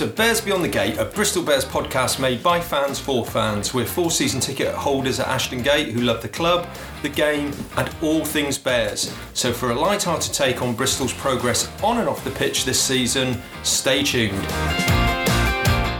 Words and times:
to 0.00 0.06
Bears 0.06 0.40
Beyond 0.40 0.64
the 0.64 0.68
Gate, 0.68 0.96
a 0.96 1.04
Bristol 1.04 1.42
Bears 1.42 1.66
podcast 1.66 2.18
made 2.18 2.42
by 2.42 2.58
fans 2.58 2.98
for 2.98 3.26
fans. 3.26 3.74
We're 3.74 3.84
full 3.84 4.08
season 4.08 4.40
ticket 4.40 4.74
holders 4.74 5.20
at 5.20 5.28
Ashton 5.28 5.60
Gate 5.60 5.88
who 5.88 6.00
love 6.00 6.22
the 6.22 6.28
club, 6.30 6.66
the 7.02 7.10
game, 7.10 7.52
and 7.76 7.94
all 8.00 8.24
things 8.24 8.56
Bears. 8.56 9.14
So, 9.34 9.52
for 9.52 9.72
a 9.72 9.74
light-hearted 9.74 10.32
take 10.32 10.62
on 10.62 10.74
Bristol's 10.74 11.12
progress 11.12 11.70
on 11.82 11.98
and 11.98 12.08
off 12.08 12.24
the 12.24 12.30
pitch 12.30 12.64
this 12.64 12.80
season, 12.80 13.42
stay 13.62 14.02
tuned. 14.02 14.42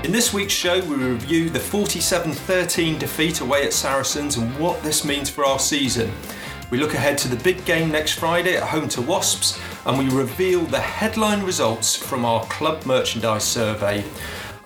In 0.03 0.12
this 0.12 0.32
week's 0.32 0.55
show, 0.55 0.80
we 0.87 0.95
review 0.95 1.51
the 1.51 1.61
47 1.61 2.32
13 2.32 2.98
defeat 2.98 3.43
away 3.43 3.67
at 3.67 3.75
Saracens 3.75 4.39
and 4.39 4.59
what 4.59 4.82
this 4.82 5.05
means 5.05 5.29
for 5.29 5.45
our 5.45 5.59
season. 5.59 6.11
We 6.71 6.79
look 6.79 6.95
ahead 6.95 7.19
to 7.19 7.29
the 7.29 7.37
big 7.43 7.62
game 7.67 7.91
next 7.91 8.12
Friday 8.12 8.57
at 8.57 8.62
home 8.62 8.89
to 8.91 9.03
Wasps 9.03 9.61
and 9.87 9.98
we 9.98 10.09
reveal 10.15 10.61
the 10.62 10.80
headline 10.80 11.43
results 11.43 11.97
from 11.97 12.25
our 12.25 12.45
club 12.47 12.84
merchandise 12.84 13.45
survey. 13.45 14.05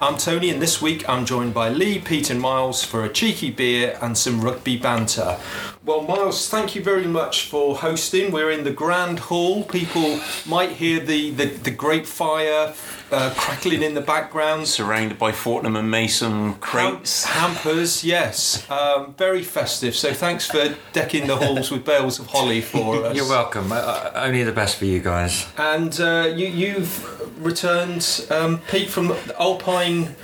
I'm 0.00 0.16
Tony, 0.16 0.50
and 0.50 0.60
this 0.60 0.82
week 0.82 1.08
I'm 1.08 1.24
joined 1.24 1.54
by 1.54 1.68
Lee, 1.68 2.00
Pete, 2.00 2.30
and 2.30 2.40
Miles 2.40 2.82
for 2.82 3.04
a 3.04 3.08
cheeky 3.08 3.50
beer 3.50 3.96
and 4.02 4.18
some 4.18 4.40
rugby 4.40 4.76
banter. 4.76 5.38
Well, 5.86 6.00
Miles, 6.00 6.48
thank 6.48 6.74
you 6.74 6.82
very 6.82 7.06
much 7.06 7.46
for 7.46 7.76
hosting. 7.76 8.32
We're 8.32 8.50
in 8.50 8.64
the 8.64 8.70
Grand 8.72 9.18
Hall. 9.18 9.64
People 9.64 10.18
might 10.46 10.70
hear 10.70 10.98
the, 10.98 11.30
the, 11.32 11.44
the 11.44 11.70
great 11.70 12.06
fire 12.06 12.72
uh, 13.12 13.34
crackling 13.36 13.82
in 13.82 13.92
the 13.92 14.00
background. 14.00 14.66
Surrounded 14.66 15.18
by 15.18 15.30
Fortnum 15.30 15.76
and 15.76 15.90
Mason 15.90 16.54
crates. 16.54 17.24
Ham- 17.24 17.50
hampers, 17.50 18.02
yes. 18.02 18.68
Um, 18.70 19.12
very 19.18 19.42
festive. 19.42 19.94
So 19.94 20.14
thanks 20.14 20.46
for 20.46 20.74
decking 20.94 21.26
the 21.26 21.36
halls 21.36 21.70
with 21.70 21.84
bales 21.84 22.18
of 22.18 22.28
holly 22.28 22.62
for 22.62 22.96
us. 23.04 23.14
You're 23.14 23.28
welcome. 23.28 23.70
Uh, 23.70 23.74
uh, 23.74 24.12
only 24.14 24.42
the 24.42 24.52
best 24.52 24.76
for 24.78 24.86
you 24.86 25.00
guys. 25.00 25.46
And 25.58 26.00
uh, 26.00 26.32
you, 26.34 26.46
you've 26.46 27.44
returned, 27.44 28.26
um, 28.30 28.60
Pete, 28.70 28.88
from 28.88 29.14
Alpine 29.38 30.16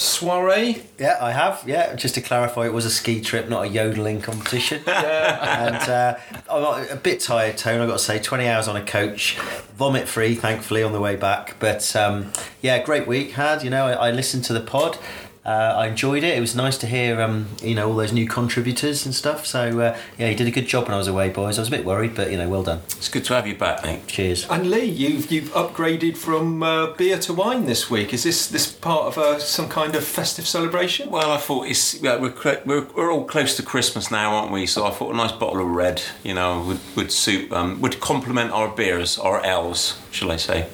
soiree. 0.00 0.82
Yeah, 0.98 1.18
I 1.20 1.32
have. 1.32 1.62
Yeah, 1.66 1.94
just 1.94 2.14
to 2.14 2.20
clarify, 2.20 2.66
it 2.66 2.72
was 2.72 2.86
a 2.86 2.90
ski 2.90 3.20
trip, 3.20 3.48
not 3.48 3.66
a 3.66 3.68
yodeling 3.68 4.20
competition. 4.20 4.82
Yeah. 4.90 5.66
and 5.66 5.90
uh, 5.90 6.16
I'm 6.50 6.88
a 6.90 6.96
bit 6.96 7.20
tired, 7.20 7.56
Tone. 7.56 7.80
I've 7.80 7.88
got 7.88 7.98
to 7.98 8.04
say, 8.04 8.18
20 8.18 8.46
hours 8.48 8.68
on 8.68 8.76
a 8.76 8.84
coach, 8.84 9.38
vomit 9.76 10.08
free, 10.08 10.34
thankfully, 10.34 10.82
on 10.82 10.92
the 10.92 11.00
way 11.00 11.16
back. 11.16 11.56
But 11.58 11.94
um, 11.96 12.32
yeah, 12.60 12.82
great 12.82 13.06
week 13.06 13.32
had. 13.32 13.62
You 13.62 13.70
know, 13.70 13.86
I, 13.86 14.08
I 14.08 14.10
listened 14.10 14.44
to 14.44 14.52
the 14.52 14.60
pod. 14.60 14.98
Uh, 15.44 15.74
I 15.76 15.86
enjoyed 15.86 16.22
it. 16.22 16.36
It 16.36 16.40
was 16.40 16.54
nice 16.54 16.76
to 16.78 16.86
hear, 16.86 17.18
um, 17.20 17.48
you 17.62 17.74
know, 17.74 17.88
all 17.88 17.96
those 17.96 18.12
new 18.12 18.28
contributors 18.28 19.06
and 19.06 19.14
stuff. 19.14 19.46
So 19.46 19.80
uh, 19.80 19.98
yeah, 20.18 20.28
you 20.28 20.36
did 20.36 20.46
a 20.46 20.50
good 20.50 20.66
job 20.66 20.84
when 20.84 20.94
I 20.94 20.98
was 20.98 21.08
away, 21.08 21.30
boys. 21.30 21.58
I 21.58 21.62
was 21.62 21.68
a 21.68 21.70
bit 21.70 21.86
worried, 21.86 22.14
but 22.14 22.30
you 22.30 22.36
know, 22.36 22.48
well 22.48 22.62
done. 22.62 22.82
It's 22.98 23.08
good 23.08 23.24
to 23.24 23.34
have 23.34 23.46
you 23.46 23.54
back, 23.54 23.82
mate. 23.82 24.06
Cheers. 24.06 24.46
And 24.50 24.70
Lee, 24.70 24.84
you've 24.84 25.32
you've 25.32 25.50
upgraded 25.52 26.18
from 26.18 26.62
uh, 26.62 26.88
beer 26.92 27.18
to 27.20 27.32
wine 27.32 27.64
this 27.64 27.90
week. 27.90 28.12
Is 28.12 28.24
this 28.24 28.48
this 28.48 28.70
part 28.70 29.06
of 29.06 29.16
a, 29.16 29.40
some 29.40 29.68
kind 29.68 29.94
of 29.94 30.04
festive 30.04 30.46
celebration? 30.46 31.10
Well, 31.10 31.32
I 31.32 31.38
thought 31.38 31.68
it's 31.68 32.02
yeah, 32.02 32.16
we're, 32.16 32.34
we're 32.66 32.86
we're 32.94 33.10
all 33.10 33.24
close 33.24 33.56
to 33.56 33.62
Christmas 33.62 34.10
now, 34.10 34.34
aren't 34.34 34.52
we? 34.52 34.66
So 34.66 34.86
I 34.86 34.90
thought 34.90 35.14
a 35.14 35.16
nice 35.16 35.32
bottle 35.32 35.60
of 35.60 35.68
red, 35.68 36.02
you 36.22 36.34
know, 36.34 36.62
would 36.64 36.80
would 36.96 37.12
suit 37.12 37.50
um, 37.50 37.80
would 37.80 37.98
complement 38.00 38.52
our 38.52 38.68
beers, 38.68 39.18
our 39.18 39.42
L's, 39.42 39.98
shall 40.10 40.30
I 40.30 40.36
say? 40.36 40.68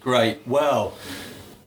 Great. 0.00 0.38
Well, 0.46 0.94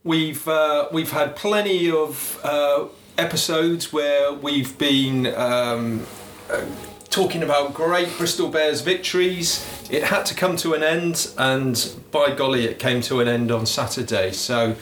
we've 0.05 0.47
uh, 0.47 0.87
we've 0.93 1.11
had 1.11 1.35
plenty 1.35 1.91
of 1.91 2.39
uh, 2.43 2.85
episodes 3.17 3.91
where 3.91 4.31
we've 4.31 4.77
been 4.77 5.27
um, 5.35 6.05
uh, 6.49 6.63
talking 7.09 7.43
about 7.43 7.73
great 7.73 8.15
Bristol 8.17 8.47
Bears 8.47 8.79
victories. 8.79 9.65
It 9.91 10.03
had 10.03 10.25
to 10.27 10.35
come 10.35 10.55
to 10.57 10.73
an 10.73 10.83
end, 10.83 11.29
and 11.37 11.93
by 12.11 12.31
golly, 12.31 12.65
it 12.65 12.79
came 12.79 13.01
to 13.01 13.19
an 13.19 13.27
end 13.27 13.51
on 13.51 13.65
Saturday. 13.65 14.31
So 14.31 14.75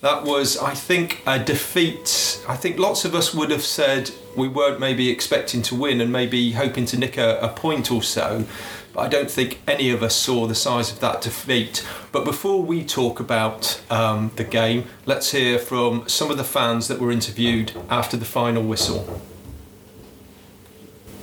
that 0.00 0.24
was, 0.24 0.56
I 0.56 0.74
think, 0.74 1.22
a 1.26 1.38
defeat. 1.38 2.42
I 2.48 2.56
think 2.56 2.78
lots 2.78 3.04
of 3.04 3.14
us 3.14 3.34
would 3.34 3.50
have 3.50 3.62
said 3.62 4.10
we 4.36 4.48
weren't 4.48 4.80
maybe 4.80 5.10
expecting 5.10 5.62
to 5.62 5.74
win 5.74 6.00
and 6.00 6.10
maybe 6.10 6.52
hoping 6.52 6.86
to 6.86 6.98
nick 6.98 7.18
a, 7.18 7.38
a 7.40 7.48
point 7.48 7.90
or 7.90 8.02
so. 8.02 8.46
But 8.92 9.00
I 9.00 9.08
don't 9.08 9.30
think 9.30 9.60
any 9.68 9.90
of 9.90 10.02
us 10.02 10.16
saw 10.16 10.46
the 10.46 10.54
size 10.54 10.90
of 10.92 11.00
that 11.00 11.20
defeat. 11.20 11.86
But 12.12 12.24
before 12.24 12.62
we 12.62 12.84
talk 12.84 13.20
about 13.20 13.80
um, 13.90 14.32
the 14.36 14.44
game, 14.44 14.84
let's 15.06 15.30
hear 15.30 15.58
from 15.58 16.08
some 16.08 16.30
of 16.30 16.36
the 16.36 16.44
fans 16.44 16.88
that 16.88 16.98
were 16.98 17.10
interviewed 17.10 17.72
after 17.88 18.16
the 18.16 18.24
final 18.24 18.62
whistle. 18.62 19.22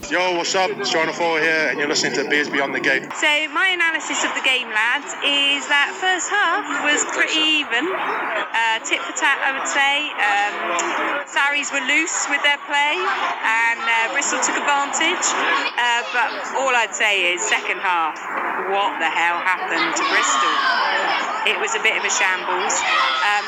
Yo, 0.07 0.39
what's 0.39 0.55
up? 0.55 0.71
It's 0.79 0.87
John 0.87 1.11
here, 1.11 1.67
and 1.67 1.75
you're 1.75 1.91
listening 1.91 2.15
to 2.15 2.23
Beers 2.31 2.47
Beyond 2.47 2.71
the 2.71 2.79
Gate. 2.79 3.11
So 3.11 3.27
my 3.51 3.75
analysis 3.75 4.23
of 4.23 4.31
the 4.39 4.45
game, 4.47 4.71
lads, 4.71 5.11
is 5.19 5.67
that 5.67 5.91
first 5.99 6.31
half 6.31 6.63
was 6.87 7.03
pretty 7.11 7.35
even, 7.59 7.91
uh, 7.91 8.79
tit 8.87 9.03
for 9.03 9.11
tat, 9.19 9.35
I 9.43 9.51
would 9.51 9.67
say. 9.67 10.07
Um, 10.15 11.27
Sarries 11.27 11.75
were 11.75 11.83
loose 11.83 12.23
with 12.31 12.39
their 12.47 12.55
play, 12.63 12.95
and 12.95 13.83
uh, 13.83 14.15
Bristol 14.15 14.39
took 14.39 14.55
advantage. 14.55 15.27
Uh, 15.75 15.99
but 16.15 16.55
all 16.55 16.71
I'd 16.71 16.95
say 16.95 17.35
is 17.35 17.43
second 17.43 17.83
half, 17.83 18.15
what 18.71 18.95
the 19.03 19.11
hell 19.11 19.43
happened 19.43 19.91
to 19.91 20.03
Bristol? 20.07 20.55
It 21.51 21.59
was 21.59 21.75
a 21.75 21.83
bit 21.83 21.99
of 21.99 22.07
a 22.07 22.11
shambles. 22.15 22.79
Um, 23.27 23.43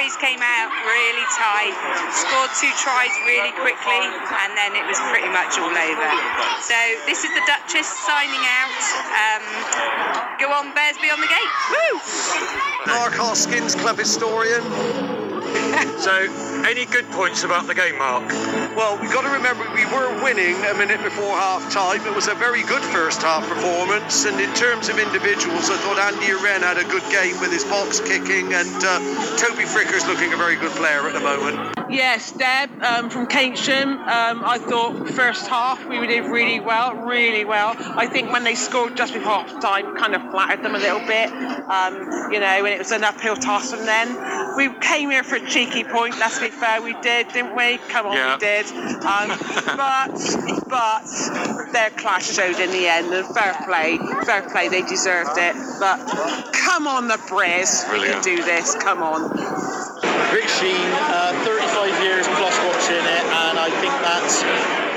Came 0.00 0.40
out 0.40 0.72
really 0.84 1.24
tight, 1.36 1.76
scored 2.12 2.50
two 2.58 2.72
tries 2.82 3.10
really 3.26 3.52
quickly, 3.52 4.00
and 4.00 4.56
then 4.56 4.74
it 4.74 4.86
was 4.86 4.98
pretty 5.10 5.28
much 5.28 5.58
all 5.58 5.68
over. 5.68 6.10
So 6.62 6.74
this 7.06 7.22
is 7.22 7.30
the 7.34 7.42
Duchess 7.46 7.86
signing 7.86 8.40
out. 8.40 8.80
Um, 9.12 9.42
go 10.40 10.52
on, 10.52 10.74
Bears 10.74 10.96
beyond 11.00 11.22
the 11.22 11.28
gate. 11.28 11.52
Woo! 11.70 12.00
Mark 12.86 13.12
Hoskins, 13.14 13.74
club 13.74 13.98
historian. 13.98 15.19
So, 15.98 16.16
any 16.66 16.86
good 16.86 17.08
points 17.10 17.44
about 17.44 17.66
the 17.66 17.74
game, 17.74 17.98
Mark? 17.98 18.28
Well, 18.74 18.98
we've 19.00 19.12
got 19.12 19.22
to 19.22 19.30
remember 19.30 19.64
we 19.74 19.84
were 19.86 20.22
winning 20.22 20.56
a 20.66 20.74
minute 20.74 21.02
before 21.02 21.36
half 21.36 21.70
time. 21.70 22.04
It 22.06 22.14
was 22.14 22.28
a 22.28 22.34
very 22.34 22.62
good 22.62 22.82
first 22.82 23.22
half 23.22 23.46
performance, 23.48 24.24
and 24.24 24.40
in 24.40 24.52
terms 24.54 24.88
of 24.88 24.98
individuals, 24.98 25.70
I 25.70 25.76
thought 25.78 25.98
Andy 25.98 26.26
Uren 26.26 26.62
had 26.62 26.78
a 26.78 26.84
good 26.84 27.04
game 27.10 27.38
with 27.40 27.52
his 27.52 27.64
box 27.64 28.00
kicking, 28.00 28.52
and 28.54 28.84
uh, 28.84 28.98
Toby 29.36 29.64
Fricker's 29.64 30.06
looking 30.06 30.32
a 30.32 30.36
very 30.36 30.56
good 30.56 30.72
player 30.72 31.06
at 31.06 31.12
the 31.12 31.20
moment. 31.20 31.79
Yes, 31.90 32.30
Deb 32.32 32.70
um, 32.82 33.10
from 33.10 33.26
Keynsham. 33.26 33.94
Um, 33.98 34.44
I 34.44 34.58
thought 34.58 35.08
first 35.08 35.48
half 35.48 35.84
we 35.88 36.06
did 36.06 36.26
really 36.26 36.60
well, 36.60 36.94
really 36.94 37.44
well. 37.44 37.74
I 37.78 38.06
think 38.06 38.30
when 38.30 38.44
they 38.44 38.54
scored 38.54 38.96
just 38.96 39.12
before 39.12 39.30
half 39.32 39.60
time, 39.60 39.96
kind 39.96 40.14
of 40.14 40.22
flattered 40.30 40.64
them 40.64 40.74
a 40.76 40.78
little 40.78 41.00
bit. 41.00 41.30
Um, 41.30 42.32
you 42.32 42.38
know, 42.38 42.46
and 42.46 42.68
it 42.68 42.78
was 42.78 42.92
an 42.92 43.02
uphill 43.02 43.36
toss 43.36 43.72
from 43.72 43.86
then. 43.86 44.56
We 44.56 44.72
came 44.80 45.10
here 45.10 45.24
for 45.24 45.36
a 45.36 45.46
cheeky 45.46 45.82
point. 45.82 46.18
Let's 46.18 46.38
be 46.38 46.48
fair, 46.48 46.80
we 46.80 46.94
did, 47.00 47.28
didn't 47.28 47.56
we? 47.56 47.78
Come 47.88 48.06
on, 48.06 48.14
Yeah. 48.14 48.34
we 48.34 48.40
did. 48.40 48.66
Um, 49.04 49.28
but 49.76 50.66
but 50.68 51.72
their 51.72 51.90
clash 51.90 52.30
showed 52.30 52.60
in 52.60 52.70
the 52.70 52.86
end. 52.86 53.12
And 53.12 53.26
fair 53.34 53.54
play, 53.64 53.98
fair 54.24 54.48
play, 54.48 54.68
they 54.68 54.82
deserved 54.82 55.36
it. 55.36 55.56
But 55.80 56.52
come 56.52 56.86
on, 56.86 57.08
the 57.08 57.14
Briz, 57.14 57.90
we 57.92 58.06
can 58.06 58.22
do 58.22 58.42
this. 58.44 58.76
Come 58.76 59.02
on. 59.02 59.79
Rick 60.28 60.52
Sheen, 60.60 60.92
uh, 61.08 61.32
35 61.48 61.96
years 62.04 62.28
plus 62.36 62.52
watching 62.68 63.00
it, 63.00 63.24
and 63.48 63.56
I 63.56 63.72
think 63.80 63.96
that's 64.04 64.44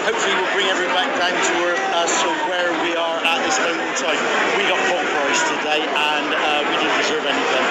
hopefully 0.03 0.35
will 0.35 0.51
bring 0.51 0.67
everyone 0.67 0.91
back 0.99 1.07
down 1.15 1.31
to 1.31 1.53
where, 1.63 1.79
us 1.95 2.11
to 2.19 2.29
where 2.51 2.69
we 2.83 2.91
are 2.99 3.23
at 3.23 3.39
this 3.47 3.55
moment 3.63 3.87
in 3.87 3.95
time. 3.95 4.19
We 4.59 4.67
got 4.67 4.75
full 4.91 4.99
price 5.15 5.41
today, 5.47 5.87
and 5.87 6.27
uh, 6.35 6.67
we 6.67 6.75
didn't 6.75 6.99
deserve 6.99 7.23
anything. 7.23 7.65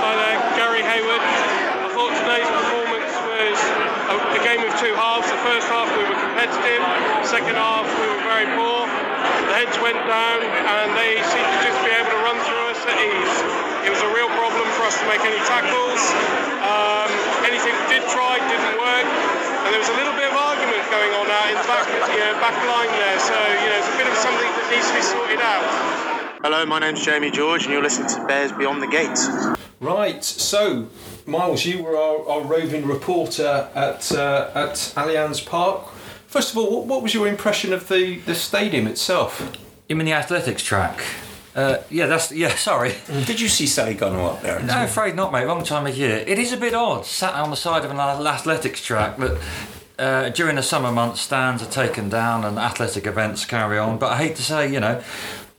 Hi 0.00 0.12
there, 0.16 0.40
Gary 0.56 0.80
Hayward. 0.80 1.20
I 1.20 1.88
thought 1.92 2.16
today's 2.16 2.48
performance 2.48 3.12
was 3.28 3.58
a, 4.08 4.16
a 4.16 4.40
game 4.40 4.64
of 4.64 4.72
two 4.80 4.96
halves. 4.96 5.28
The 5.28 5.36
first 5.44 5.68
half 5.68 5.84
we 5.92 6.08
were 6.08 6.16
competitive, 6.16 6.80
second 7.28 7.60
half 7.60 7.84
we 8.00 8.08
were 8.08 8.24
very 8.24 8.48
poor. 8.56 8.99
The 9.50 9.66
heads 9.66 9.82
went 9.82 9.98
down 10.06 10.46
and 10.46 10.94
they 10.94 11.18
seemed 11.26 11.50
to 11.50 11.58
just 11.66 11.82
be 11.82 11.90
able 11.90 12.06
to 12.06 12.22
run 12.22 12.38
through 12.46 12.70
us 12.70 12.86
at 12.86 12.94
ease. 13.02 13.36
It 13.82 13.90
was 13.90 13.98
a 13.98 14.10
real 14.14 14.30
problem 14.38 14.62
for 14.78 14.86
us 14.86 14.94
to 15.02 15.06
make 15.10 15.26
any 15.26 15.42
tackles. 15.42 15.98
Um, 16.62 17.10
anything 17.42 17.74
we 17.74 17.86
did 17.90 18.06
try 18.14 18.38
didn't 18.46 18.78
work. 18.78 19.10
And 19.66 19.74
there 19.74 19.82
was 19.82 19.90
a 19.90 19.98
little 19.98 20.14
bit 20.14 20.30
of 20.30 20.38
argument 20.38 20.86
going 20.86 21.10
on 21.18 21.26
out 21.26 21.50
in 21.50 21.58
the 21.58 21.66
back, 21.66 21.82
you 22.14 22.22
know, 22.22 22.38
back 22.38 22.54
line 22.62 22.94
there. 22.94 23.18
So, 23.18 23.34
you 23.34 23.74
know, 23.74 23.82
it's 23.82 23.90
a 23.90 23.98
bit 23.98 24.06
of 24.06 24.14
something 24.22 24.50
that 24.54 24.66
needs 24.70 24.86
to 24.86 24.94
be 24.94 25.02
sorted 25.02 25.42
out. 25.42 25.66
Hello, 26.46 26.64
my 26.64 26.78
name's 26.78 27.04
Jamie 27.04 27.32
George, 27.32 27.64
and 27.64 27.72
you're 27.72 27.82
listening 27.82 28.06
to 28.06 28.24
Bears 28.30 28.52
Beyond 28.52 28.80
the 28.80 28.86
Gates. 28.86 29.26
Right, 29.80 30.22
so 30.22 30.86
Miles, 31.26 31.66
you 31.66 31.82
were 31.82 31.96
our, 31.96 32.22
our 32.28 32.42
roving 32.42 32.86
reporter 32.86 33.68
at 33.74 34.12
uh, 34.12 34.52
at 34.54 34.94
Allianz 34.94 35.44
Park. 35.44 35.90
First 36.30 36.52
of 36.52 36.58
all, 36.58 36.70
what, 36.70 36.86
what 36.86 37.02
was 37.02 37.12
your 37.12 37.26
impression 37.26 37.72
of 37.72 37.88
the, 37.88 38.18
the 38.18 38.36
stadium 38.36 38.86
itself? 38.86 39.52
You 39.88 39.96
mean 39.96 40.06
the 40.06 40.12
athletics 40.12 40.62
track? 40.62 41.02
Uh, 41.56 41.78
yeah, 41.90 42.06
that's 42.06 42.30
yeah. 42.30 42.54
Sorry, 42.54 42.94
Did 43.26 43.40
you 43.40 43.48
see 43.48 43.66
Sally 43.66 43.96
Gunnell 43.96 44.34
up 44.34 44.40
there? 44.40 44.60
no, 44.62 44.84
afraid 44.84 45.16
not, 45.16 45.32
mate. 45.32 45.44
Wrong 45.44 45.64
time 45.64 45.88
of 45.88 45.96
year. 45.96 46.18
It 46.18 46.38
is 46.38 46.52
a 46.52 46.56
bit 46.56 46.72
odd, 46.72 47.04
sat 47.04 47.34
on 47.34 47.50
the 47.50 47.56
side 47.56 47.84
of 47.84 47.90
an 47.90 47.98
athletics 47.98 48.80
track, 48.80 49.16
but 49.18 49.40
uh, 49.98 50.28
during 50.28 50.54
the 50.54 50.62
summer 50.62 50.92
months, 50.92 51.20
stands 51.20 51.64
are 51.64 51.70
taken 51.70 52.08
down 52.08 52.44
and 52.44 52.60
athletic 52.60 53.08
events 53.08 53.44
carry 53.44 53.76
on. 53.76 53.98
But 53.98 54.12
I 54.12 54.18
hate 54.18 54.36
to 54.36 54.42
say, 54.42 54.72
you 54.72 54.78
know, 54.78 55.02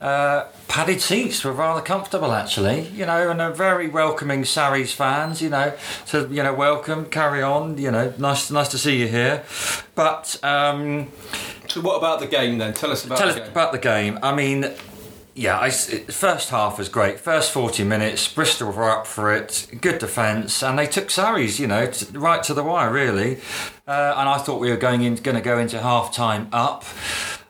uh, 0.02 0.48
padded 0.66 1.00
seats 1.00 1.44
were 1.44 1.52
rather 1.52 1.80
comfortable 1.80 2.32
actually, 2.32 2.88
you 2.88 3.06
know, 3.06 3.30
and 3.30 3.40
a 3.40 3.52
very 3.52 3.86
welcoming 3.86 4.44
Sarries 4.44 4.92
fans, 4.92 5.40
you 5.40 5.48
know, 5.48 5.74
to 6.06 6.28
you 6.28 6.42
know 6.42 6.52
welcome, 6.52 7.06
carry 7.06 7.40
on, 7.40 7.78
you 7.78 7.90
know, 7.90 8.12
nice 8.18 8.50
nice 8.50 8.68
to 8.68 8.78
see 8.78 8.98
you 8.98 9.06
here. 9.06 9.44
But 9.94 10.40
um, 10.42 11.12
so 11.68 11.80
what 11.82 11.98
about 11.98 12.18
the 12.18 12.26
game 12.26 12.58
then? 12.58 12.74
Tell 12.74 12.90
us 12.90 13.04
about 13.04 13.18
tell 13.18 13.28
the 13.28 13.34
us 13.34 13.40
game. 13.40 13.48
about 13.50 13.72
the 13.72 13.78
game. 13.78 14.18
I 14.22 14.34
mean. 14.34 14.72
Yeah, 15.34 15.58
I, 15.58 15.70
first 15.70 16.50
half 16.50 16.76
was 16.76 16.90
great. 16.90 17.18
First 17.18 17.52
40 17.52 17.84
minutes, 17.84 18.28
Bristol 18.28 18.70
were 18.70 18.90
up 18.90 19.06
for 19.06 19.34
it. 19.34 19.66
Good 19.80 19.98
defence, 19.98 20.62
and 20.62 20.78
they 20.78 20.86
took 20.86 21.08
Sarries, 21.10 21.58
you 21.58 21.66
know, 21.66 21.86
to, 21.86 22.18
right 22.18 22.42
to 22.42 22.52
the 22.52 22.62
wire, 22.62 22.92
really. 22.92 23.38
Uh, 23.86 24.14
and 24.18 24.28
I 24.28 24.36
thought 24.36 24.60
we 24.60 24.68
were 24.68 24.76
going 24.76 25.00
in, 25.00 25.14
going 25.14 25.38
to 25.38 25.42
go 25.42 25.58
into 25.58 25.80
half 25.80 26.12
time 26.12 26.48
up. 26.52 26.84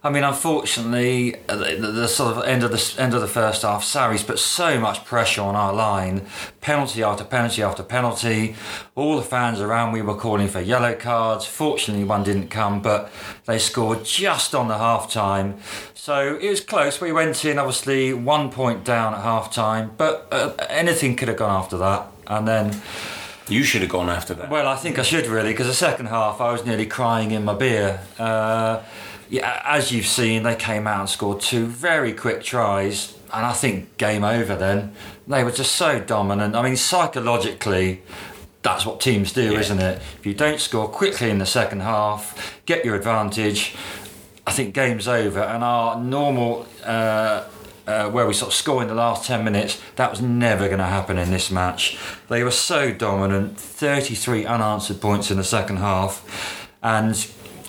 I 0.04 0.10
mean, 0.10 0.25
unfortunately, 0.25 1.37
uh, 1.49 1.56
the, 1.56 1.76
the, 1.76 2.08
sort 2.08 2.37
of 2.37 2.44
end 2.44 2.64
of 2.64 2.72
the 2.72 2.94
end 3.00 3.14
of 3.14 3.20
the 3.20 3.28
first 3.28 3.62
half, 3.62 3.84
Sarries 3.84 4.26
put 4.26 4.40
so 4.40 4.81
much 4.81 5.04
pressure 5.04 5.43
on 5.43 5.54
our 5.54 5.72
line, 5.72 6.26
penalty 6.60 7.04
after 7.04 7.22
penalty 7.22 7.62
after 7.62 7.84
penalty. 7.84 8.56
All 8.96 9.16
the 9.16 9.22
fans 9.22 9.60
around 9.60 9.93
we 9.93 10.02
were 10.02 10.16
calling 10.16 10.49
for 10.49 10.60
yellow 10.60 10.96
cards. 10.96 11.46
Fortunately, 11.46 12.02
one 12.02 12.25
didn't 12.25 12.49
come, 12.49 12.82
but 12.82 13.12
they 13.46 13.60
scored 13.60 14.04
just 14.04 14.56
on 14.56 14.66
the 14.66 14.76
half 14.76 15.08
time. 15.08 15.58
So 15.94 16.37
it 16.37 16.50
was 16.50 16.60
close. 16.60 17.00
We 17.00 17.12
went 17.12 17.44
in 17.44 17.60
obviously 17.60 18.12
one 18.12 18.50
point 18.50 18.84
down 18.84 19.14
at 19.14 19.20
half 19.20 19.52
time, 19.52 19.93
but 19.96 20.26
uh, 20.32 20.54
anything 20.69 21.14
could 21.14 21.28
have 21.28 21.37
gone 21.37 21.62
after 21.62 21.76
that, 21.78 22.08
and 22.26 22.49
then. 22.49 22.82
You 23.49 23.64
should 23.64 23.82
have 23.82 23.90
gone 23.90 24.08
after 24.08 24.34
that. 24.34 24.50
Well, 24.50 24.69
I 24.69 24.76
think 24.76 24.99
I 25.00 25.02
should 25.02 25.26
really, 25.26 25.50
because 25.50 25.66
the 25.66 25.75
second 25.75 26.06
half 26.06 26.40
I 26.40 26.52
was 26.52 26.64
nearly 26.64 26.87
crying 26.87 27.32
in 27.32 27.44
my 27.44 27.54
beer. 27.54 28.00
Uh, 28.19 28.82
yeah, 29.32 29.62
as 29.64 29.90
you've 29.90 30.06
seen, 30.06 30.43
they 30.43 30.55
came 30.55 30.87
out 30.87 31.00
and 31.00 31.08
scored 31.08 31.40
two 31.40 31.64
very 31.64 32.12
quick 32.12 32.43
tries, 32.43 33.17
and 33.32 33.46
I 33.46 33.55
think 33.55 33.96
game 33.96 34.25
over. 34.25 34.55
Then 34.55 34.93
they 35.26 35.43
were 35.43 35.50
just 35.50 35.73
so 35.73 35.99
dominant. 36.00 36.55
I 36.55 36.61
mean, 36.62 36.76
psychologically, 36.76 38.02
that's 38.61 38.84
what 38.84 39.00
teams 39.00 39.32
do, 39.32 39.52
Yeah. 39.52 39.58
isn't 39.61 39.79
it? 39.81 40.02
If 40.20 40.26
you 40.26 40.34
don't 40.34 40.61
score 40.61 40.87
quickly 40.87 41.31
in 41.31 41.38
the 41.38 41.46
second 41.46 41.81
half, 41.81 42.61
get 42.67 42.84
your 42.84 42.94
advantage. 42.94 43.75
I 44.46 44.52
think 44.52 44.75
game's 44.75 45.08
over, 45.08 45.40
and 45.40 45.64
our 45.64 45.99
normal. 45.99 46.67
Uh, 46.85 47.44
uh, 47.85 48.08
where 48.08 48.25
we 48.28 48.32
sort 48.32 48.49
of 48.52 48.55
score 48.55 48.81
in 48.81 48.87
the 48.87 48.94
last 48.94 49.26
10 49.26 49.43
minutes, 49.43 49.76
that 49.96 50.08
was 50.08 50.23
never 50.23 50.67
going 50.69 50.78
to 50.78 50.85
happen 50.85 51.19
in 51.19 51.32
this 51.32 51.50
match. 51.50 51.99
They 52.28 52.44
were 52.44 52.52
so 52.52 52.93
dominant, 52.93 53.58
33 53.58 54.46
unanswered 54.46 55.00
points 55.00 55.32
in 55.32 55.37
the 55.37 55.43
second 55.43 55.78
half, 55.78 56.69
and 56.81 57.17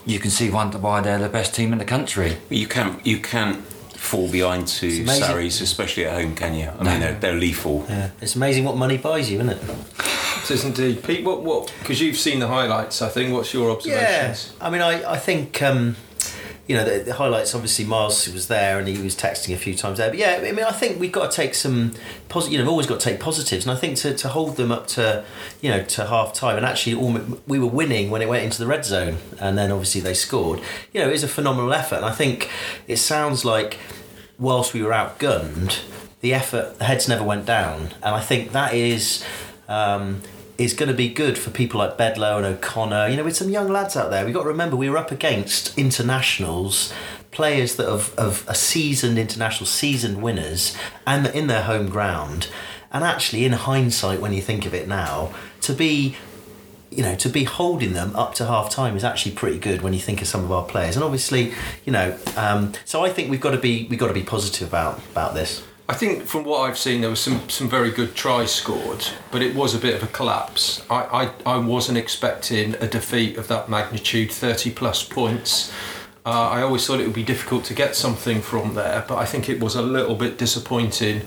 you 0.06 0.20
can 0.20 0.32
see 0.32 0.50
wonder 0.50 0.78
why 0.78 1.02
they're 1.02 1.20
the 1.20 1.30
best 1.30 1.54
team 1.56 1.72
in 1.74 1.80
the 1.80 1.86
country. 1.86 2.38
You 2.50 2.68
can't 2.68 3.06
you 3.06 3.20
can't 3.20 3.64
fall 4.04 4.30
behind 4.30 4.68
to 4.68 4.88
It's 4.88 5.00
amazing. 5.00 5.24
Sarries, 5.24 5.62
especially 5.62 6.06
at 6.06 6.14
home, 6.22 6.36
can 6.36 6.54
you? 6.54 6.70
I 6.78 6.84
mean, 6.84 7.00
they're, 7.00 7.14
they're 7.14 7.34
lethal. 7.36 7.86
Yeah, 7.88 8.10
it's 8.22 8.36
amazing 8.36 8.66
what 8.66 8.76
money 8.76 8.98
buys 8.98 9.32
you, 9.32 9.40
isn't 9.40 9.50
it? 9.50 9.64
It 10.44 10.52
is 10.52 10.66
indeed. 10.66 11.04
Pete, 11.04 11.24
what, 11.24 11.42
what, 11.42 11.74
because 11.80 12.02
you've 12.02 12.18
seen 12.18 12.40
the 12.40 12.48
highlights, 12.50 13.02
I 13.02 13.08
think, 13.08 13.32
what's 13.32 13.54
your 13.54 13.72
observations? 13.72 14.54
I 14.60 14.70
mean, 14.70 14.82
I, 14.82 15.14
I 15.14 15.18
think, 15.18 15.62
um, 15.62 15.96
you 16.68 16.78
know, 16.78 16.86
the, 16.86 17.04
the 17.04 17.14
highlights, 17.16 17.54
obviously, 17.54 17.84
Miles 17.84 18.28
was 18.30 18.48
there 18.48 18.80
and 18.80 18.88
he 18.88 19.02
was 19.02 19.16
texting 19.16 19.54
a 19.54 19.58
few 19.58 19.76
times 19.76 19.98
there. 19.98 20.10
But 20.10 20.18
yeah, 20.18 20.40
I 20.42 20.52
mean, 20.54 20.64
I 20.64 20.72
think 20.72 20.98
we've 21.00 21.12
got 21.12 21.30
to 21.30 21.36
take 21.36 21.56
some, 21.56 21.92
posi- 22.30 22.52
you 22.52 22.58
know, 22.58 22.64
we've 22.64 22.72
always 22.72 22.88
got 22.88 23.02
to 23.02 23.10
take 23.10 23.20
positives. 23.20 23.66
And 23.66 23.76
I 23.76 23.80
think 23.80 23.98
to, 23.98 24.14
to 24.16 24.30
hold 24.30 24.56
them 24.56 24.72
up 24.72 24.88
to, 24.88 25.26
you 25.62 25.70
know, 25.70 25.84
to 25.84 26.06
half 26.06 26.34
time 26.34 26.56
and 26.56 26.66
actually 26.66 26.96
almo- 26.96 27.40
we 27.48 27.60
were 27.60 27.68
winning 27.68 28.10
when 28.10 28.22
it 28.22 28.30
went 28.30 28.44
into 28.46 28.60
the 28.60 28.68
red 28.68 28.86
zone 28.86 29.18
and 29.42 29.58
then 29.58 29.72
obviously 29.72 30.00
they 30.00 30.14
scored, 30.14 30.62
you 30.94 31.02
know, 31.02 31.10
it 31.10 31.14
is 31.14 31.24
a 31.24 31.28
phenomenal 31.28 31.74
effort. 31.74 31.98
And 31.98 32.06
I 32.06 32.12
think 32.12 32.50
it 32.88 32.98
sounds 32.98 33.44
like 33.44 33.78
whilst 34.40 34.74
we 34.74 34.82
were 34.82 34.92
outgunned, 34.92 35.82
the 36.22 36.34
effort, 36.34 36.78
the 36.80 36.86
heads 36.86 37.10
never 37.10 37.26
went 37.26 37.46
down. 37.46 37.90
And 38.02 38.16
I 38.16 38.22
think 38.22 38.54
that 38.54 38.74
is. 38.74 39.24
Um, 39.68 40.22
is 40.58 40.74
going 40.74 40.90
to 40.90 40.96
be 40.96 41.10
good 41.10 41.38
for 41.38 41.50
people 41.50 41.80
like 41.80 41.98
Bedlow 41.98 42.38
and 42.38 42.46
O'Conor. 42.46 43.08
You 43.08 43.18
know, 43.18 43.24
with 43.24 43.36
some 43.36 43.50
young 43.50 43.70
lads 43.70 43.96
out 43.96 44.12
there. 44.12 44.26
We've 44.26 44.34
got 44.34 44.44
to 44.44 44.50
remember 44.50 44.76
we 44.76 44.90
were 44.90 44.98
up 44.98 45.12
against 45.12 45.78
internationals, 45.78 46.94
players 47.32 47.76
that 47.78 47.88
have, 47.88 48.14
of 48.16 48.46
a 48.48 48.56
seasoned 48.56 49.18
international, 49.18 49.66
seasoned 49.66 50.22
winners, 50.22 50.78
and 51.08 51.28
in 51.28 51.48
their 51.48 51.64
home 51.64 51.90
ground. 51.90 52.50
And 52.92 53.04
actually, 53.04 53.46
in 53.46 53.54
hindsight, 53.54 54.22
when 54.22 54.34
you 54.34 54.42
think 54.42 54.66
of 54.66 54.74
it 54.74 54.88
now, 54.88 55.34
to 55.62 55.74
be 55.74 56.16
you 56.96 57.02
know, 57.02 57.16
to 57.16 57.30
be 57.30 57.44
holding 57.44 57.94
them 57.94 58.16
up 58.16 58.36
to 58.36 58.46
half 58.46 58.70
time 58.70 58.96
is 58.96 59.04
actually 59.04 59.34
pretty 59.34 59.58
good 59.58 59.82
when 59.82 59.94
you 59.94 60.00
think 60.00 60.22
of 60.22 60.28
some 60.28 60.44
of 60.44 60.52
our 60.52 60.64
players. 60.64 60.96
And 60.96 61.04
obviously, 61.04 61.54
you 61.86 61.92
know, 61.92 62.18
um, 62.38 62.74
so 62.86 63.04
I 63.04 63.10
think 63.10 63.32
we've 63.32 63.42
got 63.42 63.52
to 63.52 63.58
be 63.58 63.88
we've 63.90 64.00
got 64.00 64.08
to 64.08 64.14
be 64.14 64.24
positive 64.24 64.68
about 64.68 65.00
about 65.12 65.34
this. 65.34 65.64
I 65.90 65.94
think 65.96 66.24
from 66.24 66.46
what 66.46 66.62
I've 66.62 66.78
seen, 66.78 67.02
there 67.02 67.10
was 67.10 67.20
some, 67.20 67.50
some 67.50 67.70
very 67.70 67.92
good 67.92 68.16
tries 68.16 68.54
scored, 68.56 69.06
but 69.32 69.42
it 69.42 69.54
was 69.54 69.76
a 69.76 69.80
bit 69.80 69.96
of 69.96 70.04
a 70.04 70.08
collapse. 70.08 70.82
I, 70.90 71.32
I, 71.46 71.56
I 71.56 71.58
wasn't 71.58 71.98
expecting 71.98 72.76
a 72.76 72.88
defeat 72.88 73.38
of 73.38 73.50
that 73.50 73.68
magnitude, 73.68 74.32
30 74.32 74.72
plus 74.72 75.04
points. 75.04 75.74
Uh, 76.26 76.50
I 76.50 76.62
always 76.62 76.88
thought 76.88 77.02
it 77.02 77.06
would 77.06 77.14
be 77.14 77.24
difficult 77.24 77.66
to 77.66 77.74
get 77.74 77.98
something 77.98 78.42
from 78.42 78.76
there, 78.76 79.04
but 79.10 79.18
I 79.18 79.26
think 79.26 79.50
it 79.50 79.60
was 79.60 79.76
a 79.76 79.82
little 79.82 80.16
bit 80.16 80.38
disappointing 80.38 81.24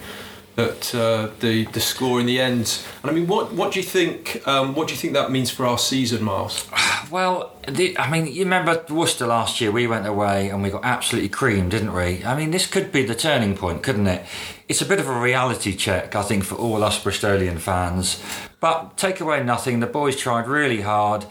that 0.54 0.94
uh, 0.94 1.28
the 1.40 1.66
the 1.66 1.80
score 1.80 2.18
in 2.18 2.24
the 2.24 2.40
end. 2.40 2.82
And 3.02 3.10
I 3.10 3.14
mean, 3.14 3.26
what 3.26 3.52
what 3.52 3.72
do 3.72 3.78
you 3.78 3.84
think? 3.84 4.40
Um, 4.48 4.74
what 4.74 4.88
do 4.88 4.94
you 4.94 4.98
think 4.98 5.12
that 5.12 5.30
means 5.30 5.50
for 5.50 5.66
our 5.66 5.76
season, 5.76 6.24
Miles? 6.24 6.66
Well, 7.10 7.54
the, 7.68 7.96
I 7.98 8.10
mean, 8.10 8.26
you 8.32 8.44
remember 8.44 8.84
Worcester 8.90 9.26
last 9.26 9.60
year? 9.60 9.70
We 9.70 9.86
went 9.86 10.06
away 10.06 10.48
and 10.48 10.62
we 10.62 10.70
got 10.70 10.84
absolutely 10.84 11.28
creamed, 11.28 11.70
didn't 11.70 11.92
we? 11.92 12.24
I 12.24 12.36
mean, 12.36 12.50
this 12.50 12.66
could 12.66 12.90
be 12.90 13.04
the 13.04 13.14
turning 13.14 13.56
point, 13.56 13.82
couldn't 13.82 14.06
it? 14.06 14.26
It's 14.68 14.82
a 14.82 14.86
bit 14.86 14.98
of 14.98 15.08
a 15.08 15.18
reality 15.18 15.76
check, 15.76 16.16
I 16.16 16.22
think, 16.22 16.44
for 16.44 16.56
all 16.56 16.82
us 16.82 17.02
Bristolian 17.02 17.58
fans. 17.58 18.22
But 18.60 18.96
take 18.96 19.20
away 19.20 19.44
nothing. 19.44 19.80
The 19.80 19.86
boys 19.86 20.16
tried 20.16 20.48
really 20.48 20.80
hard. 20.80 21.26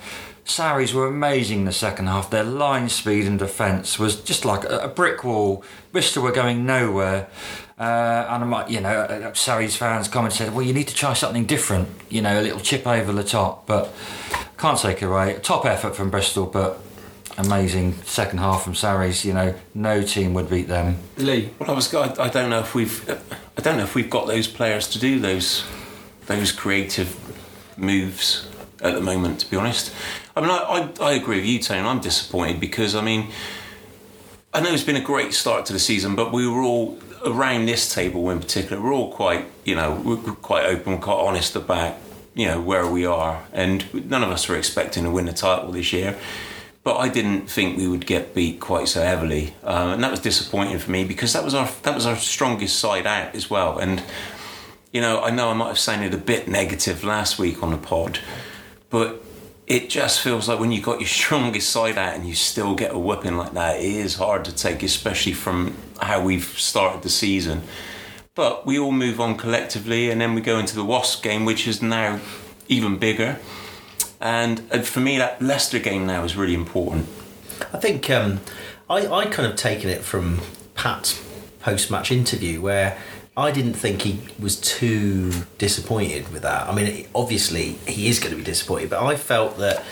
Sarries 0.45 0.94
were 0.94 1.07
amazing 1.07 1.60
in 1.60 1.66
the 1.66 1.74
second 1.74 2.06
half. 2.07 2.30
Their 2.30 2.44
line 2.44 2.88
speed 2.88 3.25
and 3.25 3.39
defence 3.39 3.98
was 3.98 4.22
just 4.22 4.45
like 4.45 4.63
a, 4.63 4.88
brick 4.88 5.24
wall. 5.24 5.63
Bristol 5.92 6.24
were 6.24 6.31
going 6.31 6.66
nowhere. 6.66 7.27
Uh, 7.77 8.27
and 8.30 8.54
I 8.54 8.68
you 8.68 8.80
know, 8.80 8.89
uh, 8.89 9.33
Sarries 9.33 9.75
fans 9.75 10.07
commented, 10.07 10.42
and 10.42 10.48
said, 10.48 10.56
well, 10.56 10.66
you 10.66 10.74
need 10.74 10.88
to 10.88 10.95
try 10.95 11.13
something 11.13 11.45
different, 11.45 11.89
you 12.10 12.22
know, 12.22 12.39
a 12.39 12.44
little 12.44 12.60
chip 12.60 12.88
over 12.88 13.12
the 13.12 13.24
top. 13.24 13.66
But 13.66 13.92
can't 14.57 14.80
take 14.80 15.02
it 15.02 15.06
away. 15.06 15.40
Top 15.42 15.66
effort 15.66 15.96
from 15.96 16.10
Bristol, 16.10 16.46
but 16.46 16.80
amazing 17.38 17.94
second 18.04 18.40
half 18.40 18.63
from 18.63 18.74
Sarries. 18.74 19.25
You 19.25 19.34
know, 19.34 19.56
no 19.74 20.02
team 20.02 20.34
would 20.34 20.50
beat 20.50 20.68
them. 20.68 20.98
Lee, 21.18 21.52
Well, 21.60 21.72
I 21.72 21.74
was. 21.74 21.94
I, 21.94 22.24
I 22.24 22.30
don't 22.30 22.50
know 22.50 22.60
if 22.60 22.74
we've. 22.75 23.10
I 23.58 23.62
don't 23.62 23.77
know 23.77 23.84
if 23.84 23.96
we've 23.96 24.10
got 24.10 24.27
those 24.27 24.48
players 24.48 24.88
to 24.89 25.00
do 25.00 25.20
those 25.20 25.65
those 26.27 26.51
creative 26.51 27.18
moves 27.77 28.48
at 28.82 28.94
the 28.94 29.01
moment. 29.01 29.39
To 29.41 29.50
be 29.50 29.58
honest, 29.58 29.94
I 30.36 30.41
mean, 30.41 30.50
I, 30.50 30.89
I, 31.01 31.10
I 31.10 31.13
agree 31.13 31.38
with 31.38 31.46
you, 31.46 31.60
Tony. 31.60 31.88
I'm 31.88 32.00
disappointed 32.00 32.60
because 32.60 32.96
I 32.96 33.01
mean, 33.01 33.30
I 34.53 34.62
know 34.62 34.72
it's 34.74 34.84
been 34.84 34.96
a 34.96 35.01
great 35.01 35.34
start 35.34 35.65
to 35.68 35.74
the 35.74 35.80
season, 35.80 36.15
but 36.15 36.32
we 36.32 36.48
were 36.48 36.62
all 36.62 36.98
around 37.25 37.65
this 37.65 37.94
table 37.94 38.30
in 38.30 38.39
particular. 38.39 38.82
We're 38.82 38.94
all 38.94 39.12
quite, 39.12 39.46
you 39.65 39.75
know, 39.75 39.96
we're 39.96 40.18
quite 40.18 40.65
open, 40.65 41.00
quite 41.00 41.20
honest 41.20 41.56
about, 41.56 41.96
you 42.36 42.46
know, 42.46 42.62
where 42.62 42.86
we 42.86 43.06
are, 43.06 43.44
and 43.54 44.10
none 44.10 44.24
of 44.24 44.30
us 44.30 44.48
were 44.48 44.58
expecting 44.58 45.06
to 45.06 45.10
win 45.10 45.25
the 45.25 45.34
title 45.34 45.72
this 45.72 45.92
year. 45.94 46.18
But 46.84 46.98
I 46.98 47.10
didn't 47.10 47.50
think 47.50 47.77
we 47.77 47.88
would 47.88 48.06
get 48.06 48.36
beat 48.36 48.60
quite 48.60 48.88
so 48.88 49.01
heavily, 49.01 49.56
um, 49.63 49.94
and 49.94 50.04
that 50.04 50.12
was 50.12 50.20
disappointing 50.20 50.77
for 50.77 50.92
me 50.92 51.04
because 51.04 51.34
that 51.34 51.44
was 51.44 51.56
our 51.56 51.70
that 51.82 51.96
was 51.96 52.06
our 52.06 52.15
strongest 52.15 52.77
side 52.77 53.08
out 53.08 53.34
as 53.34 53.50
well. 53.50 53.80
And 53.80 54.04
you 54.92 55.01
know, 55.01 55.22
I 55.22 55.32
know 55.32 55.50
I 55.50 55.54
might 55.54 55.70
have 55.70 55.80
sounded 55.80 56.13
a 56.13 56.18
bit 56.18 56.48
negative 56.48 57.04
last 57.04 57.39
week 57.39 57.63
on 57.63 57.72
the 57.72 57.77
pod, 57.77 58.20
but 58.89 59.24
it 59.68 59.89
just 59.89 60.22
feels 60.22 60.48
like 60.48 60.60
when 60.60 60.72
you 60.72 60.82
got 60.82 61.00
your 61.00 61.08
strongest 61.22 61.70
side 61.70 61.98
out 61.98 62.15
and 62.15 62.27
you 62.27 62.36
still 62.36 62.75
get 62.75 62.94
a 62.94 63.00
whipping 63.00 63.38
like 63.38 63.54
that, 63.54 63.80
it 63.80 63.86
is 63.86 64.15
hard 64.15 64.46
to 64.46 64.54
take, 64.54 64.84
especially 64.84 65.34
from 65.34 65.75
how 66.01 66.24
we've 66.24 66.46
started 66.60 67.01
the 67.01 67.10
season. 67.10 67.63
But 68.36 68.65
we 68.65 68.77
all 68.77 68.92
move 68.92 69.20
on 69.20 69.38
collectively, 69.38 70.12
and 70.12 70.20
then 70.20 70.36
we 70.36 70.42
go 70.42 70.60
into 70.60 70.75
the 70.75 70.84
Wasp 70.84 71.24
game, 71.24 71.46
which 71.46 71.68
is 71.68 71.82
now 71.82 72.20
even 72.68 72.98
bigger. 72.98 73.39
And, 74.20 74.63
and 74.72 74.86
for 74.86 75.00
me, 75.00 75.18
that 75.18 75.42
Leicester 75.42 75.80
game 75.80 76.06
now 76.06 76.24
is 76.24 76.36
really 76.36 76.54
important. 76.54 77.08
I 77.74 77.77
think 77.77 78.10
um, 78.10 78.42
I 78.89 79.08
I 79.08 79.25
kind 79.27 79.50
of 79.50 79.56
taken 79.56 79.89
it 79.89 80.01
from 80.04 80.42
Pat's 80.75 81.24
post 81.62 81.89
match 81.89 82.12
interview 82.12 82.62
where 82.62 82.98
I 83.38 83.51
didn't 83.51 83.74
think 83.74 84.04
he 84.04 84.20
was 84.39 84.60
too 84.60 85.32
disappointed 85.58 86.32
with 86.32 86.44
that. 86.44 86.68
I 86.68 86.75
mean, 86.75 87.08
obviously 87.15 87.74
he 87.88 88.08
is 88.08 88.20
going 88.20 88.32
to 88.32 88.38
be 88.38 88.44
disappointed, 88.44 88.89
but 88.89 89.04
I 89.04 89.15
felt 89.15 89.58
that 89.58 89.84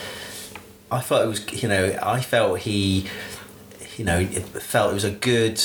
I 0.92 1.02
felt 1.02 1.24
it 1.24 1.28
was 1.28 1.64
you 1.64 1.68
know 1.68 1.98
I 2.02 2.22
felt 2.22 2.60
he 2.60 3.08
you 3.98 4.06
know 4.06 4.26
felt 4.26 4.92
it 4.92 4.94
was 4.94 5.04
a 5.04 5.12
good. 5.12 5.62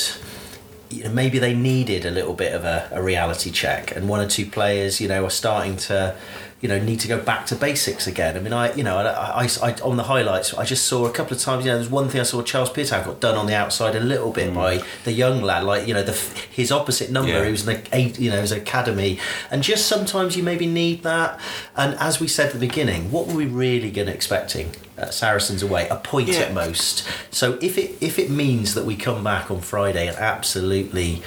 You 0.89 1.03
know, 1.03 1.11
maybe 1.11 1.37
they 1.37 1.53
needed 1.53 2.05
a 2.05 2.11
little 2.11 2.33
bit 2.33 2.53
of 2.53 2.65
a, 2.65 2.89
a 2.91 3.01
reality 3.01 3.51
check, 3.51 3.95
and 3.95 4.09
one 4.09 4.19
or 4.19 4.27
two 4.27 4.45
players, 4.45 4.99
you 4.99 5.07
know, 5.07 5.23
are 5.25 5.29
starting 5.29 5.77
to 5.77 6.15
you 6.61 6.67
know 6.67 6.79
need 6.79 6.99
to 6.99 7.07
go 7.07 7.19
back 7.19 7.45
to 7.47 7.55
basics 7.55 8.05
again. 8.05 8.35
I 8.35 8.39
mean, 8.39 8.53
I 8.53 8.73
you 8.73 8.83
know 8.83 8.97
I, 8.97 9.45
I, 9.45 9.49
I 9.63 9.73
on 9.81 9.97
the 9.97 10.03
highlights 10.03 10.53
I 10.53 10.65
just 10.65 10.85
saw 10.85 11.05
a 11.05 11.11
couple 11.11 11.35
of 11.35 11.41
times. 11.41 11.65
You 11.65 11.71
know, 11.71 11.77
there's 11.77 11.89
one 11.89 12.09
thing 12.09 12.19
I 12.19 12.23
saw 12.23 12.41
Charles 12.41 12.69
Piutau 12.69 13.03
got 13.05 13.19
done 13.19 13.35
on 13.35 13.45
the 13.45 13.55
outside 13.55 13.95
a 13.95 13.99
little 13.99 14.31
bit 14.31 14.51
mm. 14.51 14.55
by 14.55 14.83
the 15.05 15.13
young 15.13 15.41
lad, 15.41 15.63
like 15.63 15.87
you 15.87 15.93
know 15.93 16.03
the 16.03 16.13
his 16.51 16.71
opposite 16.71 17.11
number. 17.11 17.31
Yeah. 17.31 17.45
He 17.45 17.51
was 17.51 17.67
an 17.67 17.83
eight, 17.93 18.19
you 18.19 18.29
know, 18.29 18.41
his 18.41 18.51
academy, 18.51 19.19
and 19.49 19.63
just 19.63 19.87
sometimes 19.87 20.35
you 20.35 20.43
maybe 20.43 20.65
need 20.67 21.03
that. 21.03 21.39
And 21.75 21.95
as 21.95 22.19
we 22.19 22.27
said 22.27 22.47
at 22.47 22.53
the 22.53 22.59
beginning, 22.59 23.11
what 23.11 23.27
were 23.27 23.35
we 23.35 23.45
really 23.45 23.91
going 23.91 24.07
to 24.07 24.13
expecting? 24.13 24.71
Saracens 25.11 25.63
away, 25.63 25.87
a 25.87 25.95
point 25.95 26.27
Yeah. 26.27 26.39
at 26.41 26.53
most. 26.53 27.07
So 27.31 27.57
if 27.61 27.77
it 27.77 27.95
if 28.01 28.19
it 28.19 28.29
means 28.29 28.73
that 28.73 28.83
we 28.83 28.97
come 28.97 29.23
back 29.23 29.49
on 29.49 29.61
Friday 29.61 30.07
and 30.07 30.17
absolutely 30.17 31.21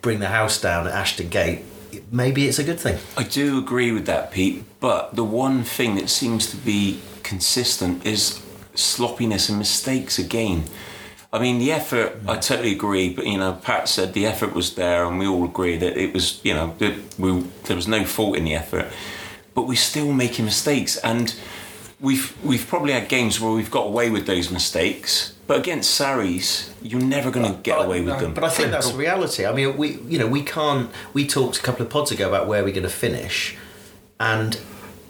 bring 0.00 0.20
the 0.20 0.28
house 0.28 0.58
down 0.58 0.86
at 0.86 0.94
Ashton 0.94 1.28
Gate, 1.28 1.62
maybe 2.10 2.48
it's 2.48 2.58
a 2.58 2.64
good 2.64 2.80
thing. 2.80 2.98
I 3.16 3.24
do 3.24 3.58
agree 3.58 3.92
with 3.92 4.06
that, 4.06 4.30
Pete. 4.30 4.64
But 4.80 5.14
the 5.14 5.24
one 5.24 5.64
thing 5.64 5.94
that 5.96 6.08
seems 6.08 6.50
to 6.50 6.56
be 6.56 7.00
consistent 7.22 8.04
is 8.04 8.42
sloppiness 8.74 9.48
and 9.48 9.58
mistakes 9.58 10.18
again. 10.18 10.64
I 11.32 11.38
mean, 11.38 11.58
the 11.58 11.72
effort, 11.72 12.18
I 12.28 12.36
totally 12.36 12.72
agree, 12.72 13.08
but 13.08 13.26
you 13.26 13.38
know, 13.38 13.54
Pat 13.54 13.88
said 13.88 14.12
the 14.12 14.26
effort 14.26 14.52
was 14.54 14.74
there, 14.74 15.06
and 15.06 15.18
we 15.18 15.26
all 15.26 15.44
agree 15.44 15.78
that 15.78 15.96
it 15.96 16.12
was, 16.12 16.44
you 16.44 16.52
know, 16.52 16.74
we, 17.18 17.40
there 17.64 17.76
was 17.76 17.88
no 17.88 18.04
fault 18.04 18.36
in 18.36 18.44
the 18.44 18.54
effort, 18.54 18.92
but 19.54 19.66
we're 19.66 19.76
still 19.76 20.12
making 20.12 20.44
mistakes, 20.44 20.98
and 20.98 21.34
we've 22.00 22.36
we've 22.44 22.66
probably 22.66 22.92
had 22.92 23.08
games 23.08 23.40
where 23.40 23.52
we've 23.52 23.70
got 23.70 23.86
away 23.86 24.10
with 24.10 24.26
those 24.26 24.50
mistakes, 24.50 25.32
but 25.46 25.58
against 25.58 25.94
Sarries, 25.94 26.72
you're 26.80 27.00
never 27.00 27.30
going 27.30 27.46
to 27.46 27.52
uh, 27.52 27.60
get 27.62 27.78
uh, 27.78 27.82
away 27.82 28.00
with 28.00 28.18
them. 28.20 28.32
But 28.34 28.44
I 28.44 28.48
think 28.48 28.70
that's 28.70 28.90
the 28.90 28.96
reality. 28.96 29.44
I 29.44 29.52
mean, 29.52 29.76
we 29.76 29.98
you 30.08 30.18
know 30.18 30.26
we 30.26 30.42
can't. 30.42 30.90
We 31.12 31.26
talked 31.26 31.58
a 31.58 31.62
couple 31.62 31.84
of 31.84 31.90
pods 31.90 32.12
ago 32.12 32.28
about 32.28 32.46
where 32.46 32.62
we're 32.62 32.72
going 32.72 32.84
to 32.84 32.88
finish, 32.88 33.56
and 34.20 34.58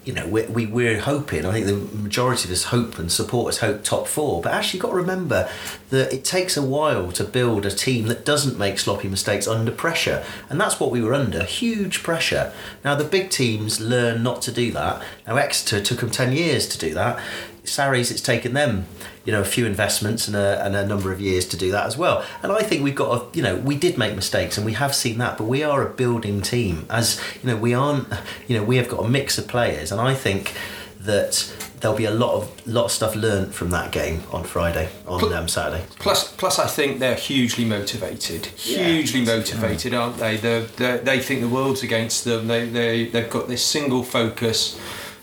you 0.04 0.12
know 0.14 0.26
we, 0.26 0.46
we 0.46 0.66
we're 0.66 1.00
hoping. 1.00 1.44
I 1.44 1.52
think 1.52 1.66
the 1.66 1.76
majority 1.98 2.48
of 2.48 2.52
us 2.52 2.64
hope 2.64 2.98
and 2.98 3.12
support 3.12 3.54
supporters 3.54 3.58
hope 3.58 3.84
top 3.84 4.08
four. 4.08 4.40
But 4.40 4.54
actually, 4.54 4.78
you've 4.78 4.82
got 4.84 4.90
to 4.90 4.96
remember 4.96 5.50
that 5.90 6.12
it 6.12 6.24
takes 6.24 6.56
a 6.56 6.62
while 6.62 7.12
to 7.12 7.24
build 7.24 7.66
a 7.66 7.70
team 7.70 8.06
that 8.06 8.24
doesn't 8.24 8.58
make 8.58 8.78
sloppy 8.78 9.08
mistakes 9.08 9.46
under 9.46 9.70
pressure, 9.70 10.24
and 10.48 10.58
that's 10.58 10.80
what 10.80 10.90
we 10.90 11.02
were 11.02 11.12
under 11.12 11.44
huge 11.44 12.02
pressure. 12.02 12.52
Now 12.84 12.94
the 12.94 13.04
big 13.04 13.28
teams 13.28 13.80
learn 13.80 14.22
not 14.22 14.40
to 14.42 14.52
do 14.52 14.72
that. 14.72 15.02
Now 15.26 15.36
Exeter 15.36 15.82
took 15.82 16.00
them 16.00 16.10
ten 16.10 16.32
years 16.32 16.66
to 16.68 16.78
do 16.78 16.94
that. 16.94 17.20
Sarries, 17.64 18.10
it's 18.10 18.20
taken 18.20 18.54
them, 18.54 18.86
you 19.24 19.32
know, 19.32 19.40
a 19.40 19.44
few 19.44 19.66
investments 19.66 20.26
and 20.26 20.36
a, 20.36 20.64
and 20.64 20.74
a 20.74 20.86
number 20.86 21.12
of 21.12 21.20
years 21.20 21.46
to 21.48 21.56
do 21.56 21.70
that 21.70 21.86
as 21.86 21.96
well. 21.96 22.24
And 22.42 22.50
I 22.50 22.62
think 22.62 22.82
we've 22.82 22.94
got, 22.94 23.22
a, 23.22 23.36
you 23.36 23.42
know, 23.42 23.56
we 23.56 23.76
did 23.76 23.96
make 23.96 24.14
mistakes 24.14 24.56
and 24.56 24.66
we 24.66 24.72
have 24.72 24.94
seen 24.94 25.18
that, 25.18 25.38
but 25.38 25.44
we 25.44 25.62
are 25.62 25.86
a 25.86 25.90
building 25.90 26.42
team. 26.42 26.86
As 26.90 27.20
you 27.42 27.48
know, 27.48 27.56
we 27.56 27.72
aren't, 27.72 28.08
you 28.48 28.56
know, 28.56 28.64
we 28.64 28.76
have 28.76 28.88
got 28.88 29.04
a 29.04 29.08
mix 29.08 29.38
of 29.38 29.46
players, 29.46 29.92
and 29.92 30.00
I 30.00 30.14
think 30.14 30.54
that 31.00 31.52
there'll 31.80 31.96
be 31.96 32.04
a 32.04 32.12
lot 32.12 32.34
of 32.34 32.66
lot 32.66 32.84
of 32.86 32.92
stuff 32.92 33.14
learnt 33.16 33.52
from 33.52 33.70
that 33.70 33.90
game 33.90 34.22
on 34.32 34.44
Friday, 34.44 34.88
on 35.06 35.32
um, 35.32 35.48
Saturday. 35.48 35.84
Plus, 35.98 36.32
plus, 36.32 36.58
I 36.58 36.66
think 36.66 37.00
they're 37.00 37.16
hugely 37.16 37.64
motivated. 37.64 38.46
Hugely 38.46 39.24
motivated, 39.24 39.92
aren't 39.92 40.16
they? 40.18 40.36
They're, 40.36 40.62
they're, 40.62 40.98
they 40.98 41.18
think 41.20 41.40
the 41.40 41.48
world's 41.48 41.82
against 41.82 42.24
them. 42.24 42.46
They, 42.46 42.68
they, 42.68 43.06
they've 43.06 43.28
got 43.28 43.48
this 43.48 43.64
single 43.64 44.04
focus 44.04 44.80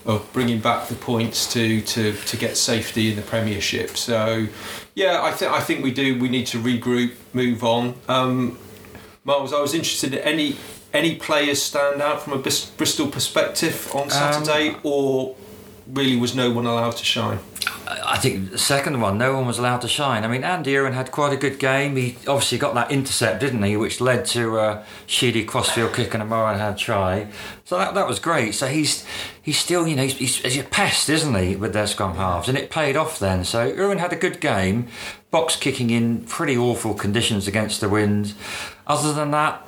of 0.10 0.28
bringing 0.34 0.60
back 0.60 0.88
the 0.88 0.96
points 0.96 1.52
to, 1.54 1.82
to, 1.82 2.14
to 2.14 2.38
get 2.38 2.58
safety 2.58 3.12
in 3.12 3.16
the 3.16 3.22
Premiership. 3.22 3.96
So, 3.96 4.48
yeah, 4.96 5.22
I 5.22 5.32
think 5.32 5.52
I 5.52 5.62
think 5.62 5.84
we 5.84 5.92
do. 5.92 6.18
We 6.20 6.30
need 6.30 6.48
to 6.48 6.58
regroup, 6.58 7.14
move 7.34 7.64
on. 7.64 7.94
Um, 8.08 8.58
Miles, 9.24 9.54
I 9.54 9.62
was 9.62 9.74
interested 9.74 10.14
in 10.14 10.20
any 10.20 10.58
any 10.94 11.16
players 11.16 11.62
stand 11.62 12.02
out 12.02 12.24
from 12.24 12.34
a 12.34 12.38
Bristol 12.38 13.08
perspective 13.08 13.92
on 13.94 14.10
Saturday, 14.10 14.76
or 14.82 15.36
really 15.88 16.16
was 16.16 16.36
no 16.36 16.50
one 16.52 16.66
allowed 16.66 16.98
to 16.98 17.06
shine? 17.06 17.40
I 17.92 18.20
think 18.20 18.52
the 18.52 18.60
second 18.60 19.02
one, 19.02 19.18
no 19.18 19.36
one 19.36 19.48
was 19.48 19.58
allowed 19.58 19.82
to 19.82 19.88
shine. 19.88 20.24
I 20.24 20.28
mean, 20.28 20.44
Andy 20.44 20.74
Uren 20.74 20.94
had 20.94 21.12
quite 21.12 21.34
a 21.34 21.38
good 21.38 21.58
game. 21.58 21.96
He 21.96 22.18
obviously 22.28 22.60
got 22.60 22.76
that 22.76 22.92
intercept, 22.92 23.40
didn't 23.40 23.64
he, 23.64 23.76
which 23.78 24.00
led 24.00 24.26
to 24.28 24.60
a 24.60 24.86
Sheedy 25.08 25.44
crossfield 25.44 25.96
kick 25.96 26.14
and 26.14 26.22
a 26.22 26.26
Morahan 26.26 26.76
try. 26.76 27.30
So 27.66 27.80
that, 27.80 27.96
that 27.96 28.08
was 28.08 28.20
great. 28.20 28.54
So 28.54 28.68
he's 28.68 29.06
he's 29.42 29.58
still, 29.58 29.88
you 29.88 29.96
know, 29.96 30.04
he's, 30.04 30.18
he's, 30.18 30.36
he's 30.38 30.60
a 30.60 30.64
pest, 30.64 31.10
isn't 31.10 31.34
he, 31.34 31.56
with 31.56 31.74
their 31.74 31.88
scrum 31.88 32.16
halves, 32.16 32.48
and 32.48 32.58
it 32.58 32.70
paid 32.70 32.96
off 32.96 33.18
then. 33.18 33.44
So 33.44 33.72
Irwin 33.72 33.98
had 33.98 34.14
a 34.14 34.18
good 34.18 34.40
game, 34.40 34.88
box 35.32 35.56
kicking 35.56 35.90
in 35.90 36.26
pretty 36.26 36.56
awful 36.56 36.94
conditions 36.94 37.48
against 37.48 37.82
the 37.82 37.90
wind. 37.90 38.34
Other 38.86 39.14
than 39.14 39.32
that, 39.32 39.68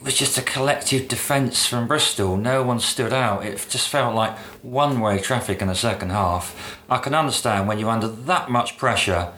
it 0.00 0.04
was 0.04 0.16
just 0.16 0.38
a 0.38 0.42
collective 0.42 1.08
defence 1.08 1.66
from 1.66 1.86
Bristol. 1.86 2.38
No 2.38 2.62
one 2.62 2.80
stood 2.80 3.12
out. 3.12 3.44
It 3.44 3.66
just 3.68 3.90
felt 3.90 4.14
like 4.14 4.34
one 4.62 4.98
way 4.98 5.18
traffic 5.18 5.60
in 5.60 5.68
the 5.68 5.74
second 5.74 6.08
half. 6.08 6.78
I 6.88 6.96
can 6.96 7.14
understand 7.14 7.68
when 7.68 7.78
you're 7.78 7.90
under 7.90 8.08
that 8.08 8.48
much 8.48 8.78
pressure 8.78 9.30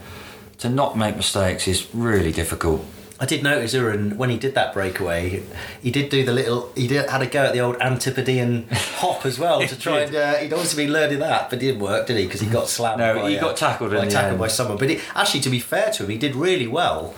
to 0.59 0.69
not 0.69 0.97
make 0.97 1.17
mistakes 1.17 1.67
is 1.67 1.93
really 1.93 2.31
difficult. 2.31 2.85
I 3.19 3.27
did 3.27 3.43
notice 3.43 3.75
Uren 3.75 4.15
when 4.15 4.31
he 4.31 4.39
did 4.39 4.55
that 4.55 4.73
breakaway. 4.73 5.43
He 5.83 5.91
did 5.91 6.11
do 6.11 6.25
the 6.25 6.33
little. 6.33 6.71
He 6.77 6.87
did 6.87 7.11
had 7.11 7.23
a 7.23 7.27
go 7.27 7.45
at 7.47 7.55
the 7.55 7.61
old 7.61 7.77
Antipodean 7.81 8.69
hop 8.71 9.27
as 9.27 9.41
well 9.41 9.67
to 9.67 9.79
try 9.79 10.03
and. 10.03 10.15
Uh, 10.15 10.35
he'd 10.37 10.53
obviously 10.53 10.85
been 10.85 10.93
learning 10.93 11.19
that, 11.19 11.51
but 11.51 11.61
it 11.61 11.67
didn't 11.67 11.81
work, 11.81 12.07
did 12.07 12.19
he? 12.19 12.25
Because 12.25 12.41
he 12.41 12.47
got 12.49 12.69
slammed. 12.69 12.99
No, 12.99 13.17
by, 13.17 13.31
he 13.31 13.39
uh, 13.39 13.41
got 13.41 13.57
tackled 13.57 13.93
in 13.93 13.99
by, 13.99 14.09
tackled 14.09 14.33
end. 14.33 14.39
by 14.39 14.47
someone. 14.47 14.79
But 14.79 14.93
it, 14.93 15.01
actually, 15.17 15.41
to 15.41 15.51
be 15.51 15.59
fair 15.59 15.91
to 15.91 16.05
him, 16.05 16.11
he 16.11 16.19
did 16.19 16.37
really 16.37 16.69
well 16.69 17.15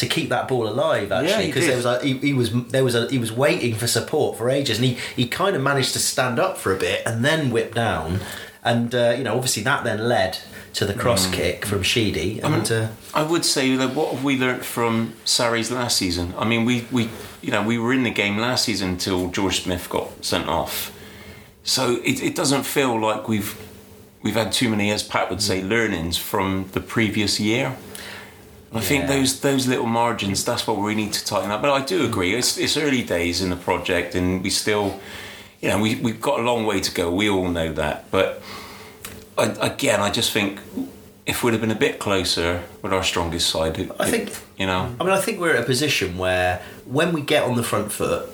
to 0.00 0.06
keep 0.06 0.28
that 0.28 0.48
ball 0.48 0.66
alive. 0.68 1.10
Actually, 1.12 1.46
because 1.46 1.62
did. 1.64 1.70
there 1.70 1.76
was 1.76 1.86
a, 1.86 2.04
he, 2.04 2.14
he 2.18 2.32
was 2.34 2.50
there 2.66 2.84
was 2.84 2.94
a 2.94 3.08
he 3.08 3.18
was 3.18 3.32
waiting 3.32 3.74
for 3.74 3.86
support 3.86 4.36
for 4.36 4.50
ages, 4.50 4.78
and 4.78 4.86
he 4.86 4.98
he 5.16 5.26
kind 5.28 5.54
of 5.56 5.62
managed 5.62 5.92
to 5.94 5.98
stand 5.98 6.38
up 6.38 6.58
for 6.58 6.74
a 6.74 6.78
bit 6.78 7.02
and 7.06 7.24
then 7.24 7.50
whip 7.50 7.74
down, 7.74 8.20
and 8.64 8.94
uh, 8.94 9.14
you 9.16 9.24
know 9.24 9.34
obviously 9.34 9.62
that 9.62 9.84
then 9.84 10.06
led 10.08 10.38
to 10.72 10.86
the 10.86 10.94
cross 10.94 11.26
Mm. 11.26 11.32
kick 11.32 11.64
from 11.66 11.82
Sheedy, 11.82 12.40
and. 12.40 12.70
uh, 12.70 12.88
I 13.12 13.24
would 13.24 13.44
say 13.44 13.74
that 13.74 13.94
what 13.96 14.12
have 14.14 14.22
we 14.22 14.38
learnt 14.38 14.64
from 14.64 15.14
Sarries 15.24 15.70
last 15.72 15.96
season? 15.96 16.32
I 16.38 16.44
mean, 16.44 16.64
we, 16.64 16.86
we 16.92 17.08
you 17.42 17.50
know 17.50 17.62
we 17.62 17.76
were 17.78 17.92
in 17.92 18.04
the 18.04 18.10
game 18.22 18.38
last 18.38 18.64
season 18.66 18.90
until 18.90 19.28
George 19.30 19.62
Smith 19.64 19.88
got 19.90 20.24
sent 20.24 20.48
off, 20.48 20.92
so 21.64 21.96
it, 22.04 22.22
it 22.22 22.34
doesn't 22.36 22.62
feel 22.62 23.00
like 23.00 23.26
we've 23.28 23.56
we've 24.22 24.34
had 24.36 24.52
too 24.52 24.68
many, 24.68 24.90
as 24.92 25.02
Pat 25.02 25.28
would 25.30 25.42
say, 25.42 25.60
learnings 25.62 26.16
from 26.16 26.68
the 26.72 26.80
previous 26.80 27.40
year. 27.40 27.76
I 28.72 28.80
think 28.80 29.08
those 29.08 29.40
those 29.40 29.66
little 29.66 29.86
margins 29.86 30.44
that's 30.44 30.66
what 30.66 30.76
we 30.78 30.94
need 30.94 31.12
to 31.14 31.24
tighten 31.24 31.50
up. 31.50 31.60
But 31.62 31.70
I 31.72 31.84
do 31.84 32.04
agree, 32.04 32.34
it's 32.34 32.56
it's 32.56 32.76
early 32.76 33.02
days 33.02 33.42
in 33.42 33.50
the 33.50 33.56
project, 33.56 34.14
and 34.14 34.42
we 34.44 34.50
still, 34.50 35.00
you 35.60 35.68
know, 35.68 35.78
we 35.80 35.96
we've 35.96 36.20
got 36.20 36.38
a 36.38 36.42
long 36.42 36.64
way 36.66 36.80
to 36.80 36.92
go. 36.94 37.10
We 37.10 37.28
all 37.28 37.48
know 37.48 37.72
that, 37.72 38.10
but 38.10 38.40
I, 39.36 39.44
again, 39.60 40.00
I 40.00 40.10
just 40.10 40.30
think 40.32 40.60
if 41.26 41.42
we'd 41.42 41.52
have 41.52 41.60
been 41.60 41.70
a 41.70 41.74
bit 41.88 41.98
closer 41.98 42.62
with 42.82 42.92
our 42.92 43.02
strongest 43.02 43.48
side, 43.50 43.78
it, 43.78 43.90
I 43.98 44.06
it- 44.06 44.10
think- 44.10 44.38
you 44.56 44.66
know. 44.66 44.94
I 45.00 45.04
mean, 45.04 45.12
I 45.14 45.20
think 45.20 45.40
we're 45.40 45.54
at 45.56 45.62
a 45.62 45.66
position 45.66 46.18
where 46.18 46.60
when 46.84 47.12
we 47.12 47.22
get 47.22 47.44
on 47.44 47.56
the 47.56 47.62
front 47.62 47.90
foot, 47.92 48.28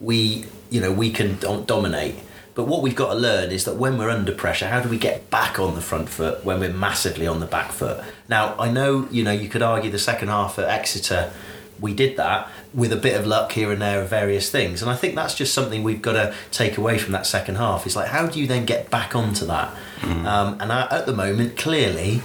we, 0.00 0.46
you 0.68 0.80
know, 0.80 0.90
we 0.92 1.10
can 1.10 1.38
dominate. 1.66 2.16
But 2.54 2.64
what 2.64 2.82
we've 2.82 2.94
got 2.94 3.14
to 3.14 3.18
learn 3.18 3.50
is 3.50 3.64
that 3.64 3.76
when 3.76 3.96
we're 3.96 4.10
under 4.10 4.32
pressure, 4.32 4.68
how 4.68 4.80
do 4.80 4.88
we 4.88 4.98
get 4.98 5.30
back 5.30 5.58
on 5.58 5.74
the 5.74 5.80
front 5.80 6.08
foot 6.08 6.44
when 6.44 6.60
we're 6.60 6.72
massively 6.72 7.26
on 7.26 7.40
the 7.40 7.46
back 7.46 7.72
foot? 7.72 8.04
Now, 8.28 8.54
I 8.58 8.70
know, 8.70 9.08
you 9.10 9.24
know, 9.24 9.32
you 9.32 9.48
could 9.48 9.62
argue 9.62 9.90
the 9.90 9.98
second 9.98 10.28
half 10.28 10.58
at 10.58 10.68
Exeter, 10.68 11.32
we 11.80 11.94
did 11.94 12.16
that 12.16 12.50
with 12.74 12.92
a 12.92 12.96
bit 12.96 13.18
of 13.18 13.26
luck 13.26 13.52
here 13.52 13.72
and 13.72 13.80
there 13.80 14.02
of 14.02 14.08
various 14.08 14.50
things. 14.50 14.82
And 14.82 14.90
I 14.90 14.94
think 14.94 15.14
that's 15.14 15.34
just 15.34 15.52
something 15.52 15.82
we've 15.82 16.02
got 16.02 16.12
to 16.12 16.34
take 16.50 16.76
away 16.78 16.98
from 16.98 17.12
that 17.12 17.26
second 17.26 17.56
half. 17.56 17.86
It's 17.86 17.96
like, 17.96 18.08
how 18.08 18.26
do 18.26 18.38
you 18.40 18.46
then 18.46 18.66
get 18.66 18.90
back 18.90 19.16
onto 19.16 19.46
that? 19.46 19.74
Um, 20.26 20.58
and 20.60 20.72
I, 20.72 20.86
at 20.90 21.06
the 21.06 21.12
moment, 21.12 21.56
clearly, 21.56 22.22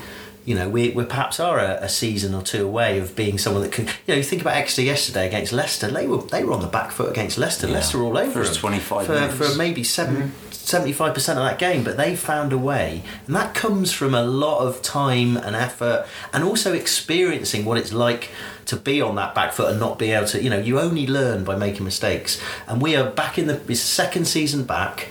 you 0.48 0.56
know, 0.56 0.70
we, 0.70 0.92
we 0.92 1.04
perhaps 1.04 1.42
are 1.42 1.60
a, 1.60 1.78
a 1.82 1.90
season 1.90 2.34
or 2.34 2.42
two 2.42 2.66
away 2.66 3.00
of 3.00 3.18
being 3.18 3.38
someone 3.38 3.64
that 3.64 3.74
can. 3.74 3.86
You 3.86 4.14
know, 4.14 4.16
you 4.16 4.24
think 4.24 4.42
about 4.42 4.56
Exeter 4.56 4.82
yesterday 4.82 5.28
against 5.28 5.52
Leicester. 5.52 5.92
They 5.92 6.08
were 6.08 6.22
they 6.22 6.46
were 6.46 6.54
on 6.54 6.62
the 6.62 6.68
back 6.68 6.92
foot 6.92 7.12
against 7.12 7.38
Leicester. 7.38 7.68
Yeah. 7.68 7.74
Leicester 7.74 8.02
all 8.02 8.18
over 8.18 8.32
First 8.32 8.54
them 8.54 8.62
25 8.62 9.06
for, 9.06 9.28
for 9.28 9.58
maybe 9.58 9.84
seven. 9.84 10.16
Mm-hmm. 10.16 10.48
75% 10.68 11.16
of 11.16 11.36
that 11.38 11.60
game, 11.60 11.82
but 11.82 11.96
they 11.96 12.14
found 12.14 12.52
a 12.52 12.58
way. 12.58 13.02
And 13.26 13.34
that 13.34 13.56
comes 13.56 13.94
from 13.94 14.14
a 14.14 14.22
lot 14.22 14.68
of 14.68 14.82
time 14.82 15.38
and 15.38 15.56
effort 15.56 16.06
and 16.34 16.44
also 16.44 16.74
experiencing 16.74 17.64
what 17.64 17.78
it's 17.78 17.94
like 17.94 18.32
to 18.66 18.76
be 18.76 19.02
on 19.02 19.16
that 19.16 19.34
back 19.34 19.54
foot 19.54 19.72
and 19.72 19.80
not 19.80 19.98
be 19.98 20.12
able 20.12 20.28
to, 20.28 20.44
you 20.44 20.50
know, 20.50 20.60
you 20.60 20.78
only 20.78 21.08
learn 21.08 21.46
by 21.46 21.56
making 21.56 21.86
mistakes. 21.86 22.42
And 22.68 22.82
we 22.82 22.98
are 22.98 23.10
back 23.10 23.38
in 23.38 23.48
the 23.48 23.76
second 23.76 24.26
season 24.26 24.66
back 24.66 25.08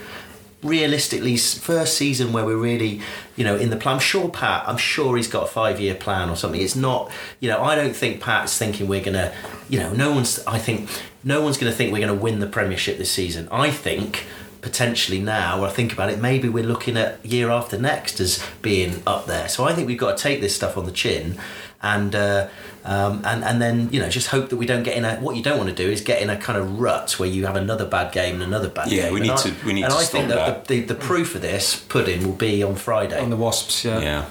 realistically 0.66 1.37
first 1.37 1.96
season 1.96 2.32
where 2.32 2.44
we're 2.44 2.56
really 2.56 3.00
you 3.37 3.44
know 3.44 3.56
in 3.56 3.70
the 3.70 3.76
plan 3.76 3.94
i'm 3.94 4.00
sure 4.00 4.28
pat 4.28 4.66
i'm 4.68 4.76
sure 4.76 5.16
he's 5.16 5.28
got 5.28 5.44
a 5.44 5.46
five 5.46 5.80
year 5.80 5.94
plan 5.94 6.28
or 6.28 6.37
something. 6.37 6.61
It's 6.61 6.76
not 6.76 7.11
you 7.40 7.49
know 7.49 7.62
i 7.62 7.75
don't 7.75 7.94
think 7.94 8.20
pat's 8.20 8.56
thinking 8.58 8.88
we're 8.88 9.04
gonna 9.04 9.32
you 9.68 9.78
know 9.78 9.92
no 9.92 10.12
one's 10.12 10.44
i 10.46 10.58
think 10.58 10.88
no 11.25 11.40
one's 11.40 11.58
gonna 11.58 11.73
think 11.73 11.92
we're 11.92 12.00
gonna 12.06 12.14
win 12.14 12.40
the 12.40 12.46
premiership 12.46 12.99
this 12.99 13.11
season. 13.11 13.49
I 13.50 13.70
think 13.70 14.25
potentially 14.62 15.20
now 15.20 15.61
when 15.61 15.70
i 15.70 15.73
think 15.73 15.92
about 15.92 16.11
it 16.11 16.18
maybe 16.18 16.49
we're 16.49 16.64
looking 16.64 16.96
at 16.96 17.25
year 17.25 17.50
after 17.50 17.78
next 17.78 18.18
as 18.20 18.44
being 18.62 19.02
up 19.06 19.26
there. 19.26 19.49
So 19.49 19.64
i 19.64 19.73
think 19.73 19.87
we've 19.87 19.99
got 19.99 20.16
to 20.16 20.23
take 20.23 20.40
this 20.40 20.56
stuff 20.56 20.76
on 20.76 20.87
the 20.87 20.92
chin 20.92 21.38
and. 21.83 22.14
Uh, 22.14 22.49
um, 22.85 23.21
and 23.25 23.42
and 23.42 23.61
then 23.61 23.88
you 23.90 23.99
know 23.99 24.09
just 24.09 24.28
hope 24.28 24.49
that 24.50 24.59
we 24.59 24.64
don't 24.64 24.85
get 24.85 24.97
in 24.97 25.04
a 25.04 25.16
what 25.16 25.35
you 25.35 25.42
don't 25.42 25.59
want 25.59 25.68
to 25.71 25.75
do 25.75 25.90
is 25.90 26.00
get 26.02 26.23
in 26.23 26.30
a 26.30 26.37
kind 26.37 26.56
of 26.56 26.78
rut 26.78 27.18
where 27.18 27.28
you 27.28 27.45
have 27.45 27.56
another 27.56 27.85
bad 27.85 28.12
game 28.12 28.35
and 28.37 28.45
another 28.45 28.68
bad 28.68 28.92
Yeah, 28.92 29.06
game. 29.06 29.14
we 29.14 29.21
And 29.23 29.28
need 29.28 29.33
I- 29.33 29.37
to- 29.42 29.54
we 29.66 29.73
need 29.73 29.83
and 29.83 29.92
to 29.92 29.99
I 29.99 30.02
stop 30.04 30.12
think 30.12 30.28
that, 30.28 30.37
that. 30.37 30.64
The, 30.66 30.80
the, 30.83 30.95
the 30.95 30.95
proof 30.95 31.35
of 31.35 31.42
this 31.42 31.75
pudding 31.88 32.25
will 32.25 32.37
be 32.37 32.62
on 32.62 32.76
Friday. 32.76 33.18
on 33.21 33.30
the 33.30 33.37
Wasps. 33.37 33.85
Yeah. 33.85 33.99
Yeah. 34.00 34.25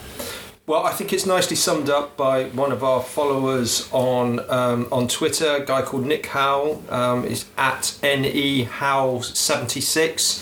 Well, 0.68 0.86
I 0.86 0.92
think 0.94 1.12
it's 1.12 1.26
nicely 1.26 1.58
summed 1.58 1.90
up 1.90 2.16
by 2.16 2.46
one 2.46 2.72
of 2.72 2.82
our 2.82 3.02
followers 3.04 3.90
on 3.92 4.40
um, 4.50 4.88
on 4.90 5.10
Twitter. 5.10 5.58
A 5.58 5.66
guy 5.66 5.82
called 5.82 6.06
Nick 6.06 6.28
Howell 6.28 6.82
um, 6.90 7.26
is 7.26 7.44
at 7.58 7.98
ne 8.02 8.64
Howell 8.64 9.22
seventy 9.24 9.82
six, 9.82 10.42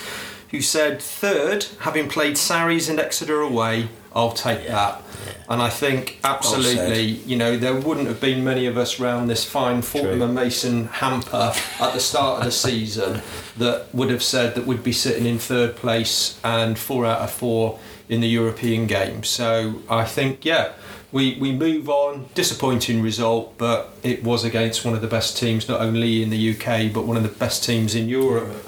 who 0.52 0.62
said 0.62 1.02
third, 1.02 1.66
having 1.80 2.10
played 2.10 2.38
Sarries 2.38 2.90
and 2.90 3.00
Exeter 3.00 3.42
away, 3.42 3.90
I'll 4.16 4.32
take 4.32 4.68
that. 4.68 5.02
And 5.50 5.62
I 5.62 5.70
think 5.70 6.20
absolutely, 6.24 7.02
you 7.02 7.36
know, 7.36 7.58
there 7.58 7.76
wouldn't 7.76 8.08
have 8.08 8.22
been 8.22 8.44
many 8.44 8.66
of 8.66 8.78
us 8.78 9.00
round 9.00 9.30
this 9.30 9.44
fine 9.44 9.82
Fortnum 9.82 10.22
and 10.22 10.36
Mason 10.36 10.86
hamper 10.86 11.54
at 11.80 11.94
the 11.94 12.00
start 12.00 12.40
of 12.40 12.46
the 12.46 12.52
season 12.70 13.22
that 13.58 13.88
would 13.94 14.10
have 14.10 14.24
said 14.24 14.56
that 14.56 14.66
we'd 14.66 14.84
be 14.84 14.92
sitting 14.92 15.26
in 15.26 15.40
third 15.40 15.76
place 15.76 16.40
and 16.44 16.78
four 16.78 17.06
out 17.06 17.22
of 17.22 17.32
four 17.32 17.80
in 18.10 18.22
the 18.22 18.28
European 18.28 18.88
game. 18.88 19.24
So 19.24 19.82
I 19.90 20.06
think, 20.06 20.46
yeah, 20.46 20.74
we, 21.12 21.38
we 21.40 21.52
move 21.52 21.90
on. 21.90 22.28
Disappointing 22.34 23.02
result, 23.02 23.58
but 23.58 23.92
it 24.04 24.24
was 24.24 24.44
against 24.44 24.84
one 24.86 24.96
of 24.96 25.02
the 25.02 25.08
best 25.08 25.38
teams, 25.38 25.68
not 25.68 25.82
only 25.82 26.24
in 26.24 26.30
the 26.30 26.52
UK, 26.52 26.92
but 26.94 27.06
one 27.06 27.18
of 27.18 27.24
the 27.24 27.30
best 27.30 27.64
teams 27.64 27.96
in 27.96 28.10
Europe. 28.10 28.68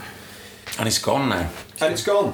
And 0.78 0.88
it's 0.88 1.00
gone 1.00 1.30
now. 1.30 1.50
And 1.82 1.94
it's 1.94 2.04
gone. 2.04 2.34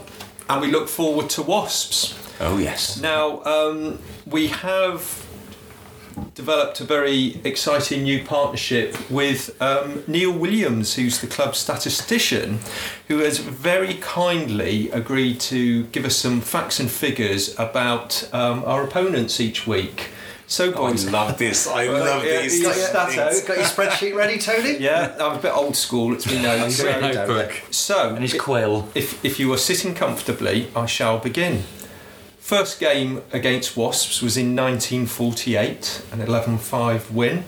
And 0.50 0.62
we 0.62 0.72
look 0.72 0.90
forward 0.90 1.30
to 1.32 1.42
Wasps. 1.42 2.18
Oh 2.44 2.58
yes. 2.58 3.00
Now, 3.00 3.44
um, 3.44 4.00
we 4.26 4.48
have 4.48 5.26
developed 6.34 6.80
a 6.82 6.84
very 6.84 7.40
exciting 7.44 8.04
new 8.04 8.24
partnership 8.24 8.98
with 9.12 9.56
um, 9.62 10.04
Neil 10.08 10.32
Williams, 10.32 10.96
who's 10.96 11.22
the 11.22 11.28
club 11.28 11.56
statistician, 11.56 12.60
who 13.08 13.20
has 13.20 13.38
very 13.38 13.94
kindly 13.96 14.90
agreed 14.92 15.40
to 15.42 15.84
give 15.86 16.04
us 16.04 16.16
some 16.16 16.42
facts 16.42 16.80
and 16.80 16.90
figures 16.90 17.58
about 17.60 18.28
um, 18.34 18.64
our 18.66 18.84
opponents 18.84 19.40
each 19.40 19.68
week. 19.68 20.10
So, 20.48 20.72
boys, 20.72 21.08
I 21.08 21.12
love 21.12 21.38
this. 21.38 21.66
I 21.68 21.88
Well, 21.88 22.04
love 22.04 22.26
yeah, 22.26 22.42
these. 22.42 22.54
he's 22.58 22.64
got 22.64 22.76
your 22.76 23.28
things. 23.30 23.42
Got 23.48 23.58
your 23.58 23.66
spreadsheet 23.68 24.16
ready, 24.16 24.38
Tony? 24.38 24.78
yeah, 24.80 25.16
I'm 25.20 25.38
a 25.38 25.42
bit 25.42 25.56
old 25.56 25.78
school. 25.78 26.12
It's 26.14 26.26
me 26.30 26.42
known. 26.42 26.70
Got 26.78 27.02
notebook 27.02 27.62
So, 27.72 28.10
and 28.16 28.20
his 28.24 28.34
i- 28.34 28.38
quill. 28.38 28.90
if, 28.96 29.24
if 29.24 29.40
you 29.40 29.54
are 29.54 29.58
sitting 29.58 29.94
comfortably, 29.94 30.68
I 30.76 30.88
shall 30.88 31.20
begin. 31.20 31.64
First 32.42 32.80
game 32.80 33.22
against 33.32 33.78
Wasps 33.78 34.22
was 34.22 34.36
in 34.36 34.56
1948, 34.56 36.02
an 36.12 36.22
11 36.22 36.58
5 36.58 37.12
win. 37.12 37.44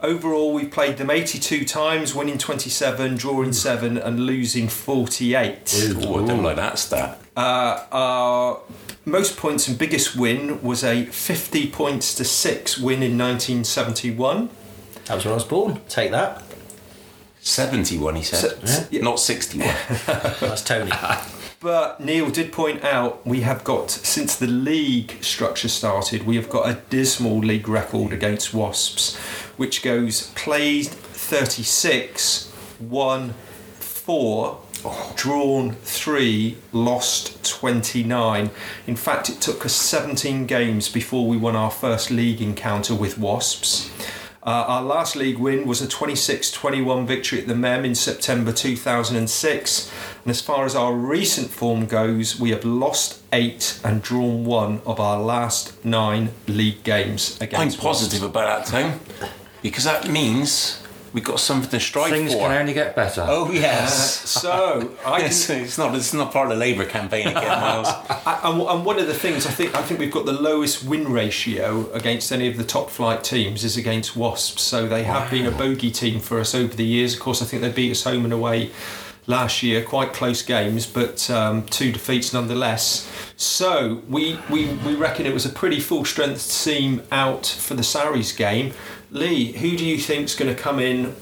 Overall, 0.00 0.52
we 0.52 0.64
played 0.66 0.96
them 0.98 1.10
82 1.10 1.64
times, 1.64 2.14
winning 2.14 2.38
27, 2.38 3.16
drawing 3.16 3.52
7, 3.52 3.98
and 3.98 4.20
losing 4.20 4.68
48. 4.68 5.74
Ooh, 5.96 5.98
I 6.22 6.26
don't 6.26 6.42
like 6.44 6.54
that 6.56 6.78
stat. 6.78 7.18
Uh, 7.36 7.84
our 7.90 8.60
most 9.04 9.36
points 9.36 9.66
and 9.66 9.76
biggest 9.76 10.14
win 10.14 10.62
was 10.62 10.84
a 10.84 11.06
50 11.06 11.70
points 11.70 12.14
to 12.14 12.24
6 12.24 12.78
win 12.78 13.02
in 13.02 13.18
1971. 13.18 14.50
That 15.06 15.14
was 15.16 15.24
when 15.24 15.32
I 15.32 15.34
was 15.36 15.44
born. 15.44 15.80
Take 15.88 16.12
that. 16.12 16.42
Seventy-one, 17.40 18.16
he 18.16 18.22
said. 18.22 18.68
So- 18.68 18.86
yeah. 18.90 19.00
Not 19.00 19.18
sixty-one. 19.18 19.74
That's 20.06 20.62
Tony. 20.62 20.90
But 21.60 21.98
Neil 21.98 22.30
did 22.30 22.52
point 22.52 22.84
out 22.84 23.26
we 23.26 23.40
have 23.40 23.64
got, 23.64 23.90
since 23.90 24.36
the 24.36 24.46
league 24.46 25.24
structure 25.24 25.68
started, 25.68 26.24
we 26.24 26.36
have 26.36 26.48
got 26.48 26.68
a 26.68 26.80
dismal 26.88 27.38
league 27.38 27.68
record 27.68 28.12
against 28.12 28.54
Wasps, 28.54 29.16
which 29.56 29.82
goes 29.82 30.28
played 30.36 30.86
36, 30.86 32.52
won 32.78 33.34
4, 33.80 34.60
drawn 35.16 35.72
3, 35.72 36.56
lost 36.72 37.44
29. 37.44 38.50
In 38.86 38.96
fact, 38.96 39.28
it 39.28 39.40
took 39.40 39.66
us 39.66 39.74
17 39.74 40.46
games 40.46 40.88
before 40.88 41.26
we 41.26 41.36
won 41.36 41.56
our 41.56 41.72
first 41.72 42.12
league 42.12 42.40
encounter 42.40 42.94
with 42.94 43.18
Wasps. 43.18 43.90
Uh, 44.48 44.64
our 44.66 44.82
last 44.82 45.14
league 45.14 45.36
win 45.36 45.66
was 45.66 45.82
a 45.82 45.86
26 45.86 46.50
21 46.52 47.06
victory 47.06 47.38
at 47.38 47.46
the 47.46 47.54
MEM 47.54 47.84
in 47.84 47.94
September 47.94 48.50
2006. 48.50 49.92
And 50.24 50.30
as 50.30 50.40
far 50.40 50.64
as 50.64 50.74
our 50.74 50.94
recent 50.94 51.50
form 51.50 51.84
goes, 51.84 52.40
we 52.40 52.48
have 52.48 52.64
lost 52.64 53.20
eight 53.30 53.78
and 53.84 54.00
drawn 54.00 54.46
one 54.46 54.80
of 54.86 55.00
our 55.00 55.20
last 55.20 55.84
nine 55.84 56.30
league 56.46 56.82
games 56.82 57.36
I'm 57.42 57.48
against 57.48 57.78
positive 57.78 58.22
about 58.22 58.64
that, 58.64 58.72
Tom, 58.72 59.00
because 59.60 59.84
that 59.84 60.08
means 60.08 60.82
we've 61.12 61.24
got 61.24 61.40
something 61.40 61.70
to 61.70 61.80
strive 61.80 62.10
Things 62.10 62.32
for. 62.32 62.38
Things 62.38 62.48
can 62.52 62.60
only 62.60 62.72
get 62.72 62.94
better. 62.96 63.24
Oh 63.28 63.50
yes. 63.50 64.24
So, 64.38 64.94
I 65.04 65.22
it's, 65.22 65.46
can, 65.46 65.62
it's 65.62 65.78
not. 65.78 65.94
It's 65.94 66.14
not 66.14 66.32
part 66.32 66.46
of 66.46 66.50
the 66.50 66.58
Labour 66.60 66.84
campaign 66.84 67.26
again, 67.26 67.34
Miles. 67.60 67.88
I- 67.88 68.40
and, 68.44 68.60
and 68.60 68.84
one 68.84 68.98
of 68.98 69.06
the 69.06 69.14
things 69.14 69.46
I 69.46 69.50
think 69.50 69.74
I 69.74 69.82
think 69.82 69.98
we've 69.98 70.12
got 70.12 70.26
the 70.26 70.32
lowest 70.32 70.84
win 70.84 71.10
ratio 71.10 71.90
against 71.92 72.30
any 72.30 72.46
of 72.48 72.56
the 72.56 72.64
top 72.64 72.90
flight 72.90 73.24
teams 73.24 73.64
is 73.64 73.76
against 73.76 74.14
Wasps. 74.16 74.62
So 74.62 74.86
they 74.86 75.02
have 75.04 75.30
been 75.30 75.46
a 75.46 75.50
bogey 75.50 75.90
team 75.90 76.20
for 76.20 76.38
us 76.38 76.54
over 76.54 76.74
the 76.74 76.84
years. 76.84 77.14
Of 77.14 77.20
course, 77.20 77.42
I 77.42 77.46
think 77.46 77.62
they 77.62 77.70
beat 77.72 77.90
us 77.90 78.04
home 78.04 78.24
and 78.24 78.32
away 78.32 78.70
last 79.26 79.62
year, 79.62 79.84
quite 79.84 80.12
close 80.14 80.40
games, 80.42 80.86
but 80.86 81.28
um, 81.30 81.64
two 81.66 81.92
defeats 81.92 82.32
nonetheless. 82.32 83.10
So 83.36 84.02
we, 84.08 84.38
we 84.50 84.66
we 84.86 84.94
reckon 84.94 85.26
it 85.26 85.34
was 85.34 85.44
a 85.46 85.50
pretty 85.50 85.80
full 85.80 86.04
strength 86.04 86.64
team 86.64 87.02
out 87.12 87.46
for 87.46 87.74
the 87.74 87.82
Sarries 87.82 88.32
game. 88.36 88.72
Lee, 89.10 89.52
who 89.52 89.76
do 89.76 89.84
you 89.84 89.98
think's 89.98 90.34
going 90.34 90.54
to 90.54 90.60
come 90.60 90.78
in? 90.78 91.14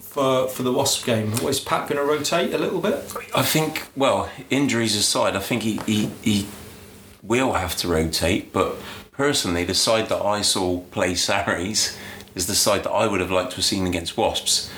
For, 0.00 0.46
for 0.46 0.62
the 0.62 0.72
Wasp 0.72 1.06
game, 1.06 1.32
is 1.32 1.58
Pat 1.58 1.88
going 1.88 1.98
to 1.98 2.04
rotate 2.04 2.52
a 2.52 2.58
little 2.58 2.82
bit? 2.82 2.96
I 3.34 3.40
think. 3.40 3.86
Well, 3.96 4.30
injuries 4.50 4.94
aside, 4.94 5.34
I 5.34 5.38
think 5.38 5.62
he, 5.62 5.78
he 5.86 6.10
he 6.22 6.46
will 7.22 7.54
have 7.54 7.74
to 7.76 7.88
rotate. 7.88 8.52
But 8.52 8.76
personally, 9.12 9.64
the 9.64 9.72
side 9.72 10.10
that 10.10 10.20
I 10.20 10.42
saw 10.42 10.80
play 10.80 11.14
Sarries 11.14 11.96
is 12.34 12.46
the 12.46 12.54
side 12.54 12.84
that 12.84 12.90
I 12.90 13.06
would 13.06 13.20
have 13.20 13.30
liked 13.30 13.52
to 13.52 13.56
have 13.56 13.64
seen 13.64 13.86
against 13.86 14.18
Wasps. 14.18 14.70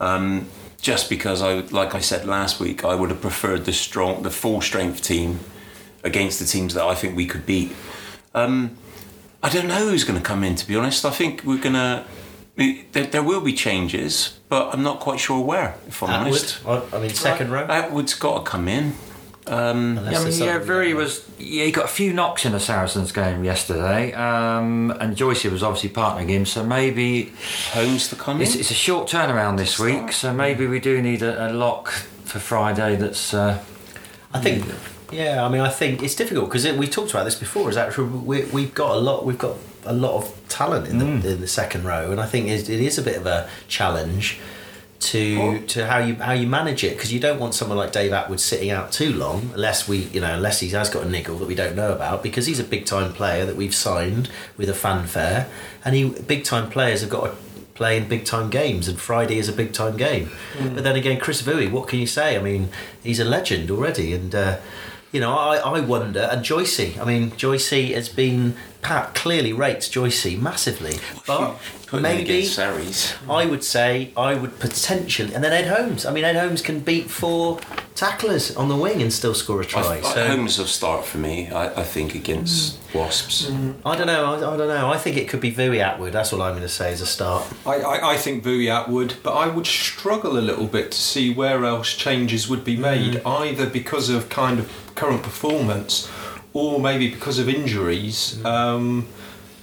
Um, 0.00 0.46
just 0.80 1.08
because 1.08 1.42
I, 1.42 1.60
like 1.70 1.94
I 1.94 2.00
said 2.00 2.26
last 2.26 2.58
week, 2.58 2.84
I 2.84 2.94
would 2.94 3.10
have 3.10 3.20
preferred 3.20 3.66
the 3.66 3.72
strong, 3.72 4.22
the 4.22 4.30
full 4.30 4.60
strength 4.60 5.02
team 5.02 5.40
against 6.02 6.38
the 6.38 6.46
teams 6.46 6.74
that 6.74 6.84
I 6.84 6.94
think 6.94 7.14
we 7.14 7.26
could 7.26 7.46
beat. 7.46 7.72
Um, 8.34 8.76
I 9.42 9.48
don't 9.48 9.66
know 9.66 9.88
who's 9.88 10.04
going 10.04 10.18
to 10.18 10.24
come 10.24 10.44
in. 10.44 10.54
To 10.56 10.66
be 10.66 10.76
honest, 10.76 11.04
I 11.04 11.10
think 11.10 11.42
we're 11.44 11.58
going 11.60 11.74
to. 11.74 12.04
There, 12.56 13.06
there 13.06 13.22
will 13.22 13.40
be 13.40 13.54
changes, 13.54 14.38
but 14.48 14.74
I'm 14.74 14.82
not 14.82 15.00
quite 15.00 15.18
sure 15.18 15.42
where. 15.42 15.74
If 15.88 16.02
I'm 16.02 16.10
honest, 16.10 16.62
Attwood. 16.62 16.94
I 16.94 17.00
mean, 17.00 17.10
second 17.10 17.50
row. 17.50 17.66
Attwood's 17.66 18.14
got 18.14 18.44
to 18.44 18.50
come 18.50 18.68
in. 18.68 18.94
Um, 19.46 19.98
Unless 19.98 20.12
Yeah, 20.12 20.20
I 20.20 20.24
mean, 20.24 20.60
yeah, 20.60 20.64
Very 20.64 20.90
going 20.90 20.94
was. 20.94 21.28
Yeah, 21.38 21.64
he 21.64 21.72
got 21.72 21.86
a 21.86 21.88
few 21.88 22.12
knocks 22.12 22.44
in 22.44 22.52
the 22.52 22.60
Saracens 22.60 23.10
game 23.10 23.42
yesterday, 23.42 24.12
um, 24.12 24.92
and 25.00 25.16
Joycey 25.16 25.50
was 25.50 25.62
obviously 25.62 25.90
partnering 25.90 26.28
him. 26.28 26.46
So 26.46 26.64
maybe 26.64 27.32
Holmes 27.70 28.08
to 28.08 28.16
come 28.16 28.40
it's, 28.40 28.54
in. 28.54 28.60
it's 28.60 28.70
a 28.70 28.74
short 28.74 29.08
turnaround 29.08 29.56
this 29.56 29.78
week. 29.78 30.12
So 30.12 30.32
maybe 30.32 30.66
we 30.66 30.78
do 30.78 31.02
need 31.02 31.22
a, 31.22 31.50
a 31.50 31.52
lock 31.52 31.90
for 31.90 32.38
Friday. 32.38 32.96
That's 32.96 33.34
uh, 33.34 33.62
I 34.32 34.40
think. 34.40 34.64
Yeah, 35.12 35.44
I 35.44 35.48
mean, 35.48 35.60
I 35.60 35.68
think 35.68 36.02
it's 36.02 36.14
difficult 36.14 36.48
because 36.48 36.66
we 36.76 36.88
talked 36.88 37.10
about 37.10 37.24
this 37.24 37.34
before. 37.38 37.68
Is 37.68 37.76
actually 37.76 38.08
we, 38.08 38.44
we've 38.46 38.74
got 38.74 38.96
a 38.96 38.98
lot. 38.98 39.24
We've 39.24 39.38
got 39.38 39.56
a 39.84 39.92
lot 39.92 40.16
of 40.16 40.48
talent 40.48 40.88
in 40.88 40.98
the 40.98 41.06
in 41.06 41.40
the 41.40 41.48
second 41.48 41.84
row, 41.84 42.10
and 42.10 42.20
I 42.20 42.26
think 42.26 42.48
it, 42.48 42.68
it 42.68 42.80
is 42.80 42.98
a 42.98 43.02
bit 43.02 43.16
of 43.16 43.26
a 43.26 43.48
challenge 43.68 44.40
to 45.02 45.58
to 45.66 45.86
how 45.86 45.98
you 45.98 46.14
how 46.14 46.32
you 46.32 46.46
manage 46.46 46.84
it 46.84 46.96
because 46.96 47.12
you 47.12 47.18
don't 47.18 47.40
want 47.40 47.54
someone 47.54 47.76
like 47.76 47.92
Dave 47.92 48.12
Attwood 48.12 48.38
sitting 48.38 48.70
out 48.70 48.92
too 48.92 49.12
long 49.12 49.50
unless 49.54 49.88
we 49.88 49.98
you 49.98 50.20
know 50.20 50.34
unless 50.34 50.60
he 50.60 50.68
has 50.68 50.88
got 50.88 51.04
a 51.04 51.08
niggle 51.08 51.36
that 51.38 51.48
we 51.48 51.56
don't 51.56 51.74
know 51.74 51.92
about 51.92 52.22
because 52.22 52.46
he's 52.46 52.60
a 52.60 52.64
big 52.64 52.86
time 52.86 53.12
player 53.12 53.44
that 53.44 53.56
we've 53.56 53.74
signed 53.74 54.30
with 54.56 54.68
a 54.68 54.74
fanfare 54.74 55.48
and 55.84 55.96
he 55.96 56.08
big 56.08 56.44
time 56.44 56.70
players 56.70 57.00
have 57.00 57.10
got 57.10 57.24
to 57.24 57.36
play 57.74 57.96
in 57.96 58.08
big 58.08 58.24
time 58.24 58.48
games 58.48 58.86
and 58.86 59.00
Friday 59.00 59.38
is 59.38 59.48
a 59.48 59.52
big 59.52 59.72
time 59.72 59.96
game 59.96 60.30
but 60.72 60.84
then 60.84 60.94
again 60.94 61.18
Chris 61.18 61.40
Vui 61.40 61.68
what 61.68 61.88
can 61.88 61.98
you 61.98 62.06
say 62.06 62.36
I 62.36 62.40
mean 62.40 62.68
he's 63.02 63.18
a 63.18 63.24
legend 63.24 63.72
already 63.72 64.12
and 64.12 64.32
uh, 64.32 64.58
you 65.12 65.20
know 65.20 65.32
I, 65.32 65.56
I 65.56 65.80
wonder 65.80 66.28
and 66.30 66.44
Joycey 66.44 66.98
I 66.98 67.04
mean 67.04 67.30
Joycey 67.32 67.94
has 67.94 68.08
been 68.08 68.56
Pat 68.80 69.14
clearly 69.14 69.52
rates 69.52 69.88
Joycey 69.88 70.40
massively 70.40 70.98
but 71.26 71.58
maybe 72.00 72.22
against 72.22 72.58
I 73.28 73.46
would 73.46 73.64
say 73.64 74.12
I 74.16 74.34
would 74.34 74.58
potentially, 74.58 75.34
and 75.34 75.44
then 75.44 75.52
Ed 75.52 75.68
Holmes. 75.68 76.06
I 76.06 76.12
mean, 76.12 76.24
Ed 76.24 76.36
Holmes 76.36 76.62
can 76.62 76.80
beat 76.80 77.10
four 77.10 77.60
tacklers 77.94 78.56
on 78.56 78.68
the 78.68 78.76
wing 78.76 79.02
and 79.02 79.12
still 79.12 79.34
score 79.34 79.60
a 79.60 79.64
try. 79.64 79.82
I, 79.82 80.00
so 80.00 80.26
Holmes 80.26 80.58
will 80.58 80.66
start 80.66 81.04
for 81.04 81.18
me. 81.18 81.50
I, 81.50 81.80
I 81.80 81.84
think 81.84 82.14
against 82.14 82.78
Wasps. 82.94 83.50
Mm. 83.50 83.74
I 83.84 83.96
don't 83.96 84.06
know. 84.06 84.24
I, 84.24 84.36
I 84.36 84.56
don't 84.56 84.68
know. 84.68 84.90
I 84.90 84.96
think 84.96 85.16
it 85.16 85.28
could 85.28 85.40
be 85.40 85.52
Vui 85.52 85.78
Attwood. 85.78 86.12
That's 86.12 86.32
all 86.32 86.42
I'm 86.42 86.52
going 86.52 86.62
to 86.62 86.68
say 86.68 86.92
as 86.92 87.00
a 87.00 87.06
start. 87.06 87.46
I, 87.66 87.76
I, 87.76 88.12
I 88.12 88.16
think 88.16 88.42
Vui 88.42 88.66
Attwood, 88.66 89.16
but 89.22 89.32
I 89.32 89.48
would 89.48 89.66
struggle 89.66 90.38
a 90.38 90.40
little 90.40 90.66
bit 90.66 90.92
to 90.92 90.98
see 90.98 91.32
where 91.32 91.64
else 91.64 91.94
changes 91.94 92.48
would 92.48 92.64
be 92.64 92.76
made, 92.76 93.14
mm. 93.14 93.26
either 93.26 93.68
because 93.68 94.08
of 94.08 94.28
kind 94.28 94.58
of 94.58 94.81
current 94.94 95.22
performance 95.22 96.10
or 96.52 96.78
maybe 96.80 97.08
because 97.08 97.38
of 97.38 97.48
injuries. 97.48 98.42
Um, 98.44 99.08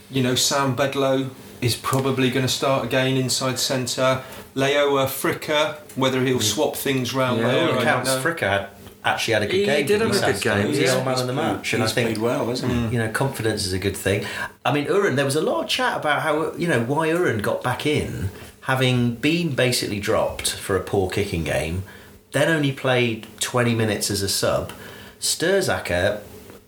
you 0.09 0.23
know, 0.23 0.35
Sam 0.35 0.75
Bedlow 0.75 1.29
is 1.61 1.75
probably 1.75 2.29
going 2.29 2.45
to 2.45 2.51
start 2.51 2.85
again 2.85 3.17
inside 3.17 3.59
centre. 3.59 4.23
Leoa 4.55 5.05
Fricker, 5.05 5.75
whether 5.95 6.23
he'll 6.25 6.39
swap 6.39 6.75
things 6.75 7.13
round 7.13 7.39
Yeah, 7.41 7.51
there, 7.51 7.69
All 7.69 7.75
I 7.79 7.81
accounts, 7.81 8.09
know. 8.09 8.21
Fricker 8.21 8.39
had 8.49 8.69
actually 9.05 9.33
had 9.35 9.43
a 9.43 9.45
good 9.45 9.55
He 9.55 9.65
game. 9.65 9.77
did 9.85 9.87
didn't 9.99 10.13
have 10.13 10.23
a 10.23 10.25
good 10.25 10.37
Saturday? 10.41 10.63
game, 10.63 10.73
He 10.73 10.79
was 10.81 10.89
yeah. 10.91 10.99
the 10.99 11.05
man 11.05 11.19
of 11.19 11.27
the 11.27 11.33
match, 11.33 11.73
and 11.73 11.83
I 11.83 11.87
think 11.87 12.07
played 12.09 12.17
well, 12.17 12.47
hasn't 12.49 12.71
he? 12.71 12.79
you 12.95 12.97
know 12.97 13.09
confidence 13.11 13.65
is 13.65 13.73
a 13.73 13.79
good 13.79 13.95
thing. 13.95 14.25
I 14.65 14.73
mean, 14.73 14.85
Uren, 14.87 15.15
there 15.15 15.25
was 15.25 15.35
a 15.35 15.41
lot 15.41 15.63
of 15.63 15.69
chat 15.69 15.97
about 15.97 16.21
how 16.23 16.53
you 16.55 16.67
know 16.67 16.83
why 16.83 17.07
Uren 17.09 17.41
got 17.41 17.63
back 17.63 17.85
in, 17.85 18.29
having 18.61 19.15
been 19.15 19.53
basically 19.53 19.99
dropped 19.99 20.51
for 20.55 20.75
a 20.75 20.81
poor 20.81 21.09
kicking 21.09 21.43
game, 21.43 21.83
then 22.31 22.49
only 22.49 22.71
played 22.71 23.27
twenty 23.39 23.75
minutes 23.75 24.09
as 24.09 24.21
a 24.23 24.29
sub. 24.29 24.71
Sturzaker 25.19 26.21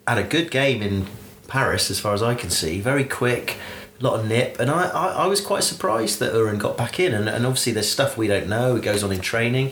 had 0.08 0.18
a 0.18 0.24
good 0.24 0.52
game 0.52 0.82
in 0.82 1.08
Paris, 1.48 1.90
as 1.92 2.00
far 2.00 2.14
as 2.14 2.24
I 2.24 2.36
can 2.36 2.50
see. 2.50 2.80
Very 2.82 3.04
quick, 3.04 3.58
a 4.00 4.04
lot 4.04 4.20
of 4.20 4.28
nip, 4.28 4.58
and 4.60 4.70
I, 4.70 4.88
I, 4.90 5.08
I 5.24 5.28
was 5.28 5.42
quite 5.42 5.64
surprised 5.64 6.20
that 6.20 6.34
Uren 6.34 6.58
got 6.60 6.78
back 6.78 7.00
in. 7.00 7.14
And, 7.14 7.30
and 7.30 7.46
obviously, 7.46 7.72
there's 7.74 7.90
stuff 7.90 8.18
we 8.18 8.28
don't 8.28 8.48
know. 8.48 8.76
It 8.76 8.84
goes 8.84 9.04
on 9.04 9.12
in 9.12 9.20
training. 9.22 9.72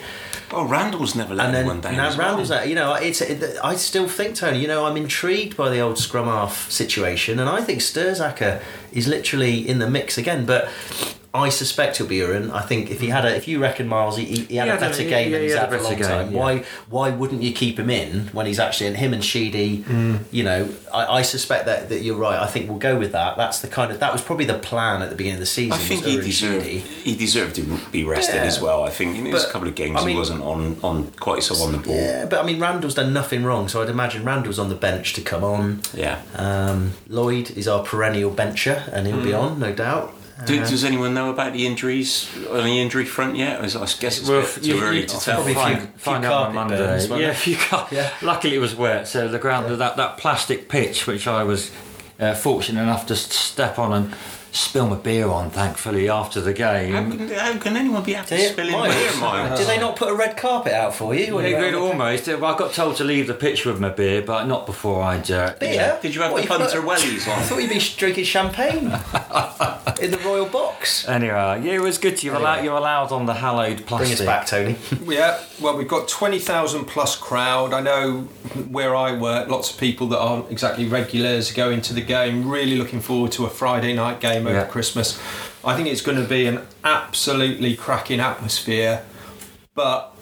Oh, 0.51 0.67
Randall's 0.67 1.15
never 1.15 1.35
let 1.35 1.47
And 1.47 1.53
then 1.55 1.61
anyone 1.61 1.81
down. 1.81 1.95
now 1.95 2.07
as 2.07 2.17
well. 2.17 2.27
Randall's 2.29 2.51
out. 2.51 2.67
You 2.67 2.75
know, 2.75 2.93
it's. 2.95 3.21
It, 3.21 3.57
I 3.63 3.75
still 3.75 4.07
think 4.07 4.35
Tony. 4.35 4.59
You 4.59 4.67
know, 4.67 4.85
I'm 4.85 4.97
intrigued 4.97 5.55
by 5.55 5.69
the 5.69 5.79
old 5.79 5.97
scrum 5.97 6.25
half 6.25 6.69
situation, 6.71 7.39
and 7.39 7.49
I 7.49 7.61
think 7.61 7.79
Sturzaker 7.81 8.61
is 8.91 9.07
literally 9.07 9.67
in 9.67 9.79
the 9.79 9.89
mix 9.89 10.17
again. 10.17 10.45
But 10.45 10.67
I 11.31 11.49
suspect 11.49 11.97
he'll 11.97 12.07
be 12.07 12.17
Uren. 12.17 12.51
I 12.51 12.61
think 12.61 12.89
if 12.89 13.01
he 13.01 13.09
had 13.09 13.23
a, 13.23 13.35
if 13.35 13.47
you 13.47 13.61
reckon 13.61 13.87
Miles, 13.87 14.17
he, 14.17 14.25
he 14.25 14.55
had 14.55 14.67
Yeah, 14.67 14.77
a 14.77 14.79
better 14.79 15.03
game 15.03 15.27
yeah, 15.31 15.37
than 15.37 15.41
he's 15.43 15.51
he 15.51 15.57
had 15.59 15.69
had 15.69 15.69
for 15.69 15.75
a 15.75 15.79
a 15.79 15.83
long 15.83 15.93
better 15.93 16.03
time. 16.05 16.25
game, 16.25 16.33
yeah. 16.33 16.39
Why 16.39 16.63
why 16.89 17.09
wouldn't 17.11 17.43
you 17.43 17.53
keep 17.53 17.77
him 17.77 17.91
in 17.91 18.29
when 18.29 18.47
he's 18.47 18.59
actually 18.59 18.87
and 18.87 18.97
him 18.97 19.13
and 19.13 19.23
Sheedy? 19.23 19.83
Mm. 19.83 20.23
You 20.31 20.43
know, 20.43 20.69
I, 20.91 21.05
I 21.17 21.21
suspect 21.21 21.67
that, 21.67 21.89
that 21.89 22.01
you're 22.01 22.17
right. 22.17 22.39
I 22.39 22.47
think 22.47 22.67
we'll 22.67 22.79
go 22.79 22.97
with 22.97 23.11
that. 23.11 23.37
That's 23.37 23.59
the 23.59 23.67
kind 23.67 23.91
of 23.91 23.99
that 23.99 24.11
was 24.11 24.23
probably 24.23 24.45
the 24.45 24.57
plan 24.57 25.03
at 25.03 25.11
the 25.11 25.15
beginning 25.15 25.35
of 25.35 25.41
the 25.41 25.45
season. 25.45 25.73
I 25.73 25.77
think 25.77 26.03
he 26.03 26.15
deserved 26.17 26.65
Sheedy. 26.65 26.79
he 26.79 27.15
deserved 27.15 27.55
to 27.57 27.79
be 27.91 28.03
rested 28.03 28.35
Yeah. 28.37 28.43
as 28.45 28.59
well. 28.59 28.83
I 28.83 28.89
think 28.89 29.15
in 29.15 29.25
his 29.27 29.43
But, 29.43 29.51
couple 29.51 29.67
of 29.67 29.75
games 29.75 29.97
I 30.01 30.05
mean- 30.05 30.15
he 30.15 30.17
wasn't 30.17 30.41
on, 30.41 30.77
on 30.81 31.11
quite 31.19 31.43
so 31.43 31.53
on 31.63 31.73
the 31.73 31.77
ball. 31.77 31.95
Yeah, 31.95 32.25
but 32.25 32.39
I 32.39 32.43
mean 32.43 32.59
Randall's 32.59 32.95
done 32.95 33.13
nothing 33.13 33.43
wrong, 33.43 33.67
so 33.67 33.83
I'd 33.83 33.89
imagine 33.89 34.25
Randall's 34.25 34.57
on 34.57 34.69
the 34.69 34.75
bench 34.75 35.13
to 35.13 35.21
come 35.21 35.43
on. 35.43 35.81
Yeah. 35.93 36.21
Um, 36.35 36.93
Lloyd 37.07 37.51
is 37.51 37.67
our 37.67 37.83
perennial 37.83 38.31
bencher, 38.31 38.83
and 38.91 39.05
he'll 39.05 39.21
be 39.23 39.33
on, 39.33 39.59
no 39.59 39.71
doubt. 39.73 40.15
Do, 40.45 40.61
Uh, 40.61 40.69
does 40.69 40.83
anyone 40.85 41.13
know 41.13 41.29
about 41.29 41.53
the 41.53 41.65
injuries 41.65 42.27
on 42.49 42.63
the 42.63 42.79
injury 42.79 43.03
front 43.05 43.35
yet? 43.35 43.59
I 43.59 43.63
guess 43.63 44.19
it's 44.19 44.27
Well, 44.29 44.39
a 44.39 44.41
bit 44.43 44.63
too 44.63 44.79
early 44.81 45.01
you- 45.01 45.05
to 45.07 45.19
tell. 45.19 45.35
probably 45.35 45.51
a 45.51 45.55
few- 45.55 45.63
find, 45.63 45.81
few 45.81 45.87
find 45.97 46.25
out 46.25 46.47
on 46.47 46.55
Monday. 46.55 46.77
burns, 46.77 47.01
wasn't 47.03 47.21
yeah, 47.21 47.29
if 47.31 47.47
you 47.47 47.55
can't. 47.57 47.91
Yeah. 47.91 48.09
Luckily, 48.21 48.55
it 48.55 48.59
was 48.59 48.73
wet, 48.75 49.07
so 49.07 49.27
the 49.27 49.37
ground 49.39 49.67
that 49.79 49.97
that 49.97 50.17
plastic 50.17 50.69
pitch, 50.69 51.07
which 51.07 51.27
I 51.27 51.43
was 51.43 51.71
uh, 52.21 52.33
fortunate 52.35 52.81
enough 52.83 53.05
to 53.07 53.15
step 53.15 53.77
on 53.79 53.91
and 53.93 54.13
spill 54.51 54.87
my 54.87 54.95
beer 54.95 55.27
on, 55.27 55.49
thankfully 55.49 56.09
after 56.09 56.41
the 56.41 56.53
game. 56.53 56.93
How 56.93 57.01
can, 57.09 57.29
how 57.29 57.57
can 57.59 57.77
anyone 57.77 58.03
be 58.03 58.15
after 58.15 58.35
Did, 58.35 58.51
spilling 58.53 58.73
Miles, 58.73 58.95
beer, 58.95 59.11
Miles? 59.21 59.59
did 59.59 59.67
they 59.67 59.77
not 59.79 59.95
put 59.95 60.09
a 60.09 60.15
red 60.15 60.37
carpet 60.37 60.73
out 60.73 60.95
for 60.95 61.13
you? 61.15 61.35
when 61.35 61.45
Yeah, 61.45 61.49
you 61.51 61.55
were 61.57 61.61
good, 61.61 61.73
out 61.75 61.81
on 61.81 61.97
the- 61.97 62.03
almost. 62.03 62.27
Well, 62.27 62.45
I 62.45 62.57
got 62.57 62.73
told 62.73 62.95
to 62.97 63.03
leave 63.03 63.27
the 63.27 63.33
pitch 63.33 63.65
with 63.65 63.79
my 63.79 63.89
beer, 63.89 64.21
but 64.21 64.45
not 64.45 64.65
before 64.65 65.03
I'd. 65.03 65.29
Uh, 65.29 65.53
Beer? 65.59 65.99
Did 66.01 66.15
you 66.15 66.21
have 66.21 66.31
What, 66.31 66.41
the 66.43 66.47
put- 66.47 66.57
punter 66.59 66.81
wellies 66.81 67.27
on? 67.31 67.39
I 67.39 67.41
thought 67.43 67.61
you'd 67.61 67.69
be 67.69 67.79
drinking 67.97 68.23
champagne 68.25 68.85
in 70.01 70.11
the 70.11 70.21
royal 70.25 70.45
box. 70.47 71.07
Anyway, 71.07 71.31
yeah, 71.63 71.73
it 71.73 71.81
was 71.81 71.97
good. 71.97 72.21
You're 72.23 72.35
allowed. 72.35 72.63
You're 72.63 72.77
allowed 72.77 73.11
on 73.11 73.25
the 73.25 73.33
hallowed 73.33 73.85
Bring 73.85 74.11
us 74.11 74.21
back, 74.21 74.47
Tony. 74.47 74.75
Yeah, 75.05 75.39
well, 75.61 75.77
we've 75.77 75.87
got 75.87 76.07
20,000 76.07 76.85
plus 76.85 77.15
crowd. 77.15 77.73
I 77.73 77.81
know 77.81 78.21
where 78.69 78.95
I 78.95 79.15
work, 79.17 79.49
lots 79.49 79.71
of 79.71 79.77
people 79.79 80.07
that 80.07 80.19
aren't 80.19 80.51
exactly 80.51 80.85
regulars 80.87 81.51
go 81.51 81.69
into 81.69 81.93
the 81.93 82.01
game. 82.01 82.47
Really 82.49 82.77
looking 82.77 83.01
forward 83.01 83.31
to 83.33 83.45
a 83.45 83.49
Friday 83.49 83.93
night 83.93 84.19
game 84.19 84.38
over 84.47 84.57
Yeah. 84.57 84.65
Christmas. 84.65 85.19
I 85.63 85.75
think 85.75 85.87
it's 85.87 86.01
going 86.01 86.17
to 86.17 86.27
be 86.27 86.45
an 86.45 86.61
absolutely 86.83 87.75
cracking 87.75 88.19
atmosphere, 88.19 89.03
but 89.75 90.15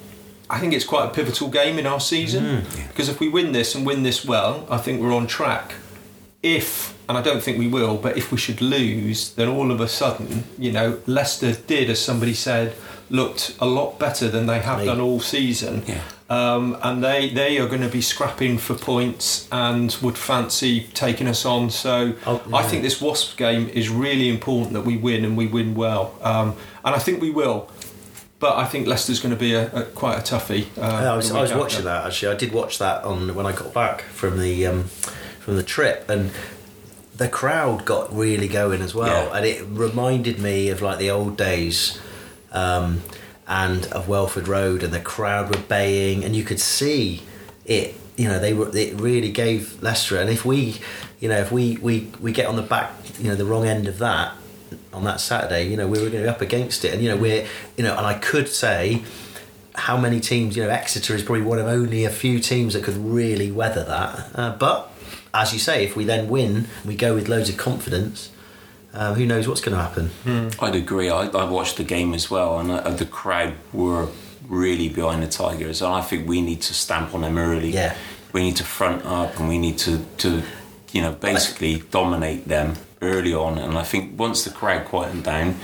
I 0.49 0.59
think 0.59 0.73
it's 0.73 0.85
quite 0.85 1.05
a 1.05 1.09
pivotal 1.09 1.49
game 1.49 1.77
in 1.77 1.85
our 1.85 1.99
season 1.99 2.43
mm. 2.43 2.87
because 2.87 3.09
if 3.09 3.19
we 3.19 3.27
win 3.27 3.51
this 3.51 3.75
and 3.75 3.85
win 3.85 4.03
this 4.03 4.25
well, 4.25 4.65
I 4.69 4.77
think 4.77 5.01
we're 5.01 5.13
on 5.13 5.27
track. 5.27 5.73
If 6.43 6.95
and 7.09 7.17
I 7.17 7.21
don't 7.21 7.41
think 7.41 7.57
we 7.57 7.67
will, 7.67 7.97
but 7.97 8.17
if 8.17 8.31
we 8.31 8.37
should 8.37 8.61
lose, 8.61 9.33
then 9.33 9.47
all 9.47 9.71
of 9.71 9.79
a 9.79 9.87
sudden, 9.87 10.43
you 10.57 10.71
know, 10.71 10.99
Leicester 11.07 11.53
did, 11.53 11.89
as 11.89 12.01
somebody 12.01 12.33
said, 12.33 12.75
looked 13.09 13.55
a 13.59 13.65
lot 13.65 13.97
better 13.97 14.27
than 14.27 14.45
they 14.45 14.59
have 14.59 14.83
done 14.85 14.99
all 14.99 15.19
season. 15.19 15.83
Yeah. 15.87 16.01
Um, 16.29 16.77
and 16.83 17.01
they, 17.01 17.29
they 17.29 17.57
are 17.59 17.67
going 17.67 17.81
to 17.81 17.87
be 17.87 18.01
scrapping 18.01 18.57
for 18.57 18.75
points 18.75 19.47
and 19.53 19.95
would 20.01 20.17
fancy 20.17 20.81
taking 20.93 21.27
us 21.27 21.45
on. 21.45 21.69
So 21.69 22.15
Oh, 22.25 22.43
I 22.53 22.63
think 22.63 22.83
this 22.83 23.01
Wasps 23.01 23.33
game 23.35 23.69
is 23.69 23.87
really 23.89 24.27
important 24.29 24.73
that 24.73 24.81
we 24.81 24.97
win 24.97 25.23
and 25.23 25.37
we 25.37 25.47
win 25.47 25.73
well. 25.73 26.13
Um, 26.21 26.57
and 26.83 26.93
I 26.93 26.99
think 26.99 27.21
we 27.21 27.31
will. 27.31 27.69
But 28.39 28.57
I 28.57 28.65
think 28.65 28.85
Leicester's 28.87 29.21
going 29.21 29.33
to 29.33 29.39
be 29.39 29.53
a, 29.53 29.71
a 29.73 29.83
quite 29.85 30.17
a 30.19 30.21
toughie. 30.21 30.67
Uh, 30.77 30.81
I 30.81 31.15
was, 31.15 31.31
I 31.31 31.41
was 31.41 31.53
watching 31.53 31.85
that 31.85 32.05
actually. 32.05 32.35
I 32.35 32.37
did 32.37 32.51
watch 32.51 32.77
that 32.79 33.05
on 33.05 33.33
when 33.33 33.45
I 33.45 33.53
got 33.53 33.73
back 33.73 34.01
from 34.01 34.37
the 34.37 34.67
um, 34.67 34.89
from 35.47 35.55
the 35.55 35.63
trip, 35.63 36.09
and 36.09 36.29
the 37.15 37.29
crowd 37.29 37.85
got 37.85 38.13
really 38.13 38.49
going 38.49 38.81
as 38.81 38.93
well, 38.93 39.27
Yeah. 39.29 39.37
and 39.37 39.45
it 39.45 39.63
reminded 39.69 40.39
me 40.39 40.67
of 40.67 40.81
like 40.81 40.99
the 40.99 41.09
old 41.09 41.37
days. 41.37 41.97
Um, 42.51 43.01
and 43.49 43.85
of 43.93 44.09
Welford 44.09 44.45
Road, 44.49 44.83
and 44.83 44.91
the 44.91 44.99
crowd 44.99 45.49
were 45.49 45.61
baying, 45.61 46.25
and 46.25 46.35
you 46.35 46.43
could 46.43 46.59
see 46.59 47.23
it. 47.65 47.95
You 48.17 48.27
know, 48.27 48.39
they 48.39 48.51
were. 48.51 48.75
It 48.75 48.99
really 48.99 49.31
gave 49.31 49.81
Leicester, 49.81 50.19
and 50.19 50.29
if 50.29 50.43
we, 50.43 50.79
you 51.21 51.29
know, 51.29 51.37
if 51.37 51.49
we 51.49 51.77
we 51.81 52.09
we 52.19 52.33
get 52.33 52.47
on 52.47 52.57
the 52.57 52.61
back, 52.61 52.91
you 53.19 53.29
know, 53.29 53.35
the 53.35 53.45
wrong 53.45 53.65
end 53.65 53.87
of 53.87 53.99
that 53.99 54.33
on 54.91 55.05
that 55.05 55.21
Saturday, 55.21 55.63
you 55.69 55.77
know, 55.77 55.87
we 55.87 55.97
were 55.99 56.09
going 56.09 56.23
to 56.23 56.23
be 56.23 56.27
up 56.27 56.41
against 56.41 56.83
it, 56.83 56.93
and 56.93 57.01
you 57.01 57.07
know, 57.07 57.15
we're, 57.15 57.47
you 57.77 57.85
know, 57.85 57.95
and 57.95 58.05
I 58.05 58.15
could 58.15 58.49
say 58.49 59.03
how 59.75 59.95
many 59.95 60.19
teams, 60.19 60.57
you 60.57 60.63
know, 60.63 60.69
Exeter 60.69 61.15
is 61.15 61.23
probably 61.23 61.43
one 61.43 61.57
of 61.59 61.67
only 61.67 62.03
a 62.03 62.09
few 62.09 62.39
teams 62.41 62.73
that 62.73 62.83
could 62.83 62.97
really 62.97 63.49
weather 63.49 63.85
that. 63.85 64.29
Uh, 64.35 64.57
but 64.57 64.91
as 65.41 65.53
you 65.53 65.59
say, 65.59 65.83
if 65.83 65.95
we 65.95 66.03
then 66.05 66.27
win, 66.29 66.67
we 66.85 66.95
go 66.95 67.13
with 67.15 67.27
loads 67.29 67.49
of 67.49 67.57
confidence. 67.57 68.31
Uh, 68.93 69.13
who 69.13 69.25
knows 69.25 69.47
what's 69.47 69.61
going 69.61 69.75
to 69.77 69.81
happen? 69.83 70.09
I'd 70.59 70.75
agree. 70.75 71.09
I, 71.09 71.27
I 71.27 71.43
watched 71.49 71.77
the 71.77 71.83
game 71.83 72.13
as 72.13 72.31
well, 72.31 72.59
and 72.59 72.71
uh, 72.71 72.89
the 72.91 73.05
crowd 73.05 73.53
were 73.71 74.07
really 74.47 74.89
behind 74.89 75.21
the 75.21 75.27
Tigers, 75.27 75.81
and 75.81 75.93
I 75.93 76.01
think 76.01 76.27
we 76.27 76.41
need 76.41 76.61
to 76.63 76.73
stamp 76.73 77.13
on 77.13 77.21
them 77.21 77.37
early. 77.37 77.69
Yeah. 77.71 77.95
we 78.33 78.41
need 78.43 78.55
to 78.57 78.63
front 78.63 79.05
up, 79.05 79.37
and 79.39 79.47
we 79.47 79.57
need 79.59 79.77
to, 79.79 79.99
to 80.19 80.41
you 80.93 81.01
know, 81.01 81.11
basically 81.11 81.83
dominate 81.91 82.47
them 82.47 82.75
early 83.01 83.33
on. 83.33 83.57
And 83.59 83.77
I 83.77 83.83
think 83.83 84.17
once 84.17 84.43
the 84.45 84.49
crowd 84.51 84.85
quieten 84.85 85.21
down, 85.21 85.59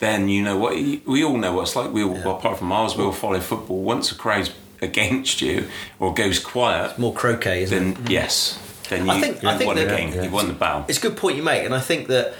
then 0.00 0.28
you 0.28 0.42
know 0.42 0.58
what 0.58 0.74
we 0.74 1.24
all 1.24 1.38
know 1.38 1.52
what 1.54 1.62
it's 1.62 1.76
like. 1.76 1.92
We 1.92 2.02
all, 2.02 2.14
well, 2.14 2.36
apart 2.36 2.58
from 2.58 2.70
ours, 2.72 2.96
we 2.96 3.04
all 3.04 3.12
follow 3.12 3.40
football. 3.40 3.80
Once 3.82 4.10
the 4.10 4.14
crowd's 4.16 4.52
against 4.82 5.40
you 5.40 5.68
or 5.98 6.12
goes 6.12 6.38
quiet, 6.38 6.98
More 6.98 7.14
croquet, 7.14 7.62
isn't 7.62 7.94
then 7.94 8.04
it? 8.04 8.10
yes, 8.10 8.58
then 8.88 9.06
you, 9.06 9.10
I 9.12 9.20
think- 9.20 9.42
you 9.42 9.48
I 9.48 9.56
think 9.56 9.66
won 9.68 9.76
the 9.76 9.86
game. 9.86 10.12
yeah. 10.12 10.22
You 10.22 10.30
won 10.30 10.48
the 10.48 10.54
battle. 10.54 10.84
It's 10.88 10.98
a 10.98 11.00
good 11.02 11.16
point 11.16 11.36
you 11.36 11.42
make, 11.42 11.64
and 11.64 11.74
I 11.74 11.80
think 11.80 12.08
that 12.08 12.34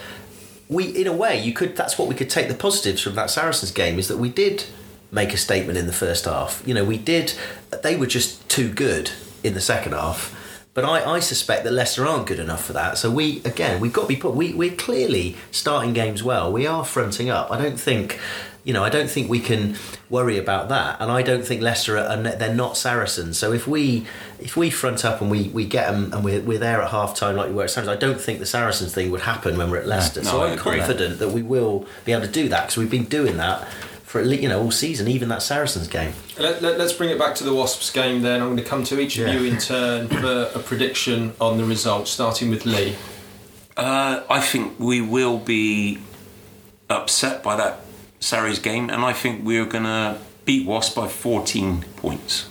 we, 0.69 0.85
in 0.85 1.07
a 1.07 1.13
way, 1.13 1.41
you 1.43 1.53
could. 1.53 1.77
That's 1.77 1.99
what 1.99 2.09
we 2.09 2.15
could 2.15 2.29
take 2.31 2.49
the 2.49 2.55
positives 2.55 3.01
from 3.03 3.15
that 3.15 3.31
Saracens 3.31 3.71
game 3.73 3.99
is 3.99 4.09
that 4.09 4.19
we 4.19 4.29
did 4.29 4.65
make 5.11 5.33
a 5.33 5.37
statement 5.39 5.79
in 5.79 5.87
the 5.87 5.93
first 5.93 6.27
half. 6.27 6.63
You 6.67 6.75
know, 6.75 6.85
we 6.85 6.99
did. 6.99 7.33
They 7.83 7.97
were 7.97 8.07
just 8.07 8.47
too 8.49 8.71
good 8.73 9.11
in 9.43 9.55
the 9.55 9.61
second 9.61 9.93
half. 9.93 10.35
But 10.75 10.85
I, 10.85 11.13
I 11.15 11.21
suspect 11.21 11.65
that 11.65 11.73
Leicester 11.73 12.07
aren't 12.07 12.27
good 12.27 12.39
enough 12.39 12.65
for 12.65 12.73
that. 12.75 12.99
So 12.99 13.11
we 13.11 13.41
again 13.45 13.81
we've 13.81 13.93
got 13.93 14.03
to 14.03 14.07
be 14.09 14.17
put. 14.17 14.35
We 14.35 14.53
we're 14.55 14.77
clearly 14.77 15.37
starting 15.51 15.93
games 15.93 16.23
well. 16.23 16.53
We 16.53 16.67
are 16.67 16.85
fronting 16.85 17.31
up. 17.31 17.51
I 17.51 17.61
don't 17.61 17.81
think. 17.81 18.19
You 18.69 18.75
know, 18.75 18.85
I 18.85 18.91
don't 18.91 19.09
think 19.09 19.31
we 19.31 19.41
can 19.41 19.77
worry 20.11 20.37
about 20.37 20.69
that, 20.69 21.01
and 21.01 21.11
I 21.11 21.23
don't 21.23 21.43
think 21.43 21.63
Leicester 21.63 21.97
are. 21.97 22.05
are 22.05 22.23
they're 22.23 22.55
not 22.55 22.77
Saracens. 22.77 23.39
So 23.39 23.51
if 23.55 23.67
we 23.67 24.07
if 24.39 24.59
we 24.59 24.69
front 24.69 25.07
up 25.07 25.23
and 25.23 25.31
we, 25.31 25.49
we 25.49 25.65
get 25.65 25.91
them 25.91 26.13
and 26.13 26.23
we're, 26.23 26.43
we're 26.43 26.59
there 26.59 26.83
at 26.83 26.91
half 26.91 27.15
time 27.15 27.35
like 27.35 27.49
we 27.49 27.55
were 27.55 27.65
at 27.65 27.71
Saracens, 27.71 27.97
I 27.97 27.99
don't 27.99 28.21
think 28.21 28.41
the 28.41 28.45
Saracens 28.45 28.93
thing 28.93 29.11
would 29.11 29.23
happen 29.23 29.57
when 29.57 29.71
we're 29.71 29.79
at 29.79 29.87
Leicester. 29.87 30.23
no, 30.23 30.31
so 30.31 30.43
I 30.43 30.51
I'm 30.53 30.59
confident 30.59 31.19
that 31.19 31.31
we 31.31 31.41
will 31.41 31.87
be 32.05 32.13
able 32.13 32.27
to 32.27 32.31
do 32.31 32.51
that 32.51 32.65
because 32.65 32.77
we've 32.77 32.91
been 32.91 33.07
doing 33.07 33.39
that 33.39 33.67
for 34.03 34.21
at 34.21 34.27
least 34.27 34.43
you 34.43 34.51
know 34.51 34.61
all 34.61 34.71
season, 34.71 35.09
even 35.09 35.31
that 35.31 35.41
Saracens 35.41 35.89
game. 35.89 36.13
Let, 36.39 36.61
let, 36.61 36.79
us 36.79 36.93
bring 36.93 37.09
it 37.09 37.19
back 37.19 37.37
to 37.37 37.45
the 37.45 37.55
Wasps 37.55 37.91
game 37.91 38.21
then. 38.21 38.43
I'm 38.43 38.49
going 38.49 38.59
to 38.59 38.65
come 38.65 38.85
to 38.85 39.01
each 39.01 39.17
of 39.17 39.29
Yeah. 39.29 39.33
you 39.33 39.51
in 39.51 39.57
turn 39.57 40.09
for 40.09 40.51
a 40.55 40.59
prediction 40.59 41.33
on 41.41 41.57
the 41.57 41.65
results, 41.65 42.11
starting 42.11 42.51
with 42.51 42.67
Lee. 42.67 42.97
Uh, 43.79 44.25
I 44.29 44.43
think 44.43 44.79
we 44.79 45.01
will 45.01 45.39
be 45.39 46.01
upset 46.91 47.43
by 47.43 47.57
that 47.57 47.81
Sarries 48.21 48.59
game, 48.59 48.91
and 48.91 49.05
I 49.05 49.13
think 49.13 49.45
we're 49.45 49.65
going 49.65 49.85
to 49.85 50.19
beat 50.45 50.67
Wasp 50.67 50.97
by 50.97 51.09
14 51.09 51.85
points. 51.97 52.49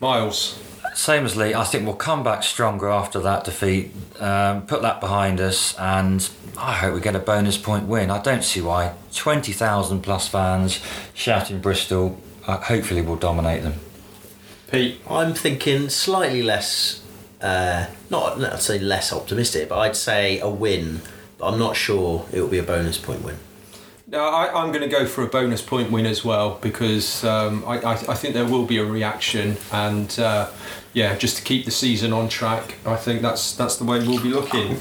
Miles. 0.00 0.62
Same 0.94 1.26
as 1.26 1.36
Lee, 1.36 1.54
I 1.54 1.64
think 1.64 1.84
we'll 1.84 1.94
come 1.94 2.22
back 2.22 2.42
stronger 2.42 2.88
after 2.88 3.18
that 3.20 3.44
defeat, 3.44 3.90
um, 4.18 4.62
put 4.66 4.80
that 4.80 4.98
behind 4.98 5.40
us, 5.40 5.78
and 5.78 6.26
I 6.56 6.72
hope 6.72 6.94
we 6.94 7.00
get 7.00 7.14
a 7.14 7.18
bonus 7.18 7.58
point 7.58 7.86
win. 7.86 8.10
I 8.10 8.22
don't 8.22 8.42
see 8.42 8.62
why. 8.62 8.94
20,000 9.14 10.00
plus 10.00 10.28
fans 10.28 10.80
shouting 11.12 11.60
Bristol, 11.60 12.18
uh, 12.46 12.58
hopefully 12.58 13.02
we'll 13.02 13.16
dominate 13.16 13.62
them. 13.62 13.74
Pete. 14.70 15.00
I'm 15.08 15.34
thinking 15.34 15.90
slightly 15.90 16.42
less 16.42 17.02
uh, 17.40 17.86
not 18.10 18.42
I'd 18.42 18.60
say 18.60 18.78
less 18.78 19.12
optimistic, 19.12 19.68
but 19.68 19.78
I'd 19.78 19.96
say 19.96 20.40
a 20.40 20.48
win. 20.48 21.02
But 21.38 21.52
I'm 21.52 21.58
not 21.58 21.76
sure 21.76 22.26
it 22.32 22.40
will 22.40 22.48
be 22.48 22.58
a 22.58 22.62
bonus 22.62 22.98
point 22.98 23.22
win. 23.22 23.36
I, 24.22 24.62
I'm 24.62 24.72
going 24.72 24.82
to 24.82 24.88
go 24.88 25.06
for 25.06 25.22
a 25.22 25.26
bonus 25.26 25.62
point 25.62 25.90
win 25.90 26.06
as 26.06 26.24
well 26.24 26.58
because 26.60 27.24
um, 27.24 27.64
I, 27.66 27.80
I, 27.80 27.92
I 27.92 28.14
think 28.14 28.34
there 28.34 28.44
will 28.44 28.66
be 28.66 28.78
a 28.78 28.84
reaction 28.84 29.56
and 29.72 30.18
uh, 30.18 30.50
yeah, 30.92 31.14
just 31.14 31.36
to 31.36 31.42
keep 31.42 31.64
the 31.64 31.70
season 31.70 32.12
on 32.12 32.28
track, 32.28 32.76
I 32.86 32.96
think 32.96 33.20
that's 33.20 33.54
that's 33.54 33.76
the 33.76 33.84
way 33.84 33.98
we'll 33.98 34.22
be 34.22 34.30
looking. 34.30 34.78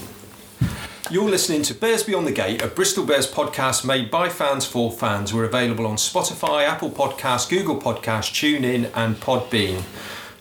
You're 1.11 1.29
listening 1.29 1.61
to 1.63 1.75
Bears 1.75 2.03
Beyond 2.03 2.25
the 2.25 2.31
Gate, 2.31 2.63
a 2.63 2.67
Bristol 2.67 3.05
Bears 3.05 3.31
podcast 3.31 3.85
made 3.85 4.09
by 4.09 4.29
fans 4.29 4.65
for 4.65 4.91
fans. 4.91 5.33
We're 5.33 5.43
available 5.43 5.85
on 5.85 5.97
Spotify, 5.97 6.65
Apple 6.65 6.89
Podcasts, 6.89 7.47
Google 7.47 7.79
Podcasts, 7.79 8.31
TuneIn, 8.31 8.89
and 8.95 9.17
Podbean. 9.17 9.83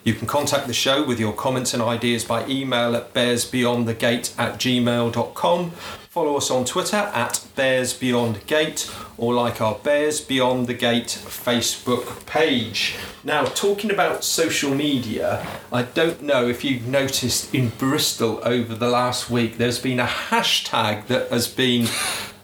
You 0.05 0.15
can 0.15 0.27
contact 0.27 0.67
the 0.67 0.73
show 0.73 1.05
with 1.05 1.19
your 1.19 1.33
comments 1.33 1.75
and 1.75 1.83
ideas 1.83 2.25
by 2.25 2.47
email 2.47 2.95
at 2.95 3.13
bearsbeyondthegate 3.13 4.39
at 4.39 4.61
gmail.com. 4.61 5.73
Follow 6.15 6.37
us 6.37 6.49
on 6.49 6.65
Twitter 6.65 7.11
at 7.13 7.45
Bears 7.57 7.93
Beyond 7.93 8.47
Gate 8.47 8.89
or 9.19 9.35
like 9.35 9.61
our 9.61 9.75
Bears 9.75 10.21
Beyond 10.21 10.69
the 10.69 10.75
Gate 10.75 11.09
Facebook 11.09 12.25
page. 12.25 12.95
Now, 13.25 13.47
talking 13.47 13.91
about 13.91 14.23
social 14.23 14.73
media, 14.77 15.45
I 15.73 15.83
don't 15.83 16.23
know 16.23 16.47
if 16.47 16.63
you've 16.63 16.87
noticed 16.87 17.53
in 17.53 17.71
Bristol 17.71 18.41
over 18.45 18.77
the 18.77 18.87
last 18.87 19.29
week, 19.29 19.59
there's 19.59 19.81
been 19.81 19.99
a 19.99 20.07
hashtag 20.07 21.09
that 21.09 21.33
has 21.33 21.49
been 21.49 21.89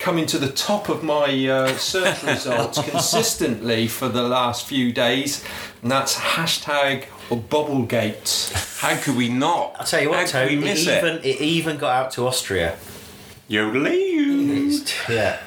coming 0.00 0.26
to 0.26 0.38
the 0.38 0.50
top 0.50 0.88
of 0.88 1.04
my 1.04 1.46
uh, 1.46 1.76
search 1.76 2.20
results 2.24 2.83
consistently 2.83 3.87
for 3.87 4.09
the 4.09 4.24
last 4.24 4.66
few 4.66 4.90
days, 4.92 5.44
and 5.83 5.92
that's 5.92 6.16
hashtag 6.16 7.04
Bubblegate. 7.30 8.80
How 8.80 9.00
could 9.00 9.14
we 9.14 9.28
not? 9.28 9.76
I'll 9.78 9.87
tell 9.87 10.02
you 10.02 10.11
what, 10.11 10.28
How 10.28 10.40
Tony, 10.40 10.56
we 10.56 10.70
it 10.70 10.78
even 10.78 11.18
it? 11.18 11.24
it 11.24 11.40
even 11.40 11.76
got 11.76 11.92
out 11.92 12.11
to 12.12 12.26
Austria. 12.26 12.76
Yodelay. 13.50 15.08
Yeah. 15.08 15.38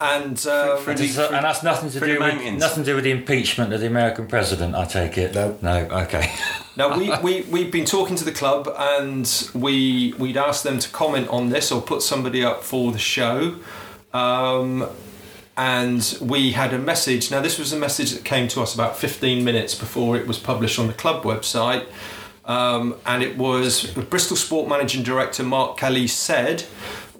And 0.00 0.46
um, 0.46 0.78
For 0.78 0.90
And 0.92 0.98
the- 0.98 1.04
it's- 1.04 1.18
and 1.18 1.44
that's 1.44 1.62
nothing 1.62 1.90
to 1.90 2.00
do 2.00 2.18
with 2.18 2.54
nothing 2.54 2.84
to 2.84 2.90
do 2.90 2.94
with 2.94 3.04
the 3.04 3.10
impeachment 3.10 3.72
of 3.74 3.80
the 3.80 3.86
American 3.86 4.26
president. 4.28 4.74
I 4.74 4.86
take 4.86 5.18
it. 5.18 5.34
No. 5.34 5.58
No. 5.60 5.76
Okay. 6.04 6.32
Now 6.76 6.96
we, 6.96 7.10
we 7.18 7.42
we've 7.50 7.70
been 7.72 7.84
talking 7.84 8.16
to 8.16 8.24
the 8.24 8.32
club 8.32 8.72
and 8.78 9.50
we 9.54 10.14
we'd 10.18 10.38
asked 10.38 10.64
them 10.64 10.78
to 10.78 10.88
comment 10.88 11.28
on 11.28 11.50
this 11.50 11.70
or 11.70 11.82
put 11.82 12.00
somebody 12.00 12.42
up 12.42 12.62
for 12.62 12.90
the 12.92 12.98
show. 12.98 13.56
Um, 14.14 14.88
and 15.58 16.16
we 16.22 16.52
had 16.52 16.72
a 16.72 16.78
message. 16.78 17.30
Now 17.30 17.40
this 17.42 17.58
was 17.58 17.72
a 17.74 17.78
message 17.78 18.12
that 18.12 18.24
came 18.24 18.48
to 18.48 18.62
us 18.62 18.72
about 18.72 18.96
15 18.96 19.44
minutes 19.44 19.74
before 19.74 20.16
it 20.16 20.26
was 20.26 20.38
published 20.38 20.78
on 20.78 20.86
the 20.86 20.94
club 20.94 21.22
website. 21.24 21.84
Um, 22.46 22.94
and 23.04 23.22
it 23.22 23.36
was 23.36 23.86
Bristol 23.90 24.36
Sport 24.36 24.66
Managing 24.68 25.02
Director 25.02 25.42
Mark 25.42 25.76
Kelly 25.76 26.06
said, 26.06 26.64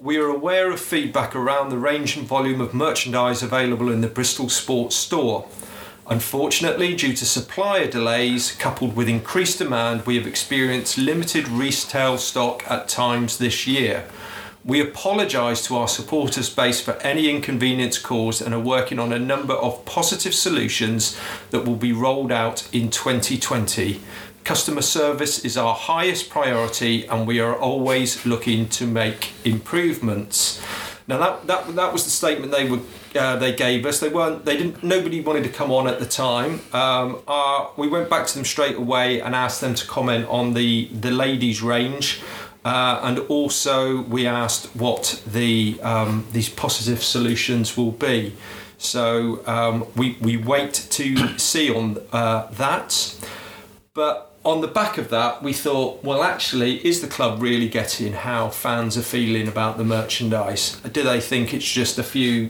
We 0.03 0.17
are 0.17 0.25
aware 0.25 0.71
of 0.71 0.79
feedback 0.79 1.35
around 1.35 1.69
the 1.69 1.77
range 1.77 2.17
and 2.17 2.25
volume 2.25 2.59
of 2.59 2.73
merchandise 2.73 3.43
available 3.43 3.91
in 3.91 4.01
the 4.01 4.07
Bristol 4.07 4.49
Sports 4.49 4.95
Store. 4.95 5.47
Unfortunately, 6.07 6.95
due 6.95 7.13
to 7.13 7.23
supplier 7.23 7.85
delays 7.85 8.55
coupled 8.55 8.95
with 8.95 9.07
increased 9.07 9.59
demand, 9.59 10.07
we 10.07 10.15
have 10.15 10.25
experienced 10.25 10.97
limited 10.97 11.47
retail 11.47 12.17
stock 12.17 12.63
at 12.67 12.87
times 12.87 13.37
this 13.37 13.67
year. 13.67 14.07
We 14.65 14.81
apologise 14.81 15.63
to 15.67 15.77
our 15.77 15.87
supporters 15.87 16.49
base 16.49 16.81
for 16.81 16.93
any 17.03 17.29
inconvenience 17.29 17.99
caused 17.99 18.41
and 18.41 18.55
are 18.55 18.59
working 18.59 18.97
on 18.97 19.13
a 19.13 19.19
number 19.19 19.53
of 19.53 19.85
positive 19.85 20.33
solutions 20.33 21.15
that 21.51 21.63
will 21.63 21.75
be 21.75 21.93
rolled 21.93 22.31
out 22.31 22.67
in 22.73 22.89
2020. 22.89 24.01
Customer 24.43 24.81
service 24.81 25.45
is 25.45 25.57
our 25.57 25.75
highest 25.75 26.29
priority 26.29 27.05
and 27.07 27.27
we 27.27 27.39
are 27.39 27.55
always 27.55 28.25
looking 28.25 28.67
to 28.69 28.87
make 28.87 29.33
improvements. 29.45 30.61
Now 31.07 31.17
that, 31.17 31.47
that, 31.47 31.75
that 31.75 31.93
was 31.93 32.03
the 32.03 32.09
statement 32.09 32.51
they 32.51 32.69
were 32.69 32.79
uh, 33.15 33.35
they 33.37 33.53
gave 33.53 33.85
us. 33.85 33.99
They 33.99 34.09
weren't. 34.09 34.45
They 34.45 34.57
didn't. 34.57 34.83
Nobody 34.83 35.21
wanted 35.21 35.43
to 35.43 35.49
come 35.49 35.71
on 35.71 35.87
at 35.87 35.99
the 35.99 36.05
time. 36.05 36.61
Um, 36.73 37.21
we 37.77 37.87
went 37.87 38.09
back 38.09 38.27
to 38.27 38.35
them 38.35 38.45
straight 38.45 38.75
away 38.75 39.19
and 39.21 39.35
asked 39.35 39.61
them 39.61 39.75
to 39.75 39.85
comment 39.85 40.27
on 40.27 40.53
the 40.53 40.85
the 40.87 41.11
ladies 41.11 41.61
range, 41.61 42.21
uh, 42.63 42.99
and 43.03 43.19
also 43.19 44.01
we 44.03 44.27
asked 44.27 44.75
what 44.75 45.21
the 45.27 45.79
um, 45.81 46.25
these 46.31 46.49
positive 46.49 47.03
solutions 47.03 47.75
will 47.75 47.91
be. 47.91 48.35
So 48.77 49.45
um, 49.45 49.85
we 49.95 50.17
we 50.21 50.37
wait 50.37 50.73
to 50.73 51.37
see 51.37 51.73
on 51.73 51.97
uh, 52.11 52.47
that, 52.51 53.15
but. 53.93 54.29
On 54.43 54.61
the 54.61 54.67
back 54.67 54.97
of 54.97 55.09
that, 55.09 55.43
we 55.43 55.53
thought, 55.53 56.03
well, 56.03 56.23
actually, 56.23 56.85
is 56.85 57.01
the 57.01 57.07
club 57.07 57.41
really 57.41 57.69
getting 57.69 58.13
how 58.13 58.49
fans 58.49 58.97
are 58.97 59.03
feeling 59.03 59.47
about 59.47 59.77
the 59.77 59.83
merchandise? 59.83 60.77
Do 60.91 61.03
they 61.03 61.21
think 61.21 61.53
it's 61.53 61.71
just 61.71 61.99
a 61.99 62.03
few 62.03 62.49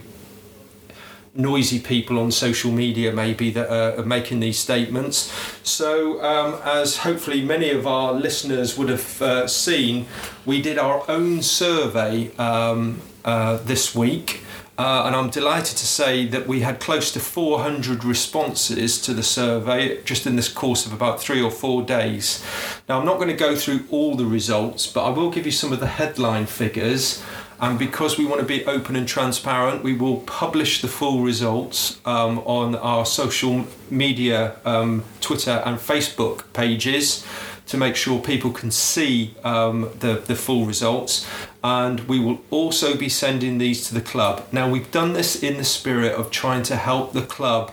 noisy 1.34 1.78
people 1.78 2.18
on 2.18 2.30
social 2.30 2.70
media 2.70 3.12
maybe 3.12 3.50
that 3.50 3.70
are, 3.70 4.02
making 4.02 4.40
these 4.40 4.58
statements. 4.58 5.32
So, 5.62 6.22
um, 6.22 6.60
as 6.64 6.98
hopefully 6.98 7.42
many 7.42 7.70
of 7.70 7.86
our 7.86 8.12
listeners 8.12 8.76
would 8.76 8.88
have 8.88 9.22
uh, 9.22 9.46
seen, 9.46 10.06
we 10.44 10.60
did 10.60 10.76
our 10.78 11.04
own 11.08 11.40
survey 11.40 12.34
um, 12.36 13.00
uh, 13.24 13.58
this 13.58 13.94
week. 13.94 14.41
Uh, 14.82 15.06
and 15.06 15.14
I'm 15.14 15.30
delighted 15.30 15.76
to 15.76 15.86
say 15.86 16.26
that 16.26 16.48
we 16.48 16.62
had 16.62 16.80
close 16.80 17.12
to 17.12 17.20
400 17.20 18.02
responses 18.02 19.00
to 19.02 19.14
the 19.14 19.22
survey 19.22 20.02
just 20.02 20.26
in 20.26 20.34
this 20.34 20.48
course 20.48 20.86
of 20.86 20.92
about 20.92 21.20
three 21.20 21.40
or 21.40 21.52
four 21.52 21.84
days. 21.84 22.44
Now, 22.88 22.98
I'm 22.98 23.06
not 23.06 23.18
going 23.18 23.28
to 23.28 23.36
go 23.36 23.54
through 23.54 23.84
all 23.92 24.16
the 24.16 24.26
results, 24.26 24.88
but 24.88 25.04
I 25.04 25.10
will 25.10 25.30
give 25.30 25.46
you 25.46 25.52
some 25.52 25.72
of 25.72 25.78
the 25.78 25.86
headline 25.86 26.46
figures. 26.46 27.22
And 27.60 27.78
because 27.78 28.18
we 28.18 28.26
want 28.26 28.40
to 28.40 28.44
be 28.44 28.66
open 28.66 28.96
and 28.96 29.06
transparent, 29.06 29.84
we 29.84 29.94
will 29.94 30.16
publish 30.22 30.82
the 30.82 30.88
full 30.88 31.22
results 31.22 32.00
um, 32.04 32.40
on 32.40 32.74
our 32.74 33.06
social 33.06 33.64
media, 33.88 34.56
um, 34.64 35.04
Twitter 35.20 35.62
and 35.64 35.78
Facebook 35.78 36.42
pages 36.54 37.24
to 37.66 37.76
make 37.76 37.96
sure 37.96 38.20
people 38.20 38.50
can 38.50 38.70
see 38.70 39.34
um, 39.44 39.90
the, 40.00 40.14
the 40.26 40.34
full 40.34 40.66
results. 40.66 41.26
And 41.62 42.00
we 42.00 42.18
will 42.18 42.40
also 42.50 42.96
be 42.96 43.08
sending 43.08 43.58
these 43.58 43.86
to 43.88 43.94
the 43.94 44.00
club. 44.00 44.46
Now, 44.52 44.68
we've 44.68 44.90
done 44.90 45.12
this 45.12 45.42
in 45.42 45.56
the 45.56 45.64
spirit 45.64 46.12
of 46.12 46.30
trying 46.30 46.64
to 46.64 46.76
help 46.76 47.12
the 47.12 47.22
club 47.22 47.72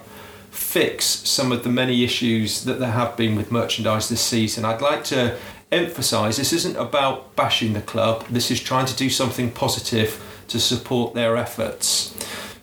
fix 0.51 1.05
some 1.05 1.51
of 1.51 1.63
the 1.63 1.69
many 1.69 2.03
issues 2.03 2.63
that 2.63 2.79
there 2.79 2.91
have 2.91 3.15
been 3.15 3.35
with 3.35 3.51
merchandise 3.51 4.09
this 4.09 4.21
season. 4.21 4.65
I'd 4.65 4.81
like 4.81 5.03
to 5.05 5.37
emphasize 5.71 6.37
this 6.37 6.53
isn't 6.53 6.75
about 6.75 7.35
bashing 7.35 7.73
the 7.73 7.81
club, 7.81 8.25
this 8.27 8.49
is 8.49 8.59
trying 8.59 8.85
to 8.87 8.95
do 8.95 9.09
something 9.09 9.51
positive 9.51 10.23
to 10.47 10.59
support 10.59 11.13
their 11.13 11.37
efforts. 11.37 12.15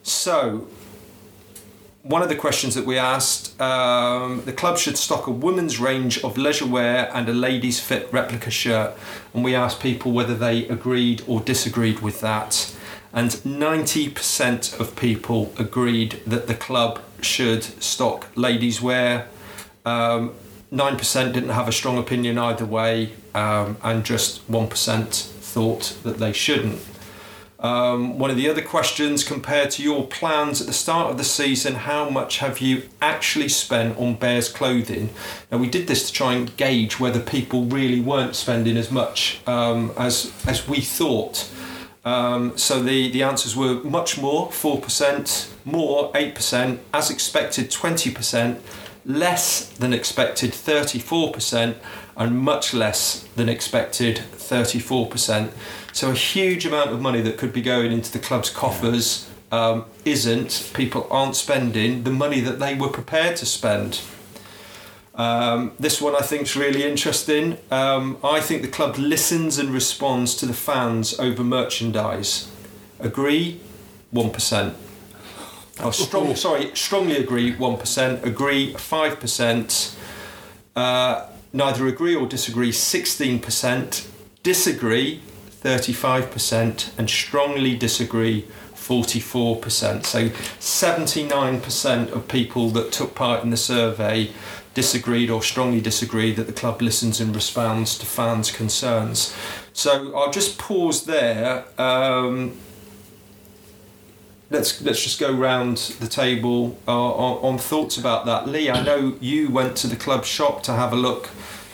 So, 0.03 0.67
one 2.09 2.23
of 2.23 2.29
the 2.29 2.37
questions 2.37 2.75
that 2.77 2.87
we 2.87 2.97
asked 2.97 3.61
um, 3.61 4.43
the 4.45 4.53
club 4.53 4.79
should 4.79 4.97
stock 4.97 5.27
a 5.27 5.31
women's 5.31 5.81
range 5.81 6.23
of 6.23 6.39
leisure 6.39 6.67
wear 6.67 7.11
and 7.13 7.29
a 7.29 7.33
ladies' 7.33 7.81
fit 7.81 8.09
replica 8.13 8.51
shirt. 8.51 8.97
And 9.35 9.43
we 9.43 9.55
asked 9.55 9.81
people 9.81 10.13
whether 10.13 10.35
they 10.35 10.69
agreed 10.69 11.23
or 11.27 11.41
disagreed 11.41 12.01
with 12.01 12.21
that. 12.21 12.73
And 13.13 13.31
90% 13.31 14.79
of 14.79 14.95
people 14.95 15.53
agreed 15.59 16.21
that 16.27 16.47
the 16.47 16.55
club 16.55 17.01
should 17.23 17.65
stock 17.83 18.29
ladies' 18.37 18.81
wear. 18.81 19.29
Um, 19.85 20.35
9% 20.73 21.33
didn't 21.33 21.49
have 21.51 21.69
a 21.69 21.73
strong 21.73 21.99
opinion 21.99 22.39
either 22.39 22.67
way, 22.67 23.13
um, 23.35 23.79
and 23.83 24.05
just 24.05 24.49
1% 24.51 25.15
thought 25.15 25.97
that 26.03 26.19
they 26.19 26.33
shouldn't. 26.33 26.81
Um, 27.59 28.19
one 28.19 28.31
of 28.31 28.37
the 28.37 28.49
other 28.51 28.61
questions 28.61 29.25
compared 29.25 29.71
to 29.73 29.83
your 29.83 30.07
plans 30.07 30.61
at 30.61 30.67
the 30.67 30.73
start 30.73 31.11
of 31.11 31.17
the 31.17 31.25
season, 31.25 31.75
how 31.75 32.11
much 32.11 32.39
have 32.39 32.61
you 32.61 32.83
actually 33.01 33.49
spent 33.49 33.97
on 33.99 34.17
Bears 34.17 34.49
clothing? 34.49 35.11
Now, 35.51 35.59
we 35.59 35.69
did 35.69 35.87
this 35.87 36.07
to 36.07 36.13
try 36.13 36.35
and 36.35 36.55
gauge 36.57 37.01
whether 37.01 37.21
people 37.21 37.65
really 37.65 38.01
weren't 38.01 38.37
spending 38.37 38.77
as 38.77 38.91
much 38.91 39.41
um, 39.47 39.93
as, 39.97 40.33
as 40.47 40.69
we 40.69 40.81
thought. 40.81 41.51
Um, 42.05 42.57
so 42.57 42.83
the, 42.83 43.11
the 43.11 43.23
answers 43.23 43.57
were 43.57 43.83
much 43.83 44.19
more, 44.21 44.49
4%, 44.49 45.51
more, 45.65 46.13
8%, 46.13 46.79
as 46.93 47.11
expected, 47.11 47.71
20%, 47.71 48.61
less 49.07 49.69
than 49.71 49.93
expected, 49.93 50.53
34%, 50.53 51.77
and 52.17 52.39
much 52.39 52.75
less 52.75 53.27
than 53.35 53.49
expected, 53.49 54.17
34%. 54.33 55.51
So 55.97 56.11
a 56.11 56.15
huge 56.15 56.67
amount 56.67 56.91
of 56.91 57.01
money 57.01 57.23
that 57.23 57.39
could 57.39 57.55
be 57.55 57.63
going 57.63 57.91
into 57.91 58.13
the 58.13 58.19
club's 58.19 58.51
coffers 58.51 59.31
um, 59.51 59.87
isn't. 60.05 60.71
People 60.75 61.07
aren't 61.11 61.37
spending 61.37 62.05
the 62.05 62.11
money 62.11 62.41
that 62.41 62.59
they 62.59 62.75
were 62.75 62.91
prepared 62.91 63.37
to 63.37 63.47
spend. 63.47 64.03
Um, 65.15 65.73
this 65.81 65.99
one 65.99 66.15
I 66.15 66.19
think 66.19 66.43
is 66.43 66.55
really 66.55 66.85
interesting. 66.85 67.57
Um, 67.71 68.19
I 68.23 68.41
think 68.41 68.61
the 68.61 68.69
club 68.69 68.99
listens 68.99 69.57
and 69.57 69.71
responds 69.71 70.35
to 70.35 70.45
the 70.45 70.53
fans 70.53 71.19
over 71.19 71.43
merchandise. 71.43 72.51
Agree, 73.01 73.63
one 74.11 74.29
percent. 74.29 74.77
Oh, 75.81 75.93
strong, 75.93 76.37
sorry, 76.47 76.73
strongly 76.75 77.17
agree, 77.17 77.55
one 77.57 77.79
percent. 77.79 78.23
Agree, 78.23 78.75
five 78.75 79.19
percent. 79.19 79.97
Uh, 80.77 81.31
neither 81.55 81.87
agree 81.87 82.15
or 82.15 82.27
disagree 82.27 82.71
16%, 82.71 84.07
disagree 84.43 85.23
35%, 85.67 86.97
and 86.97 87.11
strongly 87.11 87.77
disagree 87.77 88.43
44%. 88.75 90.07
So 90.07 90.29
79% 90.29 92.13
of 92.13 92.29
people 92.29 92.71
that 92.71 92.93
took 92.93 93.17
part 93.17 93.43
in 93.43 93.51
the 93.51 93.57
survey 93.57 94.31
disagreed 94.75 95.29
or 95.29 95.43
strongly 95.43 95.81
disagreed 95.81 96.37
that 96.37 96.47
the 96.47 96.53
club 96.53 96.81
listens 96.81 97.21
and 97.21 97.35
responds 97.35 97.99
to 97.99 98.07
fans' 98.07 98.53
concerns. 98.53 99.35
So 99.73 100.17
I'll 100.17 100.31
just 100.31 100.57
pause 100.57 101.05
there. 101.05 101.65
Um, 101.81 102.57
let's 104.51 104.81
let's 104.83 105.03
just 105.03 105.19
go 105.19 105.33
round 105.33 105.79
the 105.99 106.07
table 106.07 106.79
uh, 106.87 106.93
on, 106.93 107.55
on 107.55 107.59
thoughts 107.59 107.99
about 107.99 108.25
that. 108.27 108.47
Lee, 108.47 108.71
I 108.71 108.85
know 108.85 109.17
you 109.21 109.51
went 109.51 109.77
to 109.79 109.89
the 109.89 109.97
club 109.97 110.25
shop 110.25 110.63
to 110.65 110.73
have 110.75 110.93
a 110.93 110.97
look 110.97 111.31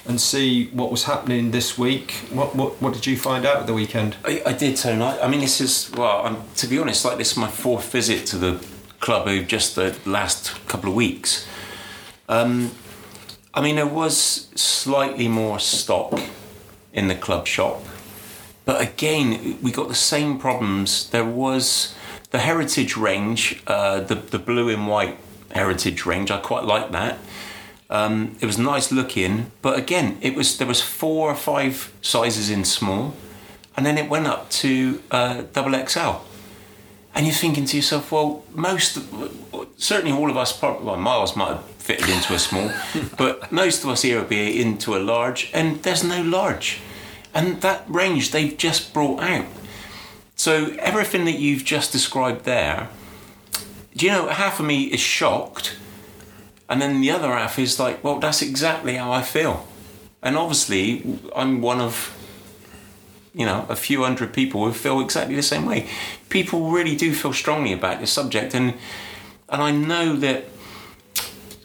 and 0.07 0.21
see 0.21 0.67
what 0.69 0.91
was 0.91 1.05
happening 1.05 1.53
this 1.53 1.79
week. 1.79 2.13
What 2.33 2.57
what, 2.57 2.81
what 2.83 2.93
did 2.93 3.07
you 3.07 3.17
find 3.17 3.47
out 3.47 3.59
at 3.59 3.67
the 3.67 3.75
weekend? 3.75 4.17
I, 4.25 4.43
I 4.47 4.53
did, 4.53 4.77
Tony. 4.77 5.03
I, 5.03 5.27
I 5.27 5.29
mean, 5.29 5.41
this 5.41 5.61
is 5.61 5.91
well. 5.97 6.25
I'm, 6.25 6.43
to 6.57 6.67
be 6.67 6.79
honest, 6.79 7.05
like 7.05 7.19
this 7.19 7.33
is 7.33 7.37
my 7.37 7.49
fourth 7.49 7.91
visit 7.93 8.27
to 8.27 8.39
the 8.39 8.65
club 9.01 9.29
over 9.29 9.45
just 9.45 9.77
the 9.77 9.97
last 10.05 10.67
couple 10.67 10.89
of 10.91 10.95
weeks. 10.95 11.47
Um, 12.29 12.73
I 13.55 13.61
mean, 13.61 13.77
there 13.77 13.87
was 13.87 14.49
slightly 14.55 15.29
more 15.29 15.59
stock 15.59 16.21
in 16.93 17.09
the 17.09 17.15
club 17.15 17.47
shop, 17.47 17.83
but 18.65 18.81
again, 18.81 19.59
we 19.63 19.71
got 19.71 19.89
the 19.89 19.95
same 19.95 20.39
problems. 20.39 21.11
There 21.11 21.25
was 21.25 21.95
the 22.31 22.39
heritage 22.39 22.97
range, 22.97 23.63
uh, 23.67 24.01
the 24.01 24.17
the 24.17 24.39
blue 24.39 24.69
and 24.69 24.89
white 24.89 25.19
heritage 25.53 26.07
range. 26.07 26.31
I 26.31 26.39
quite 26.39 26.65
like 26.65 26.91
that. 26.93 27.19
Um, 27.93 28.37
it 28.41 28.47
was 28.47 28.57
nice 28.57 28.91
looking, 28.91 29.53
but 29.61 29.79
again, 29.79 30.17
it 30.23 30.35
was 30.35 30.57
there 30.57 30.67
was 30.67 30.81
four 30.81 31.31
or 31.31 31.35
five 31.35 31.93
sizes 32.01 32.49
in 32.49 32.65
small, 32.65 33.15
and 33.77 33.85
then 33.85 33.99
it 33.99 34.09
went 34.09 34.27
up 34.27 34.49
to 34.63 35.03
uh, 35.11 35.43
double 35.53 35.75
XL. 35.87 36.25
And 37.15 37.27
you're 37.27 37.35
thinking 37.35 37.67
to 37.67 37.77
yourself, 37.77 38.11
well, 38.11 38.45
most, 38.55 38.99
certainly 39.77 40.17
all 40.17 40.31
of 40.31 40.39
us, 40.39 40.59
probably, 40.59 40.87
well, 40.87 40.97
Miles 40.97 41.37
might 41.37 41.49
have 41.49 41.65
fitted 41.65 42.09
into 42.09 42.33
a 42.33 42.39
small, 42.39 42.73
but 43.19 43.53
most 43.53 43.85
of 43.85 43.91
us 43.91 44.01
here 44.01 44.21
would 44.21 44.31
be 44.31 44.59
into 44.59 44.97
a 44.97 44.99
large, 44.99 45.51
and 45.53 45.83
there's 45.83 46.03
no 46.03 46.23
large. 46.23 46.81
And 47.35 47.61
that 47.61 47.85
range 47.89 48.31
they've 48.31 48.57
just 48.57 48.95
brought 48.95 49.21
out. 49.21 49.45
So 50.35 50.75
everything 50.79 51.27
that 51.27 51.39
you've 51.39 51.67
just 51.67 51.93
described 51.93 52.47
there, 52.47 52.89
do 53.95 54.07
you 54.07 54.13
know, 54.13 54.29
half 54.29 54.59
of 54.59 54.65
me 54.65 54.85
is 54.85 55.01
shocked, 55.01 55.77
and 56.73 56.81
then 56.81 57.03
the 57.03 57.11
other 57.11 57.29
half 57.29 57.59
is 57.59 57.79
like, 57.79 58.03
well, 58.03 58.19
that's 58.19 58.41
exactly 58.41 58.95
how 58.97 59.13
I 59.13 59.21
feel. 59.21 59.69
And 60.23 60.39
obviously, 60.39 61.19
I'm 61.37 61.61
one 61.61 61.83
of 61.83 62.17
you 63.35 63.45
know, 63.47 63.67
a 63.69 63.77
few 63.77 64.03
hundred 64.05 64.33
people 64.33 64.65
who 64.65 64.73
feel 64.73 65.01
exactly 65.01 65.35
the 65.35 65.43
same 65.43 65.67
way. 65.67 65.87
People 66.31 66.71
really 66.71 66.97
do 66.97 67.15
feel 67.15 67.35
strongly 67.35 67.75
about 67.75 68.01
this 68.01 68.11
subject, 68.11 68.55
and 68.55 68.75
and 69.51 69.63
I 69.63 69.71
know 69.71 70.17
that 70.17 70.45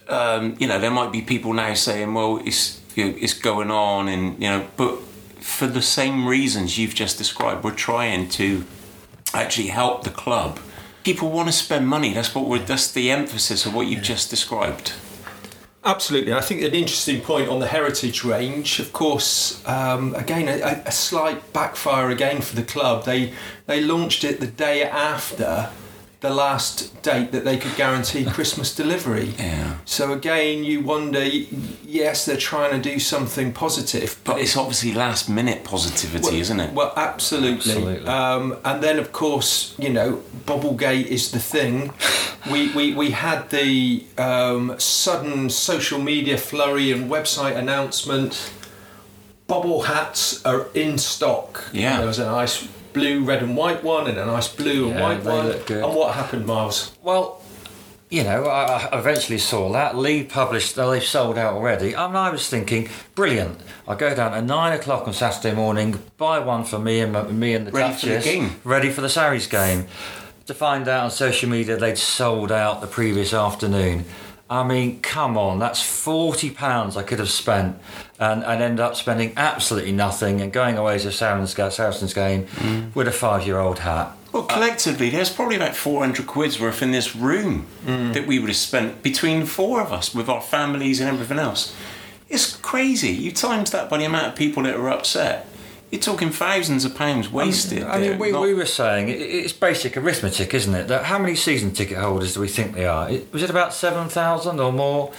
um, 0.08 0.56
you 0.58 0.66
know 0.66 0.78
there 0.78 0.90
might 0.90 1.10
be 1.10 1.22
people 1.22 1.54
now 1.54 1.72
saying, 1.72 2.12
well, 2.12 2.40
it's 2.44 2.80
you 2.94 3.04
know, 3.04 3.16
it's 3.18 3.34
going 3.34 3.70
on, 3.70 4.08
and 4.08 4.42
you 4.42 4.48
know, 4.48 4.66
but 4.76 4.98
for 5.40 5.66
the 5.66 5.82
same 5.82 6.26
reasons 6.26 6.78
you've 6.78 6.94
just 6.94 7.16
described, 7.16 7.64
we're 7.64 7.74
trying 7.74 8.28
to 8.30 8.64
actually 9.32 9.68
help 9.68 10.04
the 10.04 10.10
club. 10.10 10.58
People 11.08 11.30
want 11.30 11.48
to 11.48 11.54
spend 11.54 11.88
money. 11.88 12.12
That's 12.12 12.34
what 12.34 12.44
we're. 12.44 12.58
That's 12.58 12.92
the 12.92 13.10
emphasis 13.10 13.64
of 13.64 13.74
what 13.74 13.86
you've 13.86 14.02
just 14.02 14.28
described. 14.28 14.92
Absolutely, 15.82 16.34
I 16.34 16.42
think 16.42 16.60
an 16.60 16.74
interesting 16.74 17.22
point 17.22 17.48
on 17.48 17.60
the 17.60 17.66
heritage 17.66 18.24
range. 18.24 18.78
Of 18.78 18.92
course, 18.92 19.66
um, 19.66 20.14
again, 20.16 20.48
a, 20.48 20.82
a, 20.84 20.92
slight 20.92 21.54
backfire 21.54 22.10
again 22.10 22.42
for 22.42 22.54
the 22.56 22.62
club. 22.62 23.06
They 23.06 23.32
they 23.64 23.80
launched 23.80 24.22
it 24.22 24.38
the 24.38 24.48
day 24.48 24.82
after 24.82 25.70
the 26.20 26.30
last 26.30 27.00
date 27.02 27.30
that 27.30 27.44
they 27.44 27.56
could 27.56 27.76
guarantee 27.76 28.24
Christmas 28.30 28.74
delivery. 28.74 29.34
Yeah. 29.38 29.78
So 29.84 30.12
again, 30.12 30.64
you 30.64 30.80
wonder. 30.80 31.24
Yes, 31.24 32.24
they're 32.24 32.36
trying 32.36 32.72
to 32.72 32.90
do 32.90 32.98
something 32.98 33.52
positive, 33.52 34.20
but, 34.24 34.34
but 34.34 34.42
it's 34.42 34.56
obviously 34.56 34.92
last 34.92 35.28
minute 35.28 35.64
positivity, 35.64 36.24
well, 36.24 36.34
isn't 36.34 36.60
it? 36.60 36.72
Well, 36.72 36.92
absolutely. 36.96 37.56
absolutely. 37.72 38.06
Um, 38.08 38.56
and 38.64 38.82
then, 38.82 38.98
of 38.98 39.12
course, 39.12 39.74
you 39.78 39.90
know, 39.90 40.22
Bobblegate 40.44 41.06
is 41.06 41.30
the 41.30 41.38
thing. 41.38 41.92
we, 42.50 42.72
we 42.72 42.94
we 42.94 43.10
had 43.12 43.50
the 43.50 44.04
um, 44.16 44.74
sudden 44.78 45.50
social 45.50 46.00
media 46.00 46.36
flurry 46.36 46.90
and 46.90 47.10
website 47.10 47.56
announcement. 47.56 48.52
Bobble 49.46 49.82
hats 49.82 50.44
are 50.44 50.66
in 50.74 50.98
stock. 50.98 51.64
Yeah. 51.72 51.98
There 51.98 52.06
was 52.06 52.18
a 52.18 52.26
nice 52.26 52.68
blue, 52.92 53.24
red, 53.24 53.42
and 53.42 53.56
white 53.56 53.82
one, 53.84 54.06
and 54.08 54.18
a 54.18 54.26
nice 54.26 54.48
blue 54.48 54.88
and 54.90 54.98
Yeah, 54.98 55.02
white 55.02 55.24
they 55.24 55.30
one. 55.30 55.46
look 55.48 55.66
good. 55.66 55.84
And 55.84 55.94
what 55.94 56.14
happened, 56.14 56.46
Miles? 56.46 56.92
Well, 57.02 57.40
you 58.10 58.24
know, 58.24 58.46
I 58.46 58.88
I 58.92 58.98
eventually 58.98 59.38
saw 59.38 59.70
that. 59.72 59.96
Lee 59.96 60.24
published, 60.24 60.78
oh, 60.78 60.90
they've 60.90 61.04
sold 61.04 61.36
out 61.38 61.54
already. 61.54 61.94
I 61.94 62.06
mean, 62.06 62.16
I 62.16 62.30
was 62.30 62.48
thinking, 62.48 62.88
brilliant. 63.14 63.60
I 63.86 63.94
go 63.94 64.14
down 64.14 64.32
at 64.34 64.44
nine 64.44 64.72
o'clock 64.72 65.06
on 65.06 65.12
Saturday 65.14 65.54
morning, 65.54 65.98
buy 66.16 66.38
one 66.38 66.64
for 66.64 66.78
me 66.78 67.00
and 67.00 67.12
my- 67.12 67.22
me 67.24 67.54
and 67.54 67.66
the 67.66 67.70
Ready 67.72 67.94
for 67.94 68.06
the 68.06 68.18
game. 68.20 68.60
ready 68.64 68.90
for 68.90 69.00
the 69.02 69.08
Sarries 69.10 69.46
game. 69.46 69.86
To 70.46 70.54
find 70.54 70.88
out 70.88 71.04
on 71.04 71.10
social 71.10 71.50
media 71.50 71.76
they'd 71.76 71.98
sold 71.98 72.50
out 72.50 72.80
the 72.80 72.86
previous 72.86 73.34
afternoon. 73.34 74.06
I 74.50 74.64
mean, 74.64 75.00
come 75.00 75.36
on, 75.36 75.58
that's 75.58 75.82
forty 75.82 76.50
pounds 76.50 76.96
I 76.96 77.02
could 77.02 77.18
have 77.18 77.30
spent, 77.30 77.76
and 78.18 78.42
and 78.44 78.62
end 78.62 78.80
up 78.80 78.96
spending 78.96 79.32
absolutely 79.36 79.92
nothing 79.92 80.40
and 80.40 80.52
going 80.52 80.78
away 80.78 80.98
to 80.98 81.12
Saracens, 81.12 81.74
Saracens 81.74 82.14
game 82.14 82.46
Mm. 82.56 82.94
with 82.94 83.08
a 83.08 83.12
five-year-old 83.12 83.80
hat. 83.80 84.12
Well, 84.32 84.44
collectively, 84.44 85.10
there's 85.10 85.30
probably 85.30 85.56
about 85.56 85.74
400 85.74 86.26
quid's 86.26 86.60
worth 86.60 86.82
in 86.82 86.90
this 86.92 87.16
room 87.16 87.66
that 87.86 88.26
we 88.26 88.38
would 88.38 88.48
have 88.50 88.56
spent 88.58 89.02
between 89.02 89.46
four 89.46 89.80
of 89.80 89.90
us 89.92 90.14
with 90.14 90.28
our 90.28 90.42
families 90.42 91.00
and 91.00 91.08
everything 91.08 91.38
else. 91.38 91.74
It's 92.28 92.54
crazy. 92.56 93.08
You 93.12 93.32
times 93.32 93.70
that 93.70 93.88
by 93.88 93.96
the 93.98 94.04
amount 94.04 94.26
of 94.26 94.34
people 94.36 94.62
that 94.64 94.74
are 94.76 94.90
upset. 94.90 95.46
You're 95.90 96.02
talking 96.02 96.28
thousands 96.30 96.84
of 96.84 96.94
pounds 96.94 97.32
wasted. 97.32 97.82
I 97.82 97.98
there. 97.98 98.10
mean, 98.10 98.18
we, 98.18 98.30
Not- 98.32 98.42
we 98.42 98.52
were 98.52 98.66
saying 98.66 99.08
it's 99.08 99.54
basic 99.54 99.96
arithmetic, 99.96 100.52
isn't 100.52 100.74
it? 100.74 100.86
That 100.88 101.04
how 101.04 101.18
many 101.18 101.34
season 101.34 101.70
ticket 101.72 101.96
holders 101.96 102.34
do 102.34 102.40
we 102.40 102.48
think 102.48 102.74
they 102.74 102.84
are? 102.84 103.08
It- 103.08 103.32
Was 103.32 103.42
it 103.42 103.48
about 103.48 103.72
seven 103.72 104.08
thousand 104.10 104.60
or 104.60 104.70
more? 104.70 105.12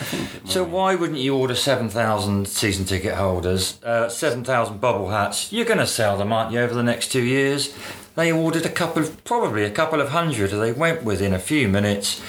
So 0.46 0.64
why 0.64 0.94
wouldn't 0.94 1.18
you 1.20 1.36
order 1.36 1.56
seven 1.56 1.90
thousand 1.90 2.48
season 2.48 2.86
ticket 2.86 3.16
holders, 3.16 3.80
uh, 3.84 4.10
seven 4.10 4.44
thousand 4.44 4.80
bubble 4.80 5.10
hats? 5.10 5.52
You're 5.52 5.66
going 5.66 5.80
to 5.80 5.88
sell 5.88 6.18
them, 6.18 6.32
aren't 6.32 6.52
you, 6.52 6.60
over 6.60 6.76
the 6.76 6.84
next 6.84 7.12
two 7.12 7.24
years? 7.24 7.76
They 8.16 8.32
ordered 8.32 8.66
a 8.66 8.70
couple, 8.70 9.02
of, 9.04 9.24
probably 9.24 9.64
a 9.64 9.72
couple 9.72 10.02
of 10.02 10.10
hundred, 10.10 10.52
and 10.52 10.62
they 10.62 10.72
went 10.74 11.04
within 11.04 11.34
a 11.34 11.40
few 11.40 11.68
minutes. 11.68 12.22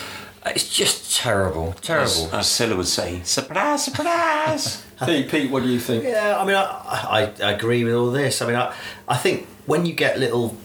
It's 0.46 0.66
just 0.74 1.14
terrible, 1.18 1.74
as, 1.74 1.80
terrible. 1.82 2.34
as 2.36 2.46
Cilla 2.46 2.74
would 2.76 2.86
say, 2.86 3.20
surprise, 3.24 3.84
surprise. 3.84 4.82
Pete, 5.04 5.30
Pete, 5.30 5.50
what 5.50 5.62
do 5.62 5.68
you 5.68 5.80
think? 5.80 6.04
Yeah, 6.04 6.38
I 6.38 6.44
mean, 6.44 6.56
I, 6.56 7.32
I, 7.42 7.50
agree 7.52 7.84
with 7.84 7.94
all 7.94 8.10
this. 8.10 8.42
I 8.42 8.46
mean, 8.46 8.56
I, 8.56 8.74
I 9.08 9.16
think 9.16 9.46
when 9.66 9.86
you 9.86 9.92
get 9.92 10.18
little 10.18 10.56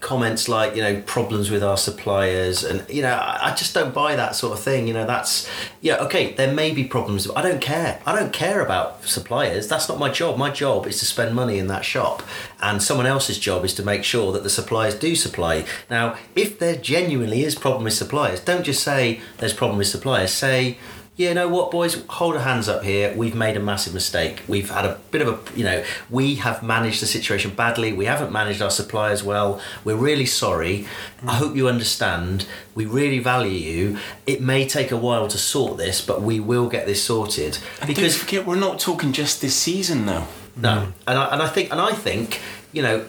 comments 0.00 0.48
like, 0.48 0.76
you 0.76 0.82
know, 0.82 1.02
problems 1.02 1.50
with 1.50 1.62
our 1.64 1.76
suppliers, 1.76 2.62
and, 2.62 2.88
you 2.88 3.02
know, 3.02 3.12
I, 3.12 3.50
I 3.50 3.54
just 3.54 3.74
don't 3.74 3.92
buy 3.94 4.14
that 4.16 4.36
sort 4.36 4.56
of 4.56 4.62
thing. 4.62 4.86
You 4.86 4.94
know, 4.94 5.06
that's, 5.06 5.48
yeah, 5.80 5.96
okay, 5.96 6.32
there 6.34 6.52
may 6.52 6.72
be 6.72 6.84
problems. 6.84 7.28
I 7.34 7.42
don't 7.42 7.60
care. 7.60 8.00
I 8.06 8.14
don't 8.14 8.32
care 8.32 8.60
about 8.60 9.04
suppliers. 9.04 9.68
That's 9.68 9.88
not 9.88 9.98
my 9.98 10.10
job. 10.10 10.38
My 10.38 10.50
job 10.50 10.86
is 10.86 10.98
to 11.00 11.04
spend 11.04 11.34
money 11.34 11.58
in 11.58 11.66
that 11.68 11.84
shop, 11.84 12.22
and 12.60 12.82
someone 12.82 13.06
else's 13.06 13.38
job 13.38 13.64
is 13.64 13.74
to 13.74 13.82
make 13.82 14.04
sure 14.04 14.32
that 14.32 14.42
the 14.42 14.50
suppliers 14.50 14.94
do 14.94 15.16
supply. 15.16 15.64
Now, 15.90 16.16
if 16.34 16.58
there 16.58 16.76
genuinely 16.76 17.42
is 17.42 17.54
problem 17.54 17.84
with 17.84 17.94
suppliers, 17.94 18.40
don't 18.40 18.64
just 18.64 18.82
say 18.82 19.20
there's 19.38 19.54
problem 19.54 19.78
with 19.78 19.88
suppliers. 19.88 20.32
Say, 20.32 20.78
yeah, 21.16 21.30
you 21.30 21.34
know 21.34 21.48
what, 21.48 21.70
boys, 21.70 22.04
hold 22.08 22.34
our 22.34 22.42
hands 22.42 22.68
up 22.68 22.82
here. 22.82 23.14
We've 23.14 23.34
made 23.34 23.56
a 23.56 23.60
massive 23.60 23.94
mistake. 23.94 24.42
We've 24.46 24.68
had 24.68 24.84
a 24.84 24.98
bit 25.10 25.22
of 25.22 25.28
a, 25.28 25.58
you 25.58 25.64
know, 25.64 25.82
we 26.10 26.34
have 26.36 26.62
managed 26.62 27.00
the 27.00 27.06
situation 27.06 27.52
badly. 27.52 27.94
We 27.94 28.04
haven't 28.04 28.32
managed 28.32 28.60
our 28.60 28.70
suppliers 28.70 29.24
well. 29.24 29.58
We're 29.82 29.96
really 29.96 30.26
sorry. 30.26 30.86
I 31.26 31.36
hope 31.36 31.56
you 31.56 31.68
understand. 31.68 32.46
We 32.74 32.84
really 32.84 33.18
value 33.18 33.50
you. 33.52 33.98
It 34.26 34.42
may 34.42 34.68
take 34.68 34.90
a 34.90 34.96
while 34.98 35.26
to 35.28 35.38
sort 35.38 35.78
this, 35.78 36.04
but 36.04 36.20
we 36.20 36.38
will 36.38 36.68
get 36.68 36.84
this 36.84 37.02
sorted. 37.02 37.58
And 37.80 37.94
don't 37.94 38.12
forget, 38.12 38.44
we're 38.44 38.56
not 38.56 38.78
talking 38.78 39.12
just 39.12 39.40
this 39.40 39.56
season 39.56 40.04
now. 40.04 40.28
no, 40.54 40.92
and 41.06 41.18
I, 41.18 41.32
and 41.32 41.42
I 41.42 41.48
think 41.48 41.70
and 41.70 41.80
I 41.80 41.92
think 41.92 42.40
you 42.72 42.82
know 42.82 43.06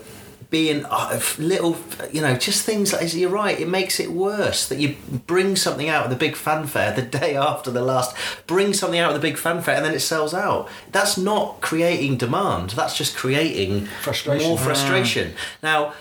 being 0.49 0.85
uh, 0.85 1.19
little 1.37 1.77
you 2.11 2.21
know 2.21 2.35
just 2.37 2.65
things 2.65 2.93
like 2.93 3.13
you're 3.13 3.29
right 3.29 3.59
it 3.59 3.67
makes 3.67 3.99
it 3.99 4.11
worse 4.11 4.67
that 4.69 4.79
you 4.79 4.95
bring 5.25 5.55
something 5.55 5.89
out 5.89 6.05
of 6.05 6.09
the 6.09 6.15
big 6.15 6.35
fanfare 6.35 6.93
the 6.93 7.01
day 7.19 7.35
after 7.35 7.69
the 7.69 7.81
last 7.81 8.15
bring 8.47 8.73
something 8.73 8.99
out 8.99 9.13
of 9.13 9.21
the 9.21 9.27
big 9.27 9.37
fanfare 9.37 9.75
and 9.75 9.83
then 9.85 9.93
it 9.93 9.99
sells 9.99 10.33
out 10.33 10.69
that's 10.91 11.17
not 11.17 11.59
creating 11.59 12.15
demand 12.17 12.69
that's 12.71 12.97
just 12.97 13.15
creating 13.15 13.85
Frustration. 14.01 14.47
more 14.47 14.57
frustration 14.57 15.33
now 15.61 15.93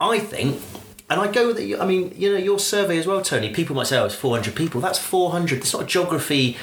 I 0.00 0.18
think 0.18 0.60
and 1.10 1.20
I 1.20 1.32
go 1.32 1.46
with 1.46 1.58
it. 1.58 1.80
I 1.80 1.86
mean, 1.86 2.12
you 2.16 2.30
know, 2.30 2.38
your 2.38 2.58
survey 2.58 2.98
as 2.98 3.06
well, 3.06 3.22
Tony. 3.22 3.48
People 3.48 3.74
might 3.74 3.86
say, 3.86 3.96
"Oh, 3.98 4.04
it's 4.04 4.14
400 4.14 4.54
people." 4.54 4.80
That's 4.82 4.98
400. 4.98 5.60
It's 5.60 5.72
not 5.72 5.84
a 5.84 5.86
geography 5.86 6.58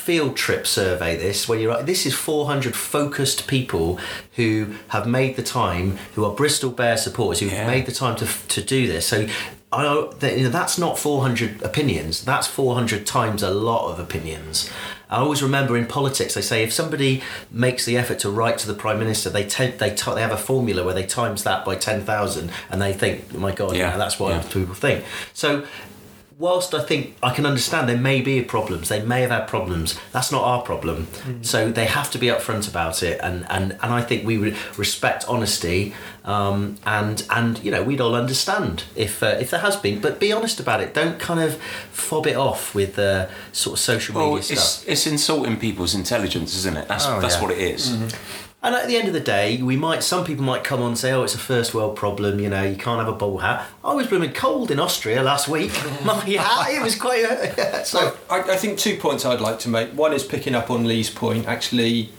field 0.00 0.36
trip 0.36 0.66
survey 0.66 1.16
this 1.16 1.48
where 1.48 1.58
you're 1.58 1.82
this 1.82 2.06
is 2.06 2.14
400 2.14 2.74
focused 2.74 3.46
people 3.46 3.98
who 4.36 4.74
have 4.88 5.06
made 5.06 5.36
the 5.36 5.42
time 5.42 5.98
who 6.14 6.24
are 6.24 6.32
bristol 6.34 6.70
bear 6.70 6.96
supporters 6.96 7.40
who've 7.40 7.52
Yeah. 7.52 7.66
made 7.66 7.86
the 7.86 7.92
time 7.92 8.16
to, 8.16 8.26
to 8.48 8.62
do 8.62 8.86
this. 8.86 9.06
So 9.06 9.26
I 9.72 9.82
know 9.84 10.10
that, 10.20 10.36
you 10.36 10.42
know, 10.44 10.50
that's 10.50 10.78
not 10.78 10.98
400 10.98 11.62
opinions. 11.62 12.24
That's 12.24 12.48
400 12.48 13.06
times 13.06 13.40
a 13.42 13.50
lot 13.52 13.92
of 13.92 14.00
opinions. 14.00 14.68
I 15.08 15.18
always 15.18 15.42
remember 15.44 15.76
in 15.76 15.86
politics 15.86 16.34
they 16.34 16.40
say 16.42 16.64
if 16.64 16.72
somebody 16.72 17.22
makes 17.52 17.84
the 17.84 17.96
effort 17.96 18.18
to 18.20 18.30
write 18.30 18.58
to 18.58 18.66
the 18.66 18.74
prime 18.74 18.98
minister 18.98 19.28
they 19.30 19.44
te- 19.44 19.76
they 19.82 19.90
t- 19.94 20.14
they 20.14 20.22
have 20.22 20.32
a 20.32 20.36
formula 20.36 20.84
where 20.84 20.94
they 20.94 21.06
times 21.06 21.42
that 21.44 21.64
by 21.64 21.74
10,000 21.76 22.50
and 22.70 22.82
they 22.82 22.92
think 22.92 23.24
oh 23.34 23.38
my 23.38 23.52
god 23.52 23.72
Yeah, 23.76 23.90
yeah, 23.90 23.96
that's 23.96 24.18
what 24.20 24.30
yeah. 24.30 24.42
people 24.52 24.74
think. 24.74 25.04
So 25.34 25.64
whilst 26.40 26.74
I 26.74 26.82
think 26.82 27.14
I 27.22 27.32
can 27.34 27.44
understand 27.46 27.88
there 27.88 27.96
may 27.98 28.20
be 28.22 28.42
problems, 28.42 28.88
they 28.88 29.02
may 29.02 29.20
have 29.20 29.30
had 29.30 29.46
problems. 29.46 29.96
That's 30.10 30.32
not 30.32 30.42
our 30.42 30.62
problem. 30.62 31.06
So 31.42 31.70
they 31.70 31.84
have 31.84 32.10
to 32.12 32.18
be 32.18 32.26
upfront 32.28 32.68
about 32.68 33.02
it, 33.02 33.20
and 33.22 33.46
and 33.50 33.72
and 33.82 33.92
I 33.92 34.00
think 34.02 34.26
we 34.26 34.38
would 34.38 34.56
respect 34.78 35.24
honesty, 35.28 35.94
um, 36.24 36.76
and 36.86 37.24
and 37.30 37.62
you 37.64 37.70
know 37.70 37.82
we'd 37.82 38.00
all 38.00 38.14
understand 38.14 38.84
if 38.96 39.22
uh, 39.22 39.36
if 39.38 39.50
there 39.50 39.60
has 39.60 39.76
been, 39.76 40.00
but 40.00 40.18
be 40.18 40.32
honest 40.32 40.58
about 40.60 40.80
it. 40.80 40.94
Don't 40.94 41.18
kind 41.20 41.40
of 41.40 41.56
fob 41.92 42.26
it 42.26 42.36
off 42.36 42.74
with 42.74 42.98
uh, 42.98 43.28
sort 43.52 43.74
of 43.74 43.80
social 43.80 44.14
Well, 44.16 44.28
media 44.30 44.42
stuff. 44.42 44.58
it's 44.58 44.84
it's 44.86 45.06
insulting 45.06 45.58
people's 45.58 45.94
intelligence, 45.94 46.56
isn't 46.56 46.76
it? 46.76 46.88
That's 46.88 47.06
Oh, 47.06 47.20
that's 47.20 47.36
yeah. 47.36 47.42
what 47.42 47.50
it 47.52 47.58
is. 47.58 47.96
And 48.62 48.74
at 48.74 48.86
the 48.88 48.96
end 48.96 49.08
of 49.08 49.14
the 49.14 49.20
day, 49.20 49.62
we 49.62 49.76
might 49.76 50.02
some 50.02 50.24
people 50.24 50.44
might 50.44 50.64
come 50.64 50.82
on 50.82 50.88
and 50.88 50.98
say, 50.98 51.12
"Oh, 51.12 51.22
it's 51.22 51.34
a 51.34 51.38
first 51.38 51.72
world 51.72 51.96
problem." 51.96 52.40
You 52.40 52.50
know, 52.50 52.62
you 52.62 52.76
can't 52.76 52.98
have 52.98 53.08
a 53.08 53.12
bubble 53.12 53.38
hat. 53.38 53.66
I 53.82 53.94
was 53.94 54.06
blooming 54.06 54.32
cold 54.32 54.70
in 54.70 54.78
Austria 54.78 55.22
last 55.22 55.48
week. 55.48 55.72
My 56.04 56.14
hat, 56.14 56.70
it 56.70 56.82
was 56.82 56.94
quite. 56.94 57.24
Uh, 57.24 57.62
a, 57.78 57.84
so 57.86 58.14
I, 58.28 58.40
I 58.40 58.56
think 58.56 58.78
two 58.78 58.98
points 58.98 59.24
I'd 59.24 59.40
like 59.40 59.60
to 59.60 59.70
make. 59.70 59.90
One 59.92 60.12
is 60.12 60.24
picking 60.24 60.54
up 60.54 60.70
on 60.70 60.86
Lee's 60.86 61.08
point. 61.08 61.46
Actually, 61.46 62.10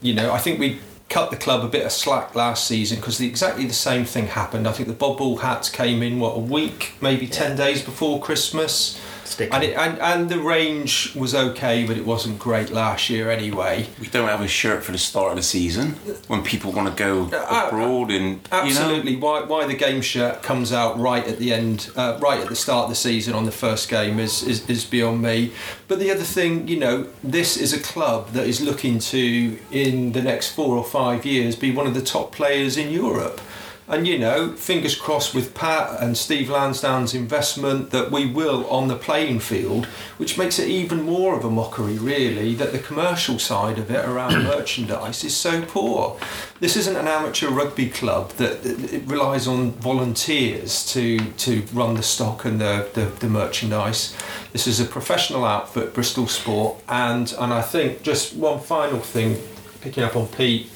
you 0.00 0.14
know, 0.14 0.32
I 0.32 0.38
think 0.38 0.58
we 0.58 0.78
cut 1.10 1.30
the 1.30 1.36
club 1.36 1.62
a 1.62 1.68
bit 1.68 1.84
of 1.84 1.92
slack 1.92 2.34
last 2.34 2.66
season 2.66 2.96
because 2.96 3.18
the, 3.18 3.26
exactly 3.26 3.66
the 3.66 3.74
same 3.74 4.06
thing 4.06 4.28
happened. 4.28 4.66
I 4.66 4.72
think 4.72 4.88
the 4.88 4.94
bubble 4.94 5.36
hats 5.36 5.68
came 5.68 6.02
in 6.02 6.18
what 6.18 6.34
a 6.34 6.40
week, 6.40 6.94
maybe 7.02 7.26
ten 7.26 7.58
days 7.58 7.82
before 7.82 8.22
Christmas. 8.22 8.98
Sticky. 9.24 9.52
And, 9.52 9.64
it, 9.64 9.76
and 9.76 9.98
and 9.98 10.28
the 10.28 10.38
range 10.38 11.14
was 11.14 11.34
okay, 11.34 11.86
but 11.86 11.96
it 11.96 12.04
wasn't 12.04 12.38
great 12.38 12.70
last 12.70 13.08
year 13.10 13.30
anyway. 13.30 13.86
We 14.00 14.06
don't 14.08 14.28
have 14.28 14.40
a 14.42 14.48
shirt 14.48 14.84
for 14.84 14.92
the 14.92 14.98
start 14.98 15.30
of 15.30 15.36
the 15.36 15.42
season 15.42 15.92
when 16.28 16.42
people 16.42 16.72
want 16.72 16.94
to 16.94 17.02
go 17.02 17.36
Uh, 17.36 17.66
abroad 17.68 18.10
and 18.10 18.24
you 18.24 18.34
know. 18.34 18.58
Absolutely. 18.58 19.16
Why 19.16 19.42
why 19.42 19.66
the 19.66 19.74
game 19.74 20.02
shirt 20.02 20.42
comes 20.42 20.72
out 20.72 20.98
right 20.98 21.26
at 21.26 21.38
the 21.38 21.52
end, 21.52 21.90
uh, 21.96 22.18
right 22.20 22.40
at 22.40 22.48
the 22.48 22.56
start 22.56 22.84
of 22.84 22.90
the 22.90 22.96
season 22.96 23.34
on 23.34 23.44
the 23.44 23.52
first 23.52 23.88
game 23.88 24.18
is, 24.20 24.42
is 24.42 24.68
is 24.68 24.84
beyond 24.84 25.22
me. 25.22 25.52
But 25.88 25.98
the 25.98 26.10
other 26.10 26.24
thing, 26.24 26.68
you 26.68 26.78
know, 26.78 27.06
this 27.22 27.56
is 27.56 27.72
a 27.72 27.80
club 27.80 28.30
that 28.32 28.46
is 28.46 28.60
looking 28.60 28.98
to 28.98 29.58
in 29.70 30.12
the 30.12 30.22
next 30.22 30.48
four 30.54 30.76
or 30.76 30.84
five 30.84 31.24
years 31.24 31.56
be 31.56 31.70
one 31.70 31.86
of 31.86 31.94
the 31.94 32.02
top 32.02 32.32
players 32.32 32.76
in 32.76 32.90
Europe. 32.90 33.40
And 33.86 34.08
you 34.08 34.18
know, 34.18 34.52
fingers 34.52 34.94
crossed 34.94 35.34
with 35.34 35.54
Pat 35.54 36.00
and 36.00 36.16
Steve 36.16 36.48
Lansdown's 36.48 37.14
investment 37.14 37.90
that 37.90 38.10
we 38.10 38.24
will 38.24 38.66
on 38.68 38.88
the 38.88 38.96
playing 38.96 39.40
field, 39.40 39.84
which 40.16 40.38
makes 40.38 40.58
it 40.58 40.68
even 40.68 41.02
more 41.02 41.36
of 41.36 41.44
a 41.44 41.50
mockery, 41.50 41.98
really, 41.98 42.54
that 42.54 42.72
the 42.72 42.78
commercial 42.78 43.38
side 43.38 43.78
of 43.78 43.90
it 43.90 44.02
around 44.06 44.44
merchandise 44.44 45.22
is 45.22 45.36
so 45.36 45.62
poor. 45.66 46.18
This 46.60 46.78
isn't 46.78 46.96
an 46.96 47.06
amateur 47.06 47.50
rugby 47.50 47.90
club 47.90 48.30
that 48.32 48.54
that 48.62 48.92
it 48.92 49.02
relies 49.06 49.46
on 49.46 49.72
volunteers 49.72 50.86
to, 50.92 51.18
to 51.18 51.62
run 51.72 51.94
the 51.94 52.02
stock 52.02 52.44
and 52.44 52.60
the, 52.60 52.88
the, 52.94 53.04
the 53.20 53.28
merchandise. 53.28 54.16
This 54.52 54.66
is 54.66 54.80
a 54.80 54.84
professional 54.84 55.44
outfit, 55.44 55.92
Bristol 55.92 56.26
Sport, 56.26 56.82
and, 56.88 57.34
and 57.38 57.52
I 57.52 57.60
think 57.60 58.02
just 58.02 58.34
one 58.34 58.60
final 58.60 59.00
thing, 59.00 59.36
picking 59.80 60.02
up 60.02 60.16
on 60.16 60.28
Pete, 60.28 60.70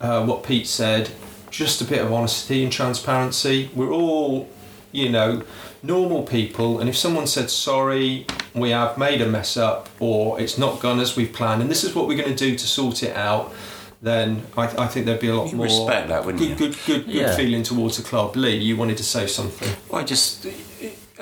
uh, 0.00 0.24
what 0.24 0.42
Pete 0.42 0.66
said, 0.66 1.10
just 1.50 1.80
a 1.80 1.84
bit 1.84 2.00
of 2.00 2.12
honesty 2.12 2.62
and 2.62 2.72
transparency. 2.72 3.70
We're 3.74 3.92
all, 3.92 4.48
you 4.92 5.08
know, 5.08 5.42
normal 5.82 6.22
people, 6.22 6.78
and 6.80 6.88
if 6.88 6.96
someone 6.96 7.26
said 7.26 7.50
sorry, 7.50 8.26
we 8.54 8.70
have 8.70 8.98
made 8.98 9.20
a 9.20 9.26
mess 9.26 9.56
up, 9.56 9.88
or 9.98 10.40
it's 10.40 10.58
not 10.58 10.80
gone 10.80 11.00
as 11.00 11.16
we've 11.16 11.32
planned, 11.32 11.62
and 11.62 11.70
this 11.70 11.84
is 11.84 11.94
what 11.94 12.06
we're 12.06 12.16
going 12.22 12.34
to 12.34 12.44
do 12.50 12.56
to 12.56 12.66
sort 12.66 13.02
it 13.02 13.16
out. 13.16 13.52
Then 14.02 14.46
I, 14.56 14.62
I 14.62 14.86
think 14.86 15.04
there'd 15.04 15.20
be 15.20 15.28
a 15.28 15.34
lot 15.34 15.48
You'd 15.48 15.56
more 15.56 15.66
respect 15.66 16.08
that, 16.08 16.24
wouldn't 16.24 16.40
good, 16.40 16.50
you? 16.50 16.56
good, 16.56 16.78
good, 16.86 17.04
good 17.06 17.14
Yeah. 17.14 17.36
feeling 17.36 17.62
towards 17.62 17.98
the 17.98 18.02
club. 18.02 18.34
Lee, 18.34 18.56
you 18.56 18.76
wanted 18.76 18.96
to 18.96 19.04
say 19.04 19.26
something. 19.26 19.68
I 19.92 20.04
just, 20.04 20.46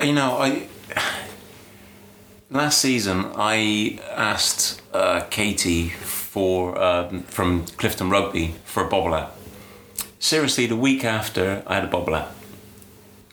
you 0.01 0.13
know, 0.13 0.37
I 0.37 0.67
last 2.49 2.79
season 2.79 3.25
I 3.35 3.99
asked 4.15 4.81
uh, 4.93 5.21
Katie 5.29 5.89
for 5.89 6.81
um, 6.81 7.23
from 7.23 7.65
Clifton 7.77 8.09
Rugby 8.09 8.55
for 8.63 8.85
a 8.85 8.89
bobble 8.89 9.11
hat. 9.13 9.33
Seriously, 10.19 10.65
the 10.65 10.75
week 10.75 11.05
after 11.05 11.63
I 11.65 11.75
had 11.75 11.85
a 11.85 11.87
bobble 11.87 12.13
hat, 12.13 12.29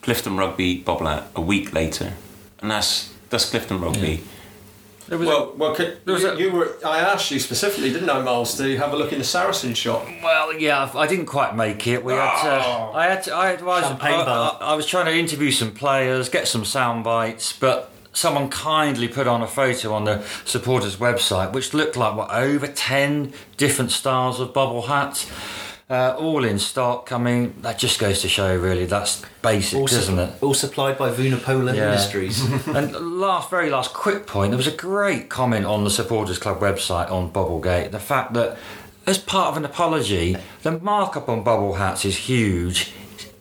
Clifton 0.03 0.37
Rugby 0.37 0.79
bobble 0.79 1.07
hat. 1.07 1.29
A 1.35 1.41
week 1.41 1.73
later, 1.73 2.15
and 2.61 2.71
that's 2.71 3.13
that's 3.29 3.51
Clifton 3.51 3.81
Rugby. 3.81 4.23
There 5.09 5.19
was 5.19 5.29
Well, 5.29 5.55
well, 5.57 5.75
could, 5.75 5.99
there 6.05 6.15
was 6.15 6.23
you, 6.23 6.31
a- 6.31 6.37
you 6.39 6.53
were. 6.53 6.77
I 6.85 6.99
asked 6.99 7.31
you 7.31 7.39
specifically, 7.39 7.93
didn't 7.93 8.11
I, 8.11 8.21
Miles, 8.23 8.57
to 8.59 8.77
have 8.77 8.93
a 8.93 8.97
look 8.97 9.13
in 9.13 9.19
the 9.19 9.25
Saracen 9.25 9.75
shop? 9.75 10.07
Well, 10.23 10.53
yeah, 10.59 10.91
I 10.95 11.07
didn't 11.07 11.27
quite 11.27 11.55
make 11.55 11.87
it. 11.87 12.05
We 12.05 12.13
had 12.13 12.43
to, 12.43 12.65
oh. 12.67 12.93
I 12.93 13.07
had 13.07 13.23
to, 13.25 13.35
I, 13.37 13.49
had, 13.51 13.63
well, 13.63 13.77
I, 13.77 13.81
was, 13.81 13.89
Champagne 13.89 14.21
I, 14.21 14.25
bar. 14.25 14.59
I, 14.61 14.65
I 14.67 14.75
was 14.75 14.87
trying 14.87 15.07
to 15.07 15.15
interview 15.15 15.53
some 15.53 15.73
players, 15.73 16.29
get 16.29 16.49
some 16.49 16.65
sound 16.65 17.05
bites, 17.05 17.53
but 17.53 17.93
someone 18.13 18.49
kindly 18.49 19.07
put 19.07 19.29
on 19.29 19.43
a 19.43 19.47
photo 19.47 19.93
on 19.93 20.05
the 20.05 20.25
supporters 20.47 20.97
website 20.97 21.53
which 21.53 21.75
looked 21.75 21.99
like 21.99 22.17
what 22.17 22.31
over 22.31 22.67
10 22.67 23.31
different 23.59 23.91
styles 23.91 24.41
of 24.41 24.55
bubble 24.55 24.81
hats 24.83 25.31
uh, 25.89 26.17
all 26.19 26.45
in 26.45 26.59
stock 26.59 27.13
i 27.13 27.19
mean 27.19 27.55
that 27.63 27.79
just 27.79 27.99
goes 28.01 28.21
to 28.23 28.29
show 28.29 28.57
really 28.57 28.87
that's 28.87 29.23
basic 29.43 29.79
all 29.79 29.87
isn't 29.87 30.19
it 30.19 30.31
all 30.43 30.55
supplied 30.55 30.99
by 30.99 31.11
Vunipola 31.11 31.75
Yeah. 31.75 31.87
Industries. 31.91 32.43
and 32.79 32.93
last, 33.21 33.51
very 33.51 33.71
last 33.71 33.93
quick 33.95 34.27
point, 34.27 34.51
there 34.51 34.57
was 34.57 34.67
a 34.67 34.73
great 34.89 35.29
comment 35.29 35.65
on 35.67 35.85
the 35.85 35.91
Supporters 35.91 36.39
Club 36.39 36.59
website 36.61 37.11
on 37.11 37.31
Bubblegate. 37.31 37.91
The 37.93 38.01
fact 38.01 38.35
that, 38.35 38.59
as 39.07 39.19
part 39.19 39.49
of 39.51 39.57
an 39.57 39.65
apology, 39.65 40.37
the 40.63 40.73
markup 40.81 41.29
on 41.29 41.43
bubble 41.45 41.75
hats 41.75 42.05
is 42.05 42.17
huge. 42.17 42.93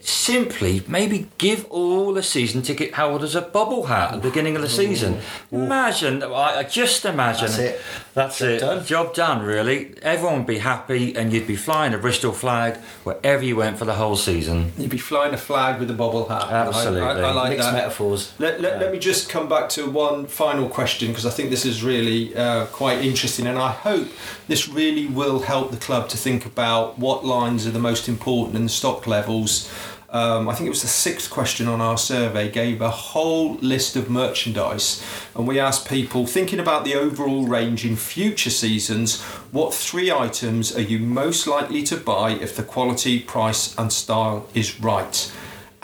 Simply, 0.07 0.83
maybe 0.87 1.27
give 1.39 1.65
all 1.71 2.13
the 2.13 2.21
season 2.21 2.61
ticket 2.61 2.93
holders 2.93 3.33
a 3.33 3.41
bubble 3.41 3.87
hat 3.87 4.13
at 4.13 4.21
the 4.21 4.29
beginning 4.29 4.55
of 4.55 4.61
the 4.61 4.69
season. 4.69 5.19
Imagine, 5.51 6.21
I 6.21 6.59
I 6.59 6.63
just 6.63 7.05
imagine. 7.05 7.47
That's 7.47 7.57
it. 7.57 7.81
That's 8.13 8.37
Job 8.37 8.49
it. 8.49 8.59
done. 8.59 8.85
Job 8.85 9.13
done, 9.15 9.41
really. 9.43 9.95
Everyone 10.03 10.37
would 10.37 10.47
be 10.47 10.59
happy, 10.59 11.15
and 11.15 11.33
you'd 11.33 11.47
be 11.47 11.55
flying 11.55 11.93
a 11.95 11.97
Bristol 11.97 12.33
flag 12.33 12.77
wherever 13.03 13.43
you 13.43 13.55
went 13.55 13.79
for 13.79 13.85
the 13.85 13.95
whole 13.95 14.15
season. 14.15 14.71
You'd 14.77 14.91
be 14.91 14.99
flying 14.99 15.33
a 15.33 15.37
flag 15.37 15.79
with 15.79 15.89
a 15.89 15.93
bubble 15.95 16.29
hat. 16.29 16.43
I- 16.43 16.67
Absolutely. 16.67 17.01
I, 17.01 17.29
I 17.29 17.31
like 17.33 17.49
Mixed 17.49 17.65
that. 17.65 17.73
metaphors. 17.73 18.31
Let, 18.37 18.61
let, 18.61 18.79
let 18.79 18.91
me 18.91 18.99
just 18.99 19.27
come 19.27 19.49
back 19.49 19.69
to 19.69 19.89
one 19.89 20.27
final 20.27 20.69
question 20.69 21.07
because 21.09 21.25
I 21.25 21.31
think 21.31 21.49
this 21.49 21.65
is 21.65 21.83
really 21.83 22.35
uh, 22.35 22.67
quite 22.67 22.99
interesting, 23.03 23.47
and 23.47 23.57
I 23.57 23.71
hope 23.71 24.07
this 24.47 24.69
really 24.69 25.07
will 25.07 25.39
help 25.39 25.71
the 25.71 25.77
club 25.77 26.09
to 26.09 26.17
think 26.17 26.45
about 26.45 26.99
what 26.99 27.25
lines 27.25 27.65
are 27.65 27.71
the 27.71 27.79
most 27.79 28.07
important 28.07 28.55
and 28.55 28.65
the 28.65 28.69
stock 28.69 29.07
levels. 29.07 29.67
Um, 30.15 30.47
I 30.47 30.55
think 30.55 30.67
it 30.67 30.69
was 30.69 30.81
the 30.81 30.87
sixth 30.87 31.29
question 31.29 31.67
on 31.67 31.81
our 31.81 31.97
survey, 31.97 32.49
gave 32.49 32.79
a 32.79 32.89
whole 32.89 33.55
list 33.55 33.97
of 33.97 34.09
merchandise, 34.09 35.03
and 35.35 35.45
we 35.45 35.59
asked 35.59 35.89
people 35.89 36.25
thinking 36.25 36.57
about 36.57 36.85
the 36.85 36.95
overall 36.95 37.45
range 37.45 37.85
in 37.85 37.97
future 37.97 38.49
seasons, 38.49 39.21
what 39.51 39.73
three 39.73 40.09
items 40.09 40.73
are 40.73 40.79
you 40.79 40.99
most 40.99 41.47
likely 41.47 41.83
to 41.83 41.97
buy 41.97 42.31
if 42.31 42.55
the 42.55 42.63
quality, 42.63 43.19
price, 43.19 43.77
and 43.77 43.91
style 43.91 44.47
is 44.53 44.79
right? 44.79 45.33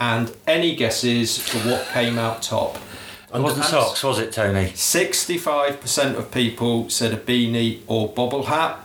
And 0.00 0.34
any 0.46 0.76
guesses 0.76 1.36
for 1.36 1.58
what 1.68 1.86
came 1.88 2.18
out 2.18 2.40
top? 2.40 2.78
It 3.34 3.40
wasn't 3.42 3.66
socks, 3.66 4.02
was 4.02 4.18
it, 4.18 4.32
Tony? 4.32 4.70
65% 4.70 6.16
of 6.16 6.30
people 6.30 6.88
said 6.88 7.12
a 7.12 7.18
beanie 7.18 7.80
or 7.86 8.08
bobble 8.08 8.44
hat. 8.44 8.80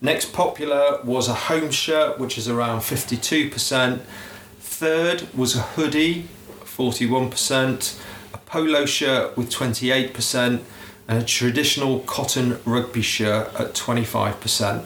Next 0.00 0.32
popular 0.32 1.00
was 1.04 1.28
a 1.28 1.34
home 1.34 1.70
shirt, 1.70 2.18
which 2.18 2.36
is 2.36 2.48
around 2.48 2.80
52%. 2.80 4.00
Third 4.78 5.26
was 5.34 5.56
a 5.56 5.62
hoodie, 5.62 6.28
41%. 6.60 8.00
A 8.32 8.38
polo 8.38 8.86
shirt 8.86 9.36
with 9.36 9.50
28%. 9.50 10.62
And 11.08 11.18
a 11.20 11.24
traditional 11.24 11.98
cotton 12.00 12.60
rugby 12.64 13.02
shirt 13.02 13.52
at 13.58 13.74
25%. 13.74 14.84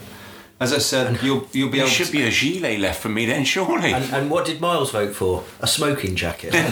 As 0.59 0.73
I 0.73 0.79
said, 0.79 1.21
you'll, 1.21 1.47
you'll 1.53 1.69
be 1.69 1.77
There 1.77 1.85
able 1.85 1.93
should 1.93 2.07
to. 2.07 2.11
be 2.11 2.23
a 2.23 2.31
gilet 2.31 2.79
left 2.79 3.03
for 3.03 3.09
me 3.09 3.27
then, 3.27 3.45
surely. 3.45 3.93
And, 3.93 4.11
and 4.11 4.31
what 4.31 4.45
did 4.45 4.59
Miles 4.59 4.89
vote 4.89 5.13
for? 5.13 5.43
A 5.59 5.67
smoking 5.67 6.15
jacket. 6.15 6.53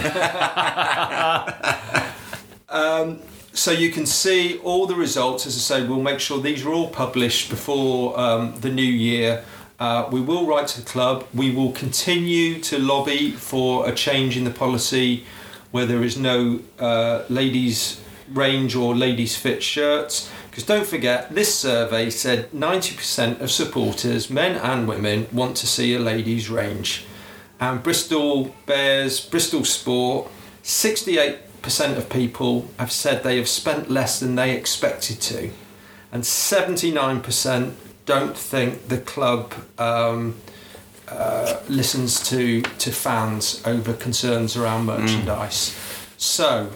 So 3.54 3.70
you 3.70 3.90
can 3.90 4.06
see 4.06 4.58
all 4.58 4.86
the 4.86 4.94
results. 4.94 5.46
As 5.46 5.56
I 5.56 5.60
say, 5.60 5.86
we'll 5.86 6.00
make 6.00 6.20
sure 6.20 6.40
these 6.40 6.64
are 6.64 6.72
all 6.72 6.88
published 6.88 7.50
before 7.50 8.18
um, 8.18 8.58
the 8.60 8.70
new 8.70 8.82
year. 8.82 9.44
Uh, 9.78 10.08
we 10.12 10.20
will 10.20 10.46
write 10.46 10.68
to 10.68 10.80
the 10.80 10.86
club. 10.86 11.26
We 11.34 11.50
will 11.50 11.72
continue 11.72 12.60
to 12.60 12.78
lobby 12.78 13.32
for 13.32 13.88
a 13.88 13.92
change 13.92 14.36
in 14.36 14.44
the 14.44 14.50
policy 14.50 15.24
where 15.70 15.86
there 15.86 16.04
is 16.04 16.16
no 16.16 16.60
uh, 16.78 17.24
ladies 17.28 18.00
range 18.30 18.74
or 18.74 18.94
ladies 18.94 19.36
fit 19.36 19.62
shirts. 19.62 20.30
Because 20.50 20.64
don't 20.64 20.86
forget, 20.86 21.34
this 21.34 21.54
survey 21.54 22.10
said 22.10 22.50
90% 22.52 23.40
of 23.40 23.50
supporters, 23.50 24.28
men 24.28 24.56
and 24.56 24.86
women, 24.86 25.26
want 25.32 25.56
to 25.58 25.66
see 25.66 25.94
a 25.94 25.98
ladies 25.98 26.50
range. 26.50 27.06
And 27.58 27.82
Bristol 27.82 28.54
Bears, 28.66 29.20
Bristol 29.20 29.64
Sport, 29.64 30.30
68% 30.62 31.96
of 31.96 32.10
people 32.10 32.68
have 32.78 32.92
said 32.92 33.22
they 33.22 33.38
have 33.38 33.48
spent 33.48 33.90
less 33.90 34.20
than 34.20 34.34
they 34.34 34.54
expected 34.56 35.20
to. 35.22 35.50
And 36.12 36.22
79% 36.22 37.72
don't 38.04 38.36
think 38.36 38.88
the 38.88 38.98
club 38.98 39.54
um, 39.78 40.36
uh, 41.08 41.60
listens 41.68 42.28
to, 42.28 42.62
to 42.62 42.90
fans 42.90 43.62
over 43.64 43.92
concerns 43.92 44.56
around 44.56 44.86
merchandise. 44.86 45.76
So 46.16 46.70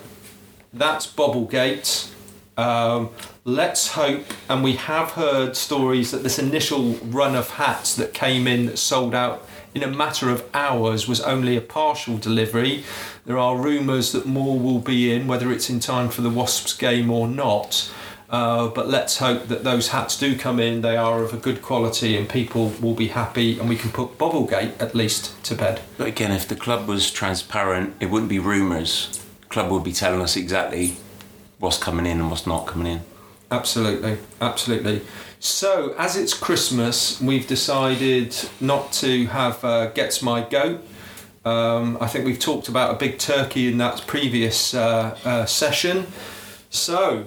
that's 0.73 1.07
Bobblegate. 1.07 2.11
Um, 2.57 3.11
let's 3.45 3.93
hope, 3.93 4.25
and 4.49 4.65
we 4.65 4.75
have 4.77 5.13
heard 5.13 5.57
stories 5.57 6.11
that 6.11 6.23
this 6.23 6.39
initial 6.39 6.95
run 7.05 7.35
of 7.35 7.51
hats 7.51 7.95
that 7.97 8.15
came 8.15 8.47
in 8.47 8.67
that 8.67 8.79
sold 8.79 9.15
out 9.15 9.47
in 9.75 9.83
a 9.83 9.87
matter 9.87 10.31
of 10.31 10.43
hours 10.55 11.07
was 11.07 11.21
only 11.21 11.55
a 11.55 11.61
partial 11.61 12.17
delivery. 12.17 12.83
There 13.27 13.37
are 13.37 13.59
rumours 13.59 14.13
that 14.13 14.25
more 14.25 14.59
will 14.59 14.79
be 14.79 15.13
in, 15.13 15.27
whether 15.27 15.53
it's 15.53 15.69
in 15.69 15.81
time 15.81 16.09
for 16.09 16.23
the 16.23 16.31
Wasps 16.31 16.73
game 16.73 17.11
or 17.11 17.29
not. 17.29 17.93
Uh, 18.29 18.69
but 18.69 18.89
let's 18.89 19.19
hope 19.19 19.47
that 19.47 19.63
those 19.63 19.89
hats 19.89 20.19
do 20.19 20.37
come 20.37 20.59
in, 20.59 20.81
they 20.81 20.97
are 20.97 21.23
of 21.23 21.33
a 21.33 21.37
good 21.37 21.63
quality, 21.63 22.17
and 22.17 22.29
people 22.29 22.73
will 22.81 22.95
be 22.95 23.09
happy, 23.09 23.59
and 23.59 23.69
we 23.69 23.77
can 23.77 23.91
put 23.91 24.19
Bobblegate 24.19 24.81
at 24.81 24.95
least 24.95 25.43
to 25.45 25.55
bed. 25.55 25.81
But 25.97 26.09
again, 26.09 26.33
if 26.33 26.49
the 26.49 26.57
club 26.57 26.89
was 26.89 27.11
transparent, 27.11 27.95
it 28.01 28.07
wouldn't 28.07 28.29
be 28.29 28.41
rumours. 28.41 29.25
Club 29.49 29.71
would 29.71 29.85
be 29.85 29.93
telling 29.93 30.21
us 30.21 30.37
exactly 30.37 30.97
what's 31.59 31.79
coming 31.79 32.05
in 32.05 32.19
and 32.19 32.31
what's 32.31 32.47
not 32.47 32.67
coming 32.67 32.95
in. 32.95 33.01
Absolutely, 33.51 34.19
absolutely. 34.41 35.03
So, 35.39 35.95
as 35.97 36.17
it's 36.17 36.35
Christmas, 36.35 37.21
we've 37.21 37.47
decided 37.47 38.35
not 38.61 38.93
to 38.95 39.27
have 39.27 39.65
uh, 39.65 39.87
Gets 39.91 40.21
My 40.21 40.41
Goat. 40.41 40.85
Um, 41.45 41.97
I 42.01 42.09
think 42.09 42.25
we've 42.25 42.41
talked 42.41 42.67
about 42.67 42.97
a 42.97 42.99
big 42.99 43.19
turkey 43.19 43.69
in 43.69 43.79
that 43.79 44.05
previous 44.09 44.75
uh, 44.75 45.17
uh, 45.25 45.47
session. 45.47 46.09
So, 46.71 47.27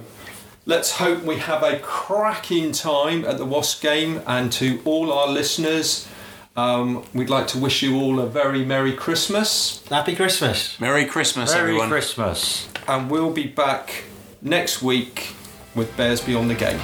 let's 0.70 0.92
hope 0.92 1.24
we 1.24 1.38
have 1.38 1.64
a 1.64 1.80
cracking 1.80 2.72
time 2.72 3.26
at 3.26 3.40
the 3.40 3.46
Wasp 3.46 3.82
game. 3.82 4.22
And 4.28 4.52
to 4.54 4.80
all 4.86 5.12
our 5.12 5.28
listeners, 5.28 6.08
um, 6.56 7.04
we'd 7.12 7.30
like 7.30 7.48
to 7.48 7.58
wish 7.58 7.82
you 7.82 8.00
all 8.00 8.20
a 8.20 8.28
very 8.28 8.64
Merry 8.64 8.94
Christmas. 8.94 9.84
Happy 9.90 10.16
Christmas. 10.16 10.80
Merry 10.80 11.06
Christmas, 11.06 11.52
Merry 11.54 11.70
everyone. 11.70 11.90
Christmas. 11.90 12.70
And 12.88 13.10
we'll 13.10 13.34
be 13.34 13.48
back 13.48 14.04
next 14.44 14.84
week 14.84 15.34
with 15.74 15.96
Bears 15.98 16.22
Beyond 16.22 16.52
the 16.52 16.56
Game. 16.56 16.80